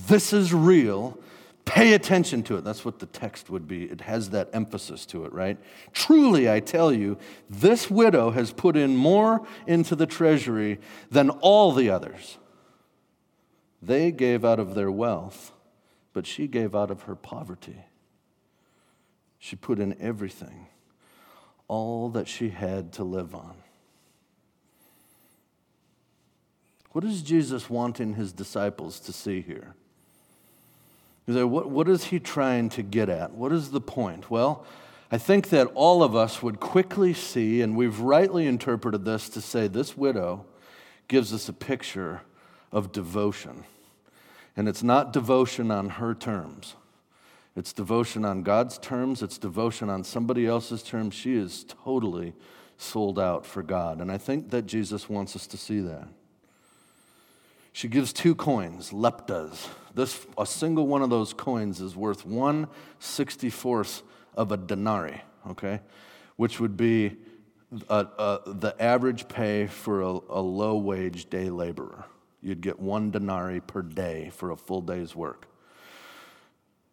This 0.07 0.33
is 0.33 0.53
real. 0.53 1.17
Pay 1.63 1.93
attention 1.93 2.41
to 2.43 2.57
it. 2.57 2.63
That's 2.63 2.83
what 2.83 2.99
the 2.99 3.05
text 3.05 3.49
would 3.49 3.67
be. 3.67 3.83
It 3.83 4.01
has 4.01 4.31
that 4.31 4.49
emphasis 4.51 5.05
to 5.07 5.25
it, 5.25 5.31
right? 5.31 5.57
Truly, 5.93 6.49
I 6.49 6.59
tell 6.59 6.91
you, 6.91 7.17
this 7.49 7.89
widow 7.89 8.31
has 8.31 8.51
put 8.51 8.75
in 8.75 8.95
more 8.95 9.45
into 9.67 9.95
the 9.95 10.07
treasury 10.07 10.79
than 11.11 11.29
all 11.29 11.71
the 11.71 11.89
others. 11.89 12.39
They 13.81 14.11
gave 14.11 14.45
out 14.45 14.59
of 14.59 14.75
their 14.75 14.91
wealth, 14.91 15.51
but 16.13 16.27
she 16.27 16.47
gave 16.47 16.75
out 16.75 16.91
of 16.91 17.03
her 17.03 17.15
poverty. 17.15 17.85
She 19.39 19.55
put 19.55 19.79
in 19.79 19.99
everything 19.99 20.67
all 21.67 22.09
that 22.09 22.27
she 22.27 22.49
had 22.49 22.93
to 22.93 23.03
live 23.03 23.33
on. 23.33 23.55
What 26.91 27.03
is 27.03 27.21
Jesus 27.21 27.69
wanting 27.69 28.15
his 28.15 28.33
disciples 28.33 28.99
to 29.01 29.13
see 29.13 29.41
here? 29.41 29.75
What, 31.25 31.69
what 31.69 31.87
is 31.87 32.05
he 32.05 32.19
trying 32.19 32.69
to 32.69 32.83
get 32.83 33.07
at? 33.07 33.31
What 33.31 33.53
is 33.53 33.71
the 33.71 33.79
point? 33.79 34.29
Well, 34.29 34.65
I 35.11 35.17
think 35.17 35.49
that 35.49 35.67
all 35.73 36.03
of 36.03 36.15
us 36.15 36.43
would 36.43 36.59
quickly 36.59 37.13
see, 37.13 37.61
and 37.61 37.75
we've 37.75 37.99
rightly 37.99 38.45
interpreted 38.45 39.05
this 39.05 39.29
to 39.29 39.41
say 39.41 39.67
this 39.67 39.95
widow 39.95 40.45
gives 41.07 41.33
us 41.33 41.47
a 41.47 41.53
picture 41.53 42.21
of 42.71 42.91
devotion. 42.91 43.63
And 44.55 44.67
it's 44.67 44.83
not 44.83 45.13
devotion 45.13 45.71
on 45.71 45.89
her 45.89 46.13
terms. 46.13 46.75
It's 47.55 47.73
devotion 47.73 48.23
on 48.23 48.43
God's 48.43 48.77
terms, 48.77 49.21
it's 49.21 49.37
devotion 49.37 49.89
on 49.89 50.03
somebody 50.05 50.45
else's 50.45 50.83
terms. 50.83 51.13
She 51.13 51.35
is 51.35 51.65
totally 51.83 52.33
sold 52.77 53.19
out 53.19 53.45
for 53.45 53.61
God. 53.61 53.99
And 53.99 54.11
I 54.11 54.17
think 54.17 54.51
that 54.51 54.65
Jesus 54.65 55.09
wants 55.09 55.35
us 55.35 55.47
to 55.47 55.57
see 55.57 55.81
that. 55.81 56.07
She 57.73 57.87
gives 57.87 58.13
two 58.13 58.35
coins, 58.35 58.91
leptas. 58.91 59.67
This, 59.93 60.25
a 60.37 60.45
single 60.45 60.87
one 60.87 61.01
of 61.01 61.09
those 61.09 61.33
coins 61.33 61.81
is 61.81 61.95
worth 61.95 62.25
one 62.25 62.67
sixty-fourth 62.99 64.01
of 64.35 64.51
a 64.51 64.57
denarii, 64.57 65.21
okay? 65.49 65.81
Which 66.37 66.59
would 66.59 66.77
be 66.77 67.17
a, 67.89 68.07
a, 68.17 68.39
the 68.45 68.75
average 68.79 69.27
pay 69.27 69.67
for 69.67 70.01
a, 70.01 70.19
a 70.29 70.41
low 70.41 70.77
wage 70.77 71.29
day 71.29 71.49
laborer. 71.49 72.05
You'd 72.41 72.61
get 72.61 72.79
one 72.79 73.11
denarii 73.11 73.59
per 73.59 73.81
day 73.81 74.31
for 74.33 74.51
a 74.51 74.57
full 74.57 74.81
day's 74.81 75.15
work. 75.15 75.47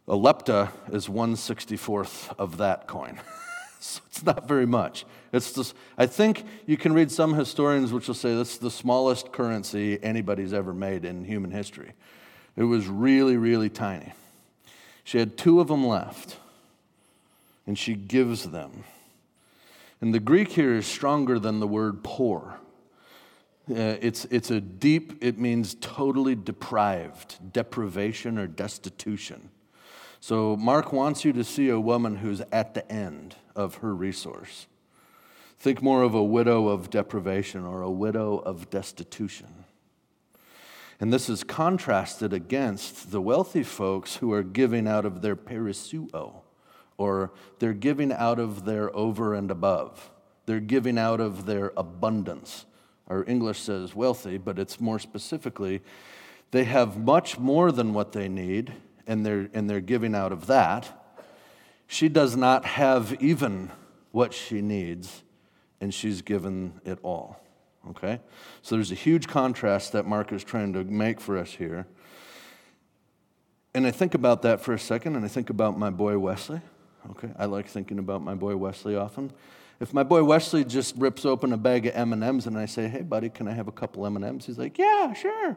A 0.06 0.14
lepta 0.14 0.70
is 0.92 1.08
164th 1.08 2.34
of 2.38 2.58
that 2.58 2.86
coin. 2.86 3.20
so 3.80 4.00
it's 4.08 4.22
not 4.22 4.48
very 4.48 4.66
much. 4.66 5.04
It's 5.32 5.52
just, 5.52 5.74
I 5.96 6.06
think 6.06 6.44
you 6.66 6.76
can 6.76 6.92
read 6.92 7.10
some 7.10 7.34
historians 7.34 7.92
which 7.92 8.08
will 8.08 8.14
say 8.14 8.34
that's 8.34 8.58
the 8.58 8.70
smallest 8.70 9.32
currency 9.32 10.02
anybody's 10.02 10.52
ever 10.52 10.72
made 10.72 11.04
in 11.04 11.24
human 11.24 11.50
history. 11.50 11.92
It 12.56 12.64
was 12.64 12.86
really, 12.86 13.36
really 13.36 13.68
tiny. 13.68 14.12
She 15.04 15.18
had 15.18 15.38
two 15.38 15.60
of 15.60 15.68
them 15.68 15.86
left, 15.86 16.36
and 17.66 17.78
she 17.78 17.94
gives 17.94 18.50
them. 18.50 18.84
And 20.00 20.12
the 20.12 20.20
Greek 20.20 20.48
here 20.48 20.74
is 20.74 20.86
stronger 20.86 21.38
than 21.38 21.60
the 21.60 21.66
word 21.66 22.02
poor. 22.02 22.58
Uh, 23.70 23.96
it's, 24.00 24.24
it's 24.26 24.50
a 24.50 24.60
deep, 24.60 25.22
it 25.22 25.38
means 25.38 25.76
totally 25.80 26.34
deprived, 26.34 27.52
deprivation 27.52 28.38
or 28.38 28.46
destitution. 28.46 29.50
So, 30.20 30.56
Mark 30.56 30.92
wants 30.92 31.24
you 31.24 31.32
to 31.34 31.44
see 31.44 31.68
a 31.68 31.78
woman 31.78 32.16
who's 32.16 32.40
at 32.50 32.74
the 32.74 32.90
end 32.90 33.36
of 33.54 33.76
her 33.76 33.94
resource. 33.94 34.66
Think 35.58 35.82
more 35.82 36.02
of 36.02 36.14
a 36.14 36.22
widow 36.22 36.68
of 36.68 36.88
deprivation 36.88 37.64
or 37.64 37.82
a 37.82 37.90
widow 37.90 38.38
of 38.38 38.70
destitution. 38.70 39.64
And 41.00 41.12
this 41.12 41.28
is 41.28 41.44
contrasted 41.44 42.32
against 42.32 43.12
the 43.12 43.20
wealthy 43.20 43.62
folks 43.62 44.16
who 44.16 44.32
are 44.32 44.42
giving 44.42 44.88
out 44.88 45.04
of 45.04 45.22
their 45.22 45.36
perisseuo, 45.36 46.42
or 46.96 47.32
they're 47.58 47.72
giving 47.72 48.12
out 48.12 48.40
of 48.40 48.64
their 48.64 48.94
over 48.96 49.34
and 49.34 49.50
above. 49.50 50.10
They're 50.46 50.58
giving 50.58 50.98
out 50.98 51.20
of 51.20 51.46
their 51.46 51.72
abundance. 51.76 52.64
Our 53.08 53.24
English 53.26 53.60
says 53.60 53.94
wealthy, 53.94 54.38
but 54.38 54.58
it's 54.58 54.80
more 54.80 54.98
specifically, 54.98 55.80
they 56.50 56.64
have 56.64 56.98
much 56.98 57.38
more 57.38 57.72
than 57.72 57.92
what 57.92 58.12
they 58.12 58.28
need, 58.28 58.72
and 59.06 59.24
they're, 59.24 59.48
and 59.54 59.68
they're 59.68 59.80
giving 59.80 60.14
out 60.14 60.32
of 60.32 60.46
that. 60.46 61.16
She 61.86 62.08
does 62.08 62.36
not 62.36 62.64
have 62.64 63.20
even 63.22 63.70
what 64.12 64.34
she 64.34 64.60
needs, 64.60 65.22
and 65.80 65.92
she's 65.92 66.22
given 66.22 66.80
it 66.84 66.98
all. 67.02 67.40
Okay? 67.90 68.20
So 68.62 68.74
there's 68.74 68.92
a 68.92 68.96
huge 68.96 69.26
contrast 69.26 69.92
that 69.92 70.06
Mark 70.06 70.32
is 70.32 70.44
trying 70.44 70.74
to 70.74 70.84
make 70.84 71.20
for 71.20 71.38
us 71.38 71.52
here. 71.52 71.86
And 73.74 73.86
I 73.86 73.90
think 73.90 74.14
about 74.14 74.42
that 74.42 74.60
for 74.60 74.74
a 74.74 74.78
second, 74.78 75.16
and 75.16 75.24
I 75.24 75.28
think 75.28 75.50
about 75.50 75.78
my 75.78 75.90
boy 75.90 76.18
Wesley. 76.18 76.60
Okay? 77.10 77.30
I 77.38 77.46
like 77.46 77.68
thinking 77.68 77.98
about 77.98 78.22
my 78.22 78.34
boy 78.34 78.56
Wesley 78.56 78.96
often. 78.96 79.32
If 79.80 79.94
my 79.94 80.02
boy 80.02 80.24
Wesley 80.24 80.64
just 80.64 80.96
rips 80.96 81.24
open 81.24 81.52
a 81.52 81.56
bag 81.56 81.86
of 81.86 81.94
M&Ms 81.94 82.46
and 82.46 82.58
I 82.58 82.66
say, 82.66 82.88
"Hey 82.88 83.02
buddy, 83.02 83.28
can 83.28 83.46
I 83.46 83.52
have 83.52 83.68
a 83.68 83.72
couple 83.72 84.04
M&Ms?" 84.06 84.46
He's 84.46 84.58
like, 84.58 84.76
"Yeah, 84.76 85.12
sure." 85.12 85.56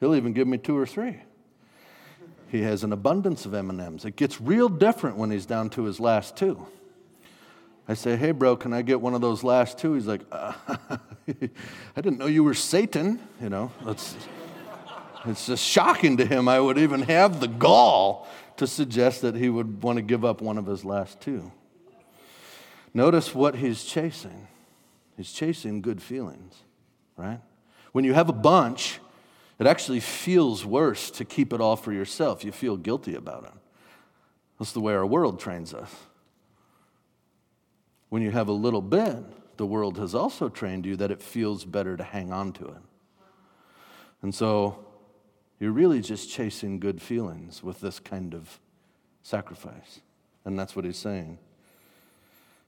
He'll 0.00 0.14
even 0.14 0.32
give 0.32 0.48
me 0.48 0.58
two 0.58 0.76
or 0.76 0.86
three. 0.86 1.20
He 2.48 2.62
has 2.62 2.84
an 2.84 2.92
abundance 2.92 3.46
of 3.46 3.54
M&Ms. 3.54 4.04
It 4.04 4.16
gets 4.16 4.40
real 4.40 4.68
different 4.68 5.16
when 5.16 5.30
he's 5.30 5.46
down 5.46 5.70
to 5.70 5.84
his 5.84 6.00
last 6.00 6.36
two. 6.36 6.66
I 7.86 7.94
say, 7.94 8.16
"Hey 8.16 8.32
bro, 8.32 8.56
can 8.56 8.72
I 8.72 8.82
get 8.82 9.00
one 9.00 9.14
of 9.14 9.20
those 9.20 9.44
last 9.44 9.78
two? 9.78 9.94
He's 9.94 10.06
like, 10.06 10.22
uh, 10.32 10.52
"I 11.28 12.00
didn't 12.00 12.18
know 12.18 12.26
you 12.26 12.42
were 12.42 12.54
Satan." 12.54 13.20
You 13.40 13.50
know, 13.50 13.70
it's 13.86 14.16
it's 15.26 15.46
just 15.46 15.64
shocking 15.64 16.16
to 16.16 16.26
him. 16.26 16.48
I 16.48 16.58
would 16.58 16.78
even 16.78 17.02
have 17.02 17.40
the 17.40 17.48
gall 17.48 18.26
to 18.56 18.66
suggest 18.66 19.22
that 19.22 19.34
he 19.34 19.48
would 19.48 19.82
want 19.82 19.96
to 19.96 20.02
give 20.02 20.24
up 20.24 20.40
one 20.40 20.58
of 20.58 20.66
his 20.66 20.84
last 20.84 21.20
two. 21.20 21.52
Notice 22.94 23.34
what 23.34 23.56
he's 23.56 23.84
chasing. 23.84 24.46
He's 25.16 25.32
chasing 25.32 25.82
good 25.82 26.00
feelings, 26.00 26.54
right? 27.16 27.40
When 27.92 28.04
you 28.04 28.14
have 28.14 28.28
a 28.28 28.32
bunch, 28.32 29.00
it 29.58 29.66
actually 29.66 30.00
feels 30.00 30.64
worse 30.64 31.10
to 31.12 31.24
keep 31.24 31.52
it 31.52 31.60
all 31.60 31.76
for 31.76 31.92
yourself. 31.92 32.44
You 32.44 32.52
feel 32.52 32.76
guilty 32.76 33.14
about 33.14 33.44
it. 33.44 33.52
That's 34.58 34.72
the 34.72 34.80
way 34.80 34.94
our 34.94 35.06
world 35.06 35.40
trains 35.40 35.74
us. 35.74 35.90
When 38.08 38.22
you 38.22 38.30
have 38.30 38.48
a 38.48 38.52
little 38.52 38.82
bit, 38.82 39.24
the 39.56 39.66
world 39.66 39.98
has 39.98 40.14
also 40.14 40.48
trained 40.48 40.86
you 40.86 40.96
that 40.96 41.10
it 41.10 41.20
feels 41.20 41.64
better 41.64 41.96
to 41.96 42.04
hang 42.04 42.32
on 42.32 42.52
to 42.54 42.66
it. 42.66 42.82
And 44.22 44.34
so 44.34 44.86
you're 45.58 45.72
really 45.72 46.00
just 46.00 46.30
chasing 46.30 46.80
good 46.80 47.02
feelings 47.02 47.62
with 47.62 47.80
this 47.80 47.98
kind 47.98 48.34
of 48.34 48.60
sacrifice. 49.22 50.00
And 50.44 50.58
that's 50.58 50.76
what 50.76 50.84
he's 50.84 50.96
saying. 50.96 51.38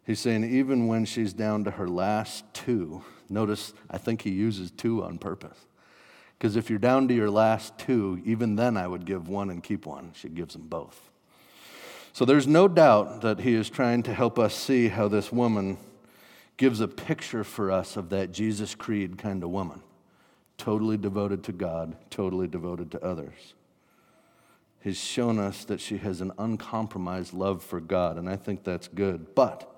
He's 0.06 0.20
saying, 0.20 0.44
even 0.44 0.86
when 0.86 1.04
she's 1.04 1.32
down 1.32 1.64
to 1.64 1.72
her 1.72 1.88
last 1.88 2.44
two, 2.54 3.02
notice 3.28 3.74
I 3.90 3.98
think 3.98 4.22
he 4.22 4.30
uses 4.30 4.70
two 4.70 5.02
on 5.02 5.18
purpose. 5.18 5.58
Because 6.38 6.54
if 6.54 6.70
you're 6.70 6.78
down 6.78 7.08
to 7.08 7.14
your 7.14 7.30
last 7.30 7.76
two, 7.76 8.22
even 8.24 8.54
then 8.54 8.76
I 8.76 8.86
would 8.86 9.04
give 9.04 9.28
one 9.28 9.50
and 9.50 9.62
keep 9.62 9.84
one. 9.84 10.12
She 10.14 10.28
gives 10.28 10.52
them 10.52 10.68
both. 10.68 11.10
So 12.12 12.24
there's 12.24 12.46
no 12.46 12.68
doubt 12.68 13.22
that 13.22 13.40
he 13.40 13.54
is 13.54 13.68
trying 13.68 14.04
to 14.04 14.14
help 14.14 14.38
us 14.38 14.54
see 14.54 14.88
how 14.88 15.08
this 15.08 15.32
woman 15.32 15.76
gives 16.56 16.80
a 16.80 16.88
picture 16.88 17.42
for 17.42 17.70
us 17.70 17.96
of 17.96 18.10
that 18.10 18.32
Jesus 18.32 18.74
Creed 18.74 19.18
kind 19.18 19.42
of 19.42 19.50
woman 19.50 19.82
totally 20.56 20.96
devoted 20.96 21.42
to 21.44 21.52
God, 21.52 21.96
totally 22.10 22.46
devoted 22.46 22.90
to 22.92 23.04
others. 23.04 23.54
He's 24.80 24.96
shown 24.96 25.38
us 25.38 25.64
that 25.64 25.80
she 25.80 25.98
has 25.98 26.20
an 26.20 26.32
uncompromised 26.38 27.34
love 27.34 27.62
for 27.62 27.80
God, 27.80 28.16
and 28.16 28.28
I 28.28 28.36
think 28.36 28.64
that's 28.64 28.88
good. 28.88 29.34
But 29.34 29.75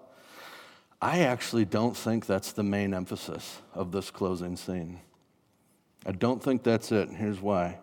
I 1.00 1.20
actually 1.20 1.64
don't 1.64 1.96
think 1.96 2.26
that's 2.26 2.52
the 2.52 2.64
main 2.64 2.92
emphasis 2.92 3.60
of 3.74 3.92
this 3.92 4.10
closing 4.10 4.56
scene. 4.56 5.00
I 6.04 6.12
don't 6.12 6.42
think 6.42 6.62
that's 6.62 6.90
it. 6.90 7.10
Here's 7.10 7.40
why. 7.40 7.78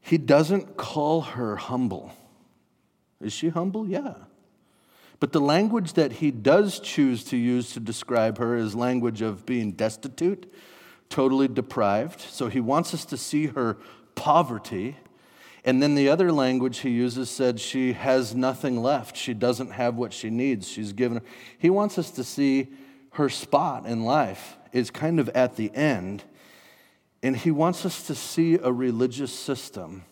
He 0.00 0.18
doesn't 0.18 0.76
call 0.76 1.20
her 1.20 1.56
humble. 1.56 2.12
Is 3.20 3.32
she 3.32 3.48
humble? 3.48 3.88
Yeah. 3.88 4.14
But 5.18 5.32
the 5.32 5.40
language 5.40 5.94
that 5.94 6.12
he 6.12 6.30
does 6.30 6.78
choose 6.78 7.24
to 7.24 7.36
use 7.36 7.72
to 7.72 7.80
describe 7.80 8.38
her 8.38 8.56
is 8.56 8.74
language 8.74 9.22
of 9.22 9.46
being 9.46 9.72
destitute, 9.72 10.52
totally 11.08 11.48
deprived. 11.48 12.20
So 12.20 12.48
he 12.48 12.60
wants 12.60 12.92
us 12.94 13.04
to 13.06 13.16
see 13.16 13.46
her 13.46 13.78
poverty 14.14 14.96
and 15.66 15.82
then 15.82 15.96
the 15.96 16.08
other 16.08 16.30
language 16.30 16.78
he 16.78 16.90
uses 16.90 17.28
said 17.28 17.58
she 17.58 17.92
has 17.94 18.36
nothing 18.36 18.80
left. 18.80 19.16
She 19.16 19.34
doesn't 19.34 19.72
have 19.72 19.96
what 19.96 20.12
she 20.12 20.30
needs. 20.30 20.68
She's 20.68 20.92
given. 20.92 21.20
He 21.58 21.70
wants 21.70 21.98
us 21.98 22.12
to 22.12 22.24
see 22.24 22.68
her 23.14 23.28
spot 23.28 23.84
in 23.84 24.04
life 24.04 24.56
is 24.72 24.90
kind 24.90 25.18
of 25.18 25.28
at 25.30 25.56
the 25.56 25.74
end. 25.74 26.22
And 27.20 27.36
he 27.36 27.50
wants 27.50 27.84
us 27.84 28.06
to 28.06 28.14
see 28.14 28.54
a 28.54 28.70
religious 28.70 29.36
system 29.36 30.04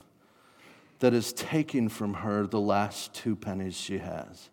that 0.98 1.14
is 1.14 1.32
taking 1.32 1.88
from 1.88 2.14
her 2.14 2.46
the 2.46 2.60
last 2.60 3.14
two 3.14 3.36
pennies 3.36 3.76
she 3.76 3.98
has. 3.98 4.50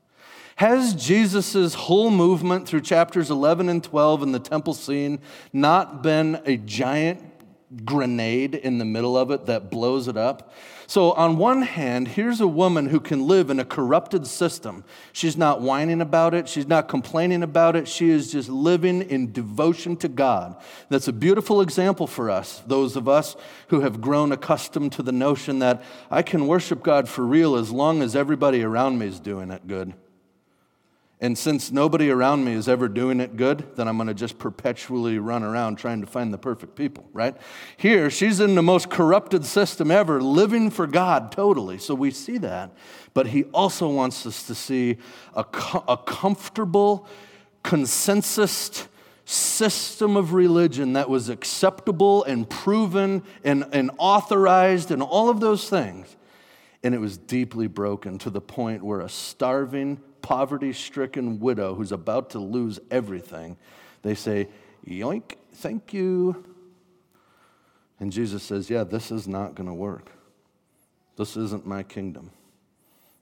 Has 0.58 0.94
Jesus' 0.94 1.74
whole 1.74 2.12
movement 2.12 2.68
through 2.68 2.82
chapters 2.82 3.32
11 3.32 3.70
and 3.70 3.84
12 3.84 4.22
in 4.22 4.32
the 4.34 4.40
temple 4.40 4.76
scene 4.76 5.20
not 5.52 6.04
been 6.04 6.40
a 6.46 6.58
giant 6.58 7.24
grenade 7.86 8.54
in 8.54 8.78
the 8.78 8.86
middle 8.86 9.18
of 9.18 9.32
it 9.32 9.46
that 9.48 9.72
blows 9.72 10.08
it 10.08 10.18
up? 10.18 10.54
So, 10.92 11.14
on 11.14 11.38
one 11.38 11.62
hand, 11.62 12.10
here's 12.10 12.42
a 12.42 12.48
woman 12.48 12.88
who 12.88 13.00
can 13.00 13.26
live 13.26 13.50
in 13.50 13.62
a 13.62 13.64
corrupted 13.64 14.28
system. 14.28 14.84
She's 15.14 15.38
not 15.38 15.62
whining 15.62 16.02
about 16.02 16.34
it, 16.34 16.50
she's 16.50 16.68
not 16.68 16.90
complaining 16.90 17.44
about 17.44 17.78
it, 17.78 17.88
she 17.88 18.10
is 18.10 18.30
just 18.30 18.50
living 18.50 19.02
in 19.04 19.32
devotion 19.32 19.96
to 19.96 20.10
God. 20.10 20.62
That's 20.90 21.08
a 21.08 21.14
beautiful 21.14 21.62
example 21.62 22.08
for 22.08 22.30
us, 22.30 22.62
those 22.68 22.98
of 22.98 23.08
us 23.08 23.38
who 23.70 23.80
have 23.80 24.02
grown 24.02 24.34
accustomed 24.34 24.92
to 24.92 25.02
the 25.02 25.14
notion 25.14 25.60
that 25.60 25.82
I 26.10 26.24
can 26.24 26.46
worship 26.46 26.84
God 26.84 27.08
for 27.08 27.26
real 27.26 27.56
as 27.56 27.72
long 27.72 28.02
as 28.02 28.14
everybody 28.14 28.62
around 28.62 29.00
me 29.00 29.08
is 29.08 29.22
doing 29.22 29.50
it 29.50 29.68
good. 29.68 29.94
And 31.24 31.38
since 31.38 31.72
nobody 31.72 32.10
around 32.10 32.44
me 32.46 32.54
is 32.54 32.68
ever 32.68 32.88
doing 32.88 33.20
it 33.20 33.38
good, 33.38 33.76
then 33.76 33.88
I'm 33.88 33.96
going 33.96 34.08
to 34.08 34.14
just 34.16 34.40
perpetually 34.40 35.20
run 35.20 35.44
around 35.44 35.76
trying 35.76 36.02
to 36.02 36.08
find 36.08 36.34
the 36.34 36.38
perfect 36.40 36.76
people, 36.76 37.08
right? 37.14 37.38
Here, 37.78 38.10
she's 38.10 38.40
in 38.40 38.56
the 38.56 38.64
most 38.64 38.90
corrupted 38.90 39.46
system 39.46 39.92
ever, 39.92 40.20
living 40.20 40.72
for 40.72 40.88
God 40.88 41.32
totally. 41.32 41.78
So 41.78 41.94
we 41.94 42.10
see 42.10 42.40
that. 42.40 42.72
But 43.14 43.28
he 43.28 43.44
also 43.54 43.88
wants 43.88 44.26
us 44.26 44.48
to 44.48 44.56
see 44.56 44.98
a, 45.36 45.46
a 45.88 45.96
comfortable, 45.96 47.08
consensus 47.62 48.88
system 49.24 50.18
of 50.18 50.34
religion 50.34 50.94
that 50.94 51.08
was 51.08 51.30
acceptable 51.30 52.24
and 52.24 52.50
proven 52.50 53.22
and, 53.44 53.66
and 53.72 53.92
authorized 54.00 54.90
and 54.90 55.04
all 55.04 55.30
of 55.30 55.40
those 55.40 55.70
things. 55.70 56.16
And 56.82 56.96
it 56.96 57.00
was 57.00 57.20
deeply 57.20 57.68
broken 57.68 58.18
to 58.20 58.32
the 58.32 58.42
point 58.42 58.82
where 58.82 59.02
a 59.02 59.10
starving, 59.10 60.02
poverty 60.22 60.74
stricken 60.74 61.40
widow 61.40 61.76
who's 61.76 61.92
about 61.92 62.32
to 62.32 62.40
lose 62.40 62.80
everything, 62.90 63.58
they 64.02 64.16
say, 64.16 64.48
Yoink, 64.88 65.36
thank 65.54 65.94
you. 65.94 66.46
And 68.00 68.12
Jesus 68.12 68.44
says, 68.44 68.70
Yeah, 68.70 68.84
this 68.84 69.12
is 69.12 69.28
not 69.28 69.56
going 69.56 69.68
to 69.68 69.74
work. 69.74 70.12
This 71.18 71.38
isn't 71.38 71.68
my 71.68 71.84
kingdom. 71.84 72.32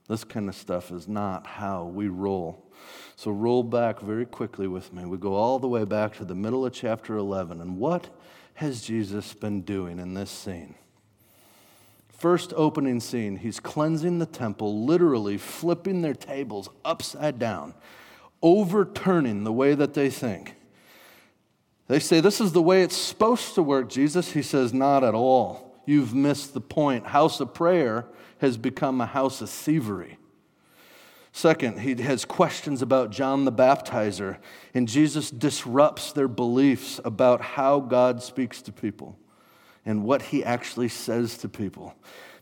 This 0.08 0.24
kind 0.24 0.48
of 0.48 0.54
stuff 0.54 0.90
is 0.90 1.06
not 1.06 1.46
how 1.46 1.84
we 1.84 2.08
roll. 2.08 2.66
So 3.14 3.30
roll 3.30 3.62
back 3.62 4.00
very 4.00 4.26
quickly 4.26 4.66
with 4.66 4.92
me. 4.92 5.04
We 5.04 5.18
go 5.18 5.34
all 5.34 5.58
the 5.58 5.68
way 5.68 5.84
back 5.84 6.16
to 6.16 6.24
the 6.24 6.34
middle 6.34 6.64
of 6.64 6.72
chapter 6.72 7.16
11. 7.16 7.60
And 7.60 7.78
what 7.78 8.08
has 8.54 8.82
Jesus 8.82 9.34
been 9.34 9.60
doing 9.60 9.98
in 9.98 10.14
this 10.14 10.30
scene? 10.30 10.74
First 12.20 12.52
opening 12.54 13.00
scene, 13.00 13.36
he's 13.36 13.60
cleansing 13.60 14.18
the 14.18 14.26
temple, 14.26 14.84
literally 14.84 15.38
flipping 15.38 16.02
their 16.02 16.12
tables 16.12 16.68
upside 16.84 17.38
down, 17.38 17.72
overturning 18.42 19.44
the 19.44 19.52
way 19.54 19.72
that 19.74 19.94
they 19.94 20.10
think. 20.10 20.54
They 21.88 21.98
say, 21.98 22.20
This 22.20 22.38
is 22.38 22.52
the 22.52 22.60
way 22.60 22.82
it's 22.82 22.94
supposed 22.94 23.54
to 23.54 23.62
work, 23.62 23.88
Jesus. 23.88 24.32
He 24.32 24.42
says, 24.42 24.74
Not 24.74 25.02
at 25.02 25.14
all. 25.14 25.82
You've 25.86 26.14
missed 26.14 26.52
the 26.52 26.60
point. 26.60 27.06
House 27.06 27.40
of 27.40 27.54
prayer 27.54 28.04
has 28.36 28.58
become 28.58 29.00
a 29.00 29.06
house 29.06 29.40
of 29.40 29.48
thievery. 29.48 30.18
Second, 31.32 31.80
he 31.80 31.94
has 32.02 32.26
questions 32.26 32.82
about 32.82 33.12
John 33.12 33.46
the 33.46 33.52
Baptizer, 33.52 34.36
and 34.74 34.86
Jesus 34.86 35.30
disrupts 35.30 36.12
their 36.12 36.28
beliefs 36.28 37.00
about 37.02 37.40
how 37.40 37.80
God 37.80 38.22
speaks 38.22 38.60
to 38.60 38.72
people 38.72 39.16
and 39.84 40.04
what 40.04 40.22
he 40.22 40.44
actually 40.44 40.88
says 40.88 41.38
to 41.38 41.48
people. 41.48 41.94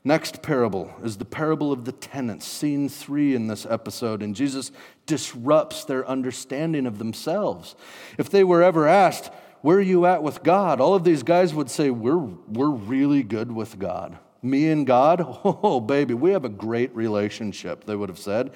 Next 0.04 0.42
parable 0.42 0.92
is 1.02 1.18
the 1.18 1.24
parable 1.24 1.72
of 1.72 1.84
the 1.84 1.92
tenants, 1.92 2.46
scene 2.46 2.88
three 2.88 3.34
in 3.34 3.46
this 3.46 3.66
episode, 3.66 4.22
and 4.22 4.34
Jesus 4.34 4.70
disrupts 5.06 5.84
their 5.84 6.08
understanding 6.08 6.86
of 6.86 6.98
themselves. 6.98 7.74
If 8.16 8.30
they 8.30 8.44
were 8.44 8.62
ever 8.62 8.86
asked, 8.86 9.30
Where 9.60 9.78
are 9.78 9.82
you 9.82 10.06
at 10.06 10.22
with 10.22 10.42
God? 10.42 10.80
all 10.80 10.94
of 10.94 11.04
these 11.04 11.22
guys 11.22 11.52
would 11.52 11.68
say, 11.68 11.90
We're, 11.90 12.16
we're 12.16 12.70
really 12.70 13.22
good 13.22 13.50
with 13.50 13.78
God. 13.78 14.18
Me 14.40 14.68
and 14.68 14.86
God, 14.86 15.20
oh, 15.44 15.80
baby, 15.80 16.14
we 16.14 16.30
have 16.30 16.44
a 16.44 16.48
great 16.48 16.94
relationship, 16.94 17.84
they 17.84 17.96
would 17.96 18.08
have 18.08 18.20
said. 18.20 18.52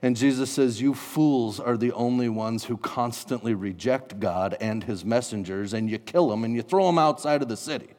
And 0.00 0.16
Jesus 0.16 0.50
says, 0.50 0.80
You 0.80 0.94
fools 0.94 1.60
are 1.60 1.76
the 1.76 1.92
only 1.92 2.30
ones 2.30 2.64
who 2.64 2.78
constantly 2.78 3.54
reject 3.54 4.18
God 4.18 4.56
and 4.60 4.84
his 4.84 5.04
messengers, 5.04 5.74
and 5.74 5.90
you 5.90 5.98
kill 5.98 6.30
them 6.30 6.42
and 6.42 6.54
you 6.54 6.62
throw 6.62 6.86
them 6.86 6.98
outside 6.98 7.42
of 7.42 7.48
the 7.48 7.56
city. 7.56 7.90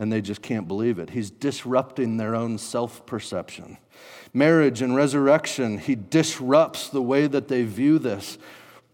And 0.00 0.10
they 0.10 0.22
just 0.22 0.40
can't 0.40 0.66
believe 0.66 0.98
it. 0.98 1.10
He's 1.10 1.30
disrupting 1.30 2.16
their 2.16 2.34
own 2.34 2.56
self 2.56 3.04
perception. 3.04 3.76
Marriage 4.32 4.80
and 4.80 4.96
resurrection, 4.96 5.76
he 5.78 5.94
disrupts 5.94 6.88
the 6.88 7.02
way 7.02 7.26
that 7.26 7.48
they 7.48 7.64
view 7.64 7.98
this 7.98 8.38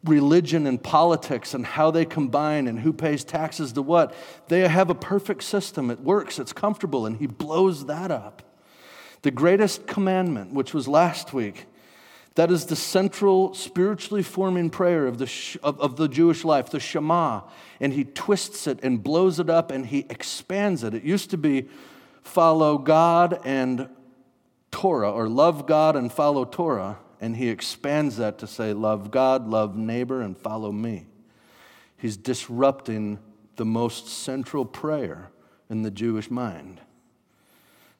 religion 0.05 0.67
and 0.67 0.83
politics 0.83 1.55
and 1.55 1.65
how 1.65 1.91
they 1.91 2.05
combine 2.05 2.67
and 2.67 2.81
who 2.81 2.93
pays 2.93 3.25
taxes 3.25 3.73
to 3.73 3.83
what. 3.83 4.15
They 4.49 4.67
have 4.67 4.91
a 4.91 4.95
perfect 4.95 5.45
system. 5.45 5.91
It 5.91 6.01
works, 6.01 6.39
it's 6.39 6.53
comfortable, 6.53 7.07
and 7.07 7.17
he 7.17 7.27
blows 7.27 7.87
that 7.87 8.11
up. 8.11 8.43
The 9.23 9.31
greatest 9.31 9.87
commandment, 9.87 10.53
which 10.53 10.75
was 10.75 10.89
last 10.89 11.33
week, 11.33 11.67
that 12.37 12.51
is 12.51 12.67
the 12.67 12.77
central 12.77 13.55
spiritually 13.55 14.23
forming 14.23 14.69
prayer 14.69 15.07
of 15.07 15.17
the, 15.19 15.59
of, 15.63 15.81
of 15.81 15.97
the 15.97 16.07
Jewish 16.07 16.45
life, 16.45 16.71
the 16.71 16.79
Shema. 16.79 17.41
And 17.81 17.95
he 17.95 18.05
twists 18.05 18.67
it 18.67 18.79
and 18.83 19.03
blows 19.03 19.41
it 19.41 19.51
up 19.51 19.71
and 19.71 19.87
he 19.87 20.07
expands 20.11 20.85
it. 20.85 20.95
It 20.95 21.03
used 21.03 21.31
to 21.31 21.39
be 21.39 21.69
follow 22.23 22.77
God 22.77 23.41
and 23.45 23.89
Torah, 24.71 25.11
or 25.11 25.29
love 25.29 25.67
God 25.67 25.97
and 25.97 26.13
follow 26.13 26.45
Torah. 26.45 26.99
And 27.23 27.37
he 27.37 27.49
expands 27.49 28.19
that 28.19 28.39
to 28.39 28.47
say, 28.47 28.75
love 28.75 29.11
God, 29.11 29.49
love 29.49 29.75
neighbor, 29.75 30.21
and 30.21 30.37
follow 30.37 30.71
me. 30.71 31.07
He's 31.97 32.19
disrupting 32.19 33.19
the 33.57 33.65
most 33.65 34.09
central 34.09 34.67
prayer 34.67 35.31
in 35.71 35.81
the 35.81 35.91
Jewish 35.91 36.31
mind. 36.31 36.83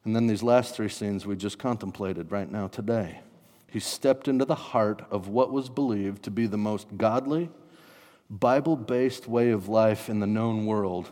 And 0.05 0.15
then 0.15 0.27
these 0.27 0.43
last 0.43 0.75
three 0.75 0.89
scenes 0.89 1.25
we 1.25 1.35
just 1.35 1.57
contemplated 1.57 2.31
right 2.31 2.49
now 2.49 2.67
today. 2.67 3.21
He 3.69 3.79
stepped 3.79 4.27
into 4.27 4.45
the 4.45 4.55
heart 4.55 5.03
of 5.11 5.27
what 5.27 5.51
was 5.51 5.69
believed 5.69 6.23
to 6.23 6.31
be 6.31 6.47
the 6.47 6.57
most 6.57 6.97
godly, 6.97 7.49
Bible 8.29 8.75
based 8.75 9.27
way 9.27 9.49
of 9.51 9.67
life 9.67 10.09
in 10.09 10.19
the 10.19 10.27
known 10.27 10.65
world, 10.65 11.11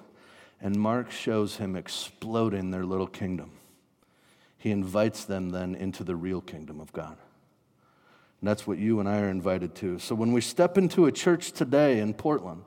and 0.62 0.76
Mark 0.76 1.12
shows 1.12 1.58
him 1.58 1.76
exploding 1.76 2.72
their 2.72 2.86
little 2.86 3.08
kingdom. 3.08 3.52
He 4.58 4.72
invites 4.72 5.26
them 5.26 5.50
then 5.50 5.76
into 5.76 6.04
the 6.04 6.16
real 6.16 6.42
kingdom 6.42 6.80
of 6.80 6.92
God. 6.92 7.18
And 8.42 8.50
that's 8.50 8.66
what 8.66 8.78
you 8.78 9.00
and 9.00 9.08
I 9.08 9.20
are 9.20 9.30
invited 9.30 9.76
to. 9.76 10.00
So 10.00 10.16
when 10.16 10.32
we 10.32 10.42
step 10.42 10.78
into 10.78 11.06
a 11.06 11.12
church 11.12 11.52
today 11.52 12.00
in 12.00 12.14
Portland, 12.14 12.64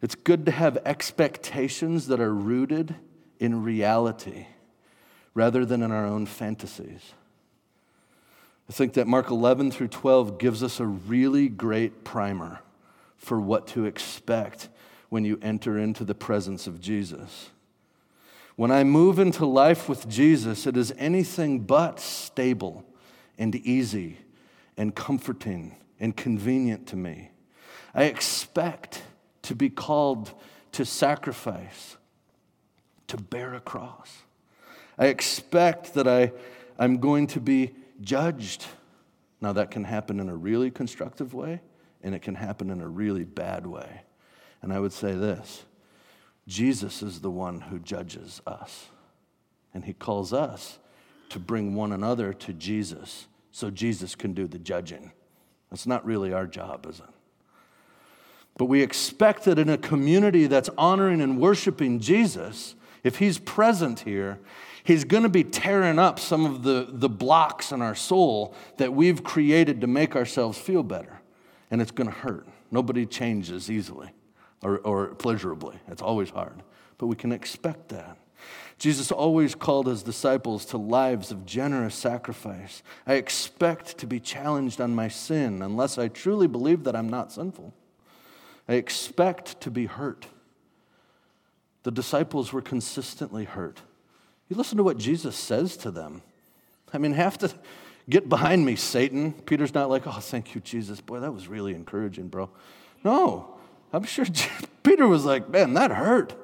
it's 0.00 0.14
good 0.14 0.46
to 0.46 0.52
have 0.52 0.78
expectations 0.84 2.06
that 2.06 2.20
are 2.20 2.34
rooted 2.34 2.94
in 3.38 3.62
reality 3.62 4.46
rather 5.34 5.64
than 5.64 5.82
in 5.82 5.92
our 5.92 6.06
own 6.06 6.26
fantasies. 6.26 7.14
I 8.68 8.72
think 8.72 8.92
that 8.94 9.06
Mark 9.06 9.30
11 9.30 9.70
through 9.70 9.88
12 9.88 10.38
gives 10.38 10.62
us 10.62 10.78
a 10.78 10.86
really 10.86 11.48
great 11.48 12.04
primer 12.04 12.60
for 13.16 13.40
what 13.40 13.66
to 13.68 13.86
expect 13.86 14.68
when 15.08 15.24
you 15.24 15.38
enter 15.40 15.78
into 15.78 16.04
the 16.04 16.14
presence 16.14 16.66
of 16.66 16.80
Jesus. 16.80 17.50
When 18.56 18.70
I 18.70 18.84
move 18.84 19.18
into 19.18 19.46
life 19.46 19.88
with 19.88 20.08
Jesus, 20.08 20.66
it 20.66 20.76
is 20.76 20.92
anything 20.98 21.60
but 21.60 21.98
stable 21.98 22.84
and 23.38 23.54
easy 23.54 24.18
and 24.76 24.94
comforting 24.94 25.76
and 25.98 26.16
convenient 26.16 26.86
to 26.88 26.96
me. 26.96 27.30
I 27.94 28.04
expect 28.04 29.02
to 29.42 29.54
be 29.54 29.70
called 29.70 30.32
to 30.72 30.84
sacrifice, 30.84 31.96
to 33.06 33.16
bear 33.16 33.54
a 33.54 33.60
cross. 33.60 34.18
I 34.98 35.06
expect 35.06 35.94
that 35.94 36.06
I, 36.06 36.32
I'm 36.78 36.98
going 36.98 37.28
to 37.28 37.40
be 37.40 37.74
judged. 38.00 38.64
Now, 39.40 39.52
that 39.52 39.70
can 39.70 39.84
happen 39.84 40.20
in 40.20 40.28
a 40.28 40.36
really 40.36 40.70
constructive 40.70 41.32
way, 41.32 41.60
and 42.02 42.14
it 42.14 42.22
can 42.22 42.34
happen 42.34 42.70
in 42.70 42.80
a 42.80 42.88
really 42.88 43.24
bad 43.24 43.66
way. 43.66 44.02
And 44.62 44.72
I 44.72 44.80
would 44.80 44.92
say 44.92 45.14
this 45.14 45.64
Jesus 46.46 47.02
is 47.02 47.20
the 47.20 47.30
one 47.30 47.60
who 47.60 47.78
judges 47.78 48.40
us, 48.46 48.86
and 49.72 49.84
he 49.84 49.92
calls 49.92 50.32
us 50.32 50.78
to 51.28 51.38
bring 51.38 51.74
one 51.74 51.92
another 51.92 52.32
to 52.32 52.52
Jesus 52.52 53.26
so 53.52 53.70
Jesus 53.70 54.14
can 54.14 54.32
do 54.32 54.46
the 54.46 54.58
judging. 54.58 55.12
That's 55.70 55.86
not 55.86 56.04
really 56.04 56.32
our 56.32 56.46
job, 56.46 56.86
is 56.86 57.00
it? 57.00 57.06
But 58.56 58.66
we 58.66 58.82
expect 58.82 59.44
that 59.44 59.58
in 59.58 59.68
a 59.68 59.78
community 59.78 60.46
that's 60.46 60.70
honoring 60.76 61.20
and 61.20 61.40
worshiping 61.40 62.00
Jesus, 62.00 62.74
if 63.04 63.18
he's 63.18 63.38
present 63.38 64.00
here, 64.00 64.40
He's 64.88 65.04
going 65.04 65.24
to 65.24 65.28
be 65.28 65.44
tearing 65.44 65.98
up 65.98 66.18
some 66.18 66.46
of 66.46 66.62
the, 66.62 66.86
the 66.88 67.10
blocks 67.10 67.72
in 67.72 67.82
our 67.82 67.94
soul 67.94 68.54
that 68.78 68.94
we've 68.94 69.22
created 69.22 69.82
to 69.82 69.86
make 69.86 70.16
ourselves 70.16 70.56
feel 70.56 70.82
better. 70.82 71.20
And 71.70 71.82
it's 71.82 71.90
going 71.90 72.08
to 72.08 72.16
hurt. 72.16 72.48
Nobody 72.70 73.04
changes 73.04 73.70
easily 73.70 74.08
or, 74.62 74.78
or 74.78 75.08
pleasurably, 75.08 75.76
it's 75.88 76.00
always 76.00 76.30
hard. 76.30 76.62
But 76.96 77.08
we 77.08 77.16
can 77.16 77.32
expect 77.32 77.90
that. 77.90 78.16
Jesus 78.78 79.12
always 79.12 79.54
called 79.54 79.88
his 79.88 80.02
disciples 80.02 80.64
to 80.64 80.78
lives 80.78 81.30
of 81.30 81.44
generous 81.44 81.94
sacrifice. 81.94 82.82
I 83.06 83.16
expect 83.16 83.98
to 83.98 84.06
be 84.06 84.18
challenged 84.18 84.80
on 84.80 84.94
my 84.94 85.08
sin 85.08 85.60
unless 85.60 85.98
I 85.98 86.08
truly 86.08 86.46
believe 86.46 86.84
that 86.84 86.96
I'm 86.96 87.10
not 87.10 87.30
sinful. 87.30 87.74
I 88.66 88.76
expect 88.76 89.60
to 89.60 89.70
be 89.70 89.84
hurt. 89.84 90.28
The 91.82 91.90
disciples 91.90 92.54
were 92.54 92.62
consistently 92.62 93.44
hurt. 93.44 93.82
You 94.48 94.56
listen 94.56 94.78
to 94.78 94.82
what 94.82 94.98
Jesus 94.98 95.36
says 95.36 95.76
to 95.78 95.90
them. 95.90 96.22
I 96.92 96.98
mean, 96.98 97.12
have 97.12 97.36
to 97.38 97.52
get 98.08 98.28
behind 98.28 98.64
me, 98.64 98.76
Satan. 98.76 99.32
Peter's 99.32 99.74
not 99.74 99.90
like, 99.90 100.06
oh, 100.06 100.12
thank 100.12 100.54
you, 100.54 100.60
Jesus. 100.60 101.00
Boy, 101.00 101.20
that 101.20 101.32
was 101.32 101.48
really 101.48 101.74
encouraging, 101.74 102.28
bro. 102.28 102.50
No, 103.04 103.58
I'm 103.92 104.04
sure 104.04 104.24
Peter 104.82 105.06
was 105.06 105.24
like, 105.24 105.48
man, 105.50 105.74
that 105.74 105.90
hurt. 105.90 106.34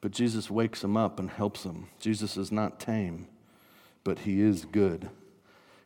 But 0.00 0.12
Jesus 0.12 0.50
wakes 0.50 0.82
him 0.82 0.96
up 0.96 1.18
and 1.18 1.28
helps 1.30 1.64
him. 1.64 1.88
Jesus 1.98 2.36
is 2.36 2.50
not 2.50 2.80
tame, 2.80 3.26
but 4.02 4.20
he 4.20 4.40
is 4.40 4.64
good. 4.64 5.10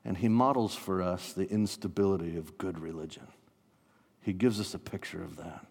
And 0.05 0.19
he 0.19 0.29
models 0.29 0.75
for 0.75 1.03
us 1.03 1.33
the 1.33 1.51
instability 1.51 2.37
of 2.37 2.59
good 2.59 2.79
religion. 2.79 3.27
He 4.21 4.33
gives 4.33 4.61
us 4.61 4.75
a 4.75 4.79
picture 4.79 5.23
of 5.23 5.37
that. 5.37 5.67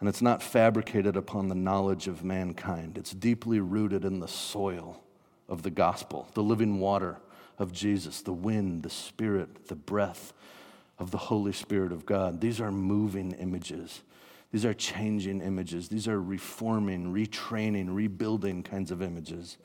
And 0.00 0.08
it's 0.08 0.22
not 0.22 0.42
fabricated 0.42 1.16
upon 1.16 1.48
the 1.48 1.54
knowledge 1.54 2.06
of 2.06 2.22
mankind. 2.22 2.96
It's 2.96 3.12
deeply 3.12 3.60
rooted 3.60 4.04
in 4.04 4.20
the 4.20 4.28
soil 4.28 5.02
of 5.48 5.62
the 5.62 5.70
gospel, 5.70 6.28
the 6.34 6.42
living 6.42 6.78
water 6.78 7.18
of 7.58 7.72
Jesus, 7.72 8.20
the 8.20 8.32
wind, 8.32 8.84
the 8.84 8.90
spirit, 8.90 9.66
the 9.66 9.74
breath 9.74 10.32
of 10.98 11.10
the 11.10 11.18
Holy 11.18 11.52
Spirit 11.52 11.90
of 11.90 12.06
God. 12.06 12.40
These 12.40 12.60
are 12.60 12.70
moving 12.70 13.32
images. 13.32 14.02
These 14.52 14.64
are 14.64 14.74
changing 14.74 15.40
images. 15.40 15.88
These 15.88 16.08
are 16.08 16.20
reforming, 16.20 17.12
retraining, 17.12 17.94
rebuilding 17.94 18.62
kinds 18.62 18.90
of 18.90 19.02
images. 19.02 19.58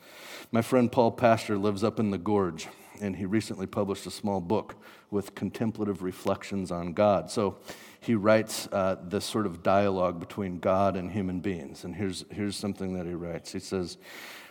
My 0.52 0.62
friend 0.62 0.92
Paul 0.92 1.12
Pastor 1.12 1.58
lives 1.58 1.84
up 1.84 2.00
in 2.00 2.12
the 2.12 2.18
gorge, 2.18 2.68
and 3.02 3.16
he 3.16 3.26
recently 3.26 3.68
published 3.68 4.06
a 4.06 4.12
small 4.12 4.42
book 4.42 4.76
with 5.12 5.36
contemplative 5.36 6.04
reflections 6.04 6.72
on 6.72 6.94
God. 6.94 7.30
So 7.30 7.58
he 8.00 8.16
writes 8.16 8.68
uh, 8.72 8.98
this 9.04 9.26
sort 9.26 9.46
of 9.46 9.64
dialogue 9.64 10.20
between 10.20 10.60
God 10.60 10.96
and 10.96 11.12
human 11.12 11.40
beings. 11.40 11.84
And 11.84 11.96
here's, 11.96 12.26
here's 12.30 12.56
something 12.56 12.94
that 12.94 13.06
he 13.06 13.14
writes 13.14 13.52
He 13.52 13.60
says, 13.60 13.98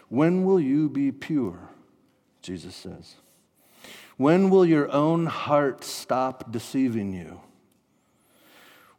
When 0.09 0.45
will 0.45 0.61
you 0.61 0.89
be 0.89 1.13
pure? 1.13 1.59
Jesus 2.41 2.75
says. 2.75 3.17
When 4.17 4.51
will 4.51 4.65
your 4.65 4.91
own 4.91 5.27
heart 5.27 5.85
stop 5.85 6.53
deceiving 6.53 7.13
you? 7.13 7.41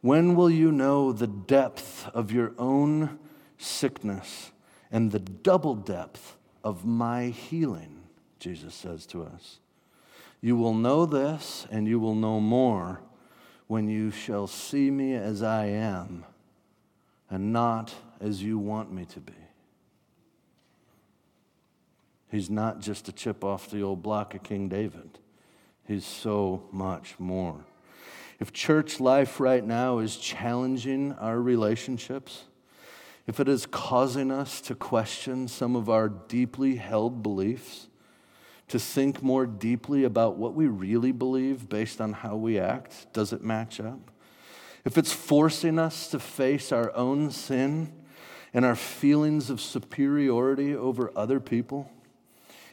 When 0.00 0.34
will 0.34 0.50
you 0.50 0.70
know 0.70 1.12
the 1.12 1.26
depth 1.26 2.10
of 2.12 2.30
your 2.30 2.52
own 2.58 3.18
sickness 3.56 4.52
and 4.90 5.12
the 5.12 5.18
double 5.18 5.74
depth 5.74 6.36
of 6.62 6.84
my 6.84 7.28
healing? 7.28 8.03
Jesus 8.44 8.74
says 8.74 9.06
to 9.06 9.22
us. 9.22 9.58
You 10.42 10.54
will 10.54 10.74
know 10.74 11.06
this 11.06 11.66
and 11.70 11.88
you 11.88 11.98
will 11.98 12.14
know 12.14 12.40
more 12.40 13.00
when 13.68 13.88
you 13.88 14.10
shall 14.10 14.46
see 14.46 14.90
me 14.90 15.14
as 15.14 15.42
I 15.42 15.64
am 15.64 16.26
and 17.30 17.54
not 17.54 17.94
as 18.20 18.42
you 18.42 18.58
want 18.58 18.92
me 18.92 19.06
to 19.06 19.20
be. 19.20 19.32
He's 22.30 22.50
not 22.50 22.80
just 22.80 23.08
a 23.08 23.12
chip 23.12 23.42
off 23.42 23.70
the 23.70 23.80
old 23.80 24.02
block 24.02 24.34
of 24.34 24.42
King 24.42 24.68
David, 24.68 25.18
he's 25.88 26.04
so 26.04 26.64
much 26.70 27.18
more. 27.18 27.64
If 28.40 28.52
church 28.52 29.00
life 29.00 29.40
right 29.40 29.64
now 29.64 30.00
is 30.00 30.18
challenging 30.18 31.14
our 31.14 31.40
relationships, 31.40 32.44
if 33.26 33.40
it 33.40 33.48
is 33.48 33.64
causing 33.64 34.30
us 34.30 34.60
to 34.62 34.74
question 34.74 35.48
some 35.48 35.74
of 35.74 35.88
our 35.88 36.10
deeply 36.10 36.76
held 36.76 37.22
beliefs, 37.22 37.86
to 38.68 38.78
think 38.78 39.22
more 39.22 39.46
deeply 39.46 40.04
about 40.04 40.36
what 40.36 40.54
we 40.54 40.66
really 40.66 41.12
believe 41.12 41.68
based 41.68 42.00
on 42.00 42.12
how 42.12 42.36
we 42.36 42.58
act, 42.58 43.12
does 43.12 43.32
it 43.32 43.42
match 43.42 43.80
up? 43.80 44.10
If 44.84 44.98
it's 44.98 45.12
forcing 45.12 45.78
us 45.78 46.08
to 46.08 46.18
face 46.18 46.72
our 46.72 46.94
own 46.94 47.30
sin 47.30 47.92
and 48.52 48.64
our 48.64 48.76
feelings 48.76 49.50
of 49.50 49.60
superiority 49.60 50.74
over 50.74 51.10
other 51.16 51.40
people, 51.40 51.90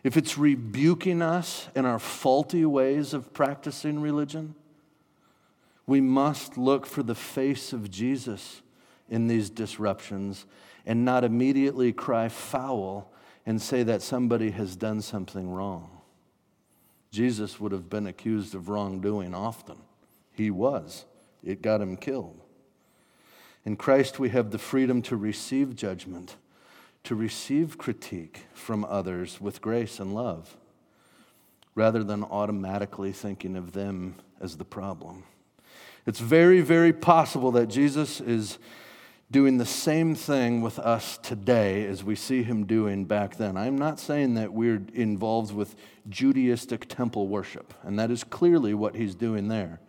if 0.03 0.17
it's 0.17 0.37
rebuking 0.37 1.21
us 1.21 1.67
in 1.75 1.85
our 1.85 1.99
faulty 1.99 2.65
ways 2.65 3.13
of 3.13 3.33
practicing 3.33 4.01
religion, 4.01 4.55
we 5.85 6.01
must 6.01 6.57
look 6.57 6.85
for 6.85 7.03
the 7.03 7.15
face 7.15 7.73
of 7.73 7.91
Jesus 7.91 8.61
in 9.09 9.27
these 9.27 9.49
disruptions 9.49 10.45
and 10.85 11.05
not 11.05 11.23
immediately 11.23 11.91
cry 11.91 12.29
foul 12.29 13.10
and 13.45 13.61
say 13.61 13.83
that 13.83 14.01
somebody 14.01 14.51
has 14.51 14.75
done 14.75 15.01
something 15.01 15.49
wrong. 15.49 16.01
Jesus 17.11 17.59
would 17.59 17.71
have 17.71 17.89
been 17.89 18.07
accused 18.07 18.55
of 18.55 18.69
wrongdoing 18.69 19.33
often. 19.33 19.77
He 20.31 20.49
was, 20.49 21.05
it 21.43 21.61
got 21.61 21.81
him 21.81 21.97
killed. 21.97 22.39
In 23.65 23.75
Christ, 23.75 24.19
we 24.19 24.29
have 24.29 24.51
the 24.51 24.57
freedom 24.57 25.01
to 25.03 25.15
receive 25.15 25.75
judgment, 25.75 26.37
to 27.03 27.15
receive 27.15 27.77
critique 27.77 28.45
from 28.53 28.85
others 28.85 29.41
with 29.41 29.61
grace 29.61 29.99
and 29.99 30.15
love, 30.15 30.55
rather 31.75 32.03
than 32.03 32.23
automatically 32.23 33.11
thinking 33.11 33.55
of 33.55 33.73
them 33.73 34.15
as 34.39 34.57
the 34.57 34.65
problem. 34.65 35.23
It's 36.05 36.19
very, 36.19 36.61
very 36.61 36.93
possible 36.93 37.51
that 37.51 37.67
Jesus 37.67 38.21
is 38.21 38.57
doing 39.31 39.57
the 39.57 39.65
same 39.65 40.13
thing 40.13 40.61
with 40.61 40.77
us 40.77 41.17
today 41.17 41.85
as 41.85 42.03
we 42.03 42.15
see 42.15 42.43
him 42.43 42.65
doing 42.65 43.05
back 43.05 43.37
then. 43.37 43.55
I'm 43.55 43.77
not 43.77 43.97
saying 43.97 44.33
that 44.33 44.51
we're 44.51 44.81
involved 44.93 45.55
with 45.55 45.73
Judaistic 46.09 46.85
temple 46.89 47.29
worship, 47.29 47.73
and 47.83 47.97
that 47.97 48.11
is 48.11 48.25
clearly 48.25 48.73
what 48.73 48.95
he's 48.95 49.15
doing 49.15 49.47
there. 49.47 49.79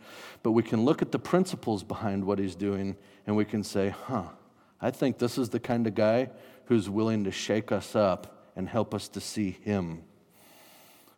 But 0.45 0.53
we 0.53 0.63
can 0.63 0.85
look 0.85 1.03
at 1.03 1.11
the 1.11 1.19
principles 1.19 1.83
behind 1.83 2.25
what 2.25 2.39
he's 2.39 2.55
doing 2.55 2.97
and 3.27 3.37
we 3.37 3.45
can 3.45 3.65
say, 3.65 3.89
huh, 3.89 4.25
I 4.81 4.91
think 4.91 5.19
this 5.19 5.39
is 5.39 5.49
the 5.49 5.61
kind 5.61 5.87
of 5.87 5.95
guy 5.95 6.31
who's 6.67 6.89
willing 6.89 7.25
to 7.25 7.33
shake 7.33 7.73
us 7.73 7.97
up 7.97 8.49
and 8.55 8.69
help 8.69 8.95
us 8.95 9.09
to 9.09 9.21
see 9.21 9.51
him. 9.63 10.03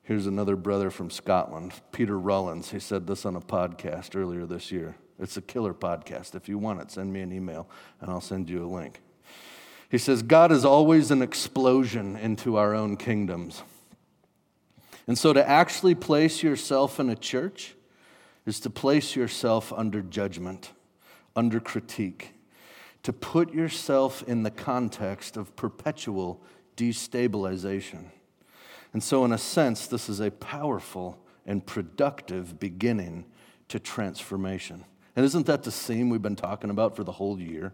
Here's 0.02 0.26
another 0.26 0.56
brother 0.56 0.90
from 0.90 1.10
Scotland, 1.10 1.72
Peter 1.92 2.18
Rollins. 2.18 2.70
He 2.70 2.78
said 2.78 3.06
this 3.06 3.24
on 3.24 3.36
a 3.36 3.40
podcast 3.40 4.14
earlier 4.14 4.44
this 4.44 4.70
year. 4.70 4.96
It's 5.18 5.36
a 5.36 5.42
killer 5.42 5.74
podcast. 5.74 6.34
If 6.34 6.48
you 6.48 6.58
want 6.58 6.80
it, 6.80 6.90
send 6.90 7.12
me 7.12 7.20
an 7.20 7.32
email 7.32 7.68
and 8.00 8.10
I'll 8.10 8.20
send 8.20 8.50
you 8.50 8.64
a 8.64 8.68
link. 8.68 9.00
He 9.90 9.98
says, 9.98 10.22
God 10.22 10.50
is 10.50 10.64
always 10.64 11.10
an 11.10 11.22
explosion 11.22 12.16
into 12.16 12.56
our 12.56 12.74
own 12.74 12.96
kingdoms. 12.96 13.62
And 15.06 15.16
so 15.16 15.32
to 15.32 15.48
actually 15.48 15.94
place 15.94 16.42
yourself 16.42 16.98
in 16.98 17.10
a 17.10 17.14
church 17.14 17.74
is 18.46 18.60
to 18.60 18.70
place 18.70 19.14
yourself 19.14 19.72
under 19.72 20.02
judgment, 20.02 20.72
under 21.36 21.60
critique, 21.60 22.34
to 23.02 23.12
put 23.12 23.52
yourself 23.52 24.22
in 24.26 24.42
the 24.42 24.50
context 24.50 25.36
of 25.36 25.54
perpetual 25.56 26.42
destabilization. 26.76 28.06
And 28.92 29.02
so, 29.02 29.24
in 29.24 29.32
a 29.32 29.38
sense, 29.38 29.86
this 29.86 30.08
is 30.08 30.20
a 30.20 30.30
powerful 30.30 31.18
and 31.46 31.64
productive 31.64 32.58
beginning 32.58 33.26
to 33.68 33.78
transformation. 33.78 34.84
And 35.16 35.24
isn't 35.24 35.46
that 35.46 35.62
the 35.62 35.70
theme 35.70 36.10
we've 36.10 36.22
been 36.22 36.36
talking 36.36 36.70
about 36.70 36.96
for 36.96 37.04
the 37.04 37.12
whole 37.12 37.40
year? 37.40 37.72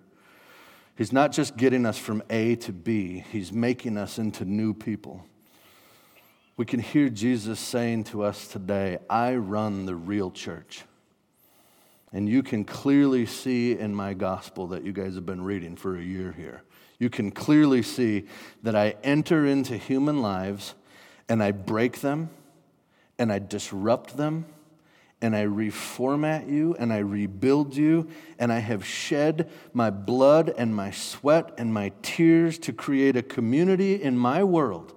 He's 0.97 1.13
not 1.13 1.33
just 1.33 1.57
getting 1.57 1.87
us 1.87 1.97
from 1.97 2.23
A 2.29 2.57
to 2.57 2.73
B, 2.73 3.25
He's 3.33 3.53
making 3.53 3.97
us 3.97 4.19
into 4.19 4.45
new 4.45 4.75
people. 4.75 5.25
We 6.57 6.67
can 6.67 6.81
hear 6.81 7.09
Jesus 7.09 7.59
saying 7.59 8.05
to 8.05 8.23
us 8.23 8.47
today, 8.49 8.99
I 9.09 9.37
run 9.37 9.87
the 9.87 9.95
real 9.95 10.31
church. 10.31 10.83
And 12.13 12.29
you 12.29 12.43
can 12.43 12.65
clearly 12.65 13.25
see 13.25 13.79
in 13.79 13.95
my 13.95 14.13
gospel 14.13 14.67
that 14.69 14.85
you 14.85 14.93
guys 14.93 15.15
have 15.15 15.25
been 15.25 15.43
reading 15.43 15.77
for 15.77 15.97
a 15.97 16.03
year 16.03 16.33
here. 16.33 16.63
You 16.99 17.09
can 17.09 17.31
clearly 17.31 17.83
see 17.83 18.27
that 18.63 18.77
I 18.77 18.97
enter 19.03 19.47
into 19.47 19.79
human 19.79 20.21
lives 20.21 20.75
and 21.31 21.43
I 21.43 21.53
break 21.53 22.01
them 22.01 22.29
and 23.19 23.33
I 23.33 23.39
disrupt 23.39 24.19
them 24.19 24.45
and 25.23 25.37
I 25.37 25.45
reformat 25.45 26.51
you 26.51 26.75
and 26.79 26.93
I 26.93 26.99
rebuild 26.99 27.77
you, 27.77 28.09
and 28.39 28.53
I 28.53 28.59
have 28.59 28.85
shed 28.85 29.51
my 29.73 29.91
blood 29.91 30.53
and 30.57 30.75
my 30.75 30.91
sweat 30.91 31.53
and 31.59 31.73
my 31.73 31.93
tears 32.03 32.59
to 32.61 32.73
create 32.73 33.17
a 33.17 33.23
community 33.23 34.03
in 34.03 34.17
my 34.17 34.43
world. 34.43 34.95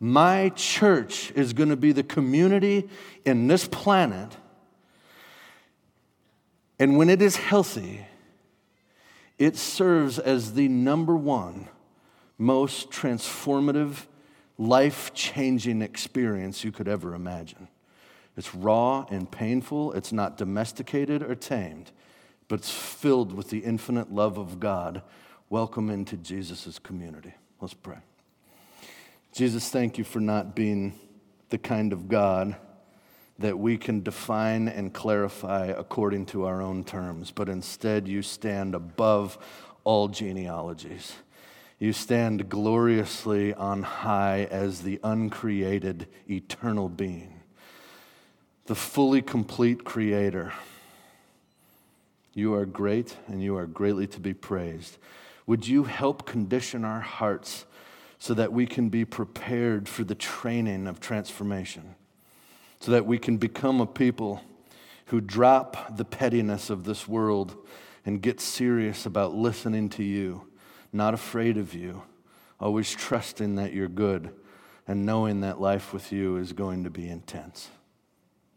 My 0.00 0.50
church 0.50 1.30
is 1.32 1.52
going 1.52 1.68
to 1.68 1.76
be 1.76 1.92
the 1.92 2.02
community 2.02 2.88
in 3.24 3.46
this 3.46 3.68
planet. 3.68 4.36
And 6.78 6.98
when 6.98 7.08
it 7.08 7.22
is 7.22 7.36
healthy, 7.36 8.06
it 9.38 9.56
serves 9.56 10.18
as 10.18 10.54
the 10.54 10.68
number 10.68 11.16
one 11.16 11.68
most 12.36 12.90
transformative, 12.90 14.06
life 14.58 15.14
changing 15.14 15.82
experience 15.82 16.64
you 16.64 16.72
could 16.72 16.88
ever 16.88 17.14
imagine. 17.14 17.68
It's 18.36 18.54
raw 18.54 19.06
and 19.10 19.30
painful. 19.30 19.92
It's 19.92 20.12
not 20.12 20.36
domesticated 20.36 21.22
or 21.22 21.34
tamed, 21.34 21.92
but 22.48 22.60
it's 22.60 22.70
filled 22.70 23.32
with 23.32 23.50
the 23.50 23.60
infinite 23.60 24.12
love 24.12 24.38
of 24.38 24.58
God. 24.58 25.02
Welcome 25.50 25.88
into 25.88 26.16
Jesus' 26.16 26.78
community. 26.78 27.34
Let's 27.60 27.74
pray. 27.74 27.98
Jesus, 29.32 29.68
thank 29.68 29.98
you 29.98 30.04
for 30.04 30.20
not 30.20 30.54
being 30.54 30.98
the 31.50 31.58
kind 31.58 31.92
of 31.92 32.08
God 32.08 32.56
that 33.38 33.58
we 33.58 33.76
can 33.76 34.02
define 34.02 34.68
and 34.68 34.92
clarify 34.92 35.66
according 35.66 36.26
to 36.26 36.44
our 36.44 36.62
own 36.62 36.84
terms, 36.84 37.30
but 37.30 37.48
instead 37.48 38.06
you 38.06 38.22
stand 38.22 38.74
above 38.74 39.38
all 39.82 40.08
genealogies. 40.08 41.14
You 41.78 41.92
stand 41.92 42.48
gloriously 42.48 43.52
on 43.52 43.82
high 43.82 44.44
as 44.50 44.82
the 44.82 45.00
uncreated, 45.02 46.06
eternal 46.28 46.88
being 46.88 47.33
the 48.66 48.74
fully 48.74 49.20
complete 49.20 49.84
creator. 49.84 50.52
You 52.32 52.54
are 52.54 52.64
great 52.64 53.16
and 53.28 53.42
you 53.42 53.56
are 53.56 53.66
greatly 53.66 54.06
to 54.08 54.20
be 54.20 54.34
praised. 54.34 54.96
Would 55.46 55.68
you 55.68 55.84
help 55.84 56.26
condition 56.26 56.84
our 56.84 57.00
hearts 57.00 57.66
so 58.18 58.32
that 58.34 58.52
we 58.52 58.66
can 58.66 58.88
be 58.88 59.04
prepared 59.04 59.88
for 59.88 60.02
the 60.02 60.14
training 60.14 60.86
of 60.86 60.98
transformation, 60.98 61.94
so 62.80 62.90
that 62.92 63.04
we 63.04 63.18
can 63.18 63.36
become 63.36 63.80
a 63.80 63.86
people 63.86 64.40
who 65.06 65.20
drop 65.20 65.96
the 65.98 66.04
pettiness 66.04 66.70
of 66.70 66.84
this 66.84 67.06
world 67.06 67.54
and 68.06 68.22
get 68.22 68.40
serious 68.40 69.04
about 69.04 69.34
listening 69.34 69.90
to 69.90 70.02
you, 70.02 70.48
not 70.92 71.12
afraid 71.12 71.58
of 71.58 71.74
you, 71.74 72.02
always 72.58 72.90
trusting 72.90 73.56
that 73.56 73.74
you're 73.74 73.88
good 73.88 74.30
and 74.88 75.04
knowing 75.04 75.40
that 75.40 75.60
life 75.60 75.92
with 75.92 76.10
you 76.10 76.38
is 76.38 76.54
going 76.54 76.84
to 76.84 76.90
be 76.90 77.08
intense. 77.08 77.68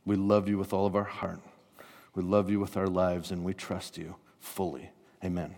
We 0.08 0.16
love 0.16 0.48
you 0.48 0.58
with 0.58 0.72
all 0.72 0.86
of 0.86 0.96
our 0.96 1.04
heart. 1.04 1.42
We 2.16 2.24
love 2.24 2.50
you 2.50 2.62
with 2.62 2.78
our 2.78 2.88
lives, 2.88 3.30
and 3.30 3.44
we 3.44 3.54
trust 3.54 3.98
you 3.98 4.16
fully. 4.40 4.90
Amen. 5.22 5.54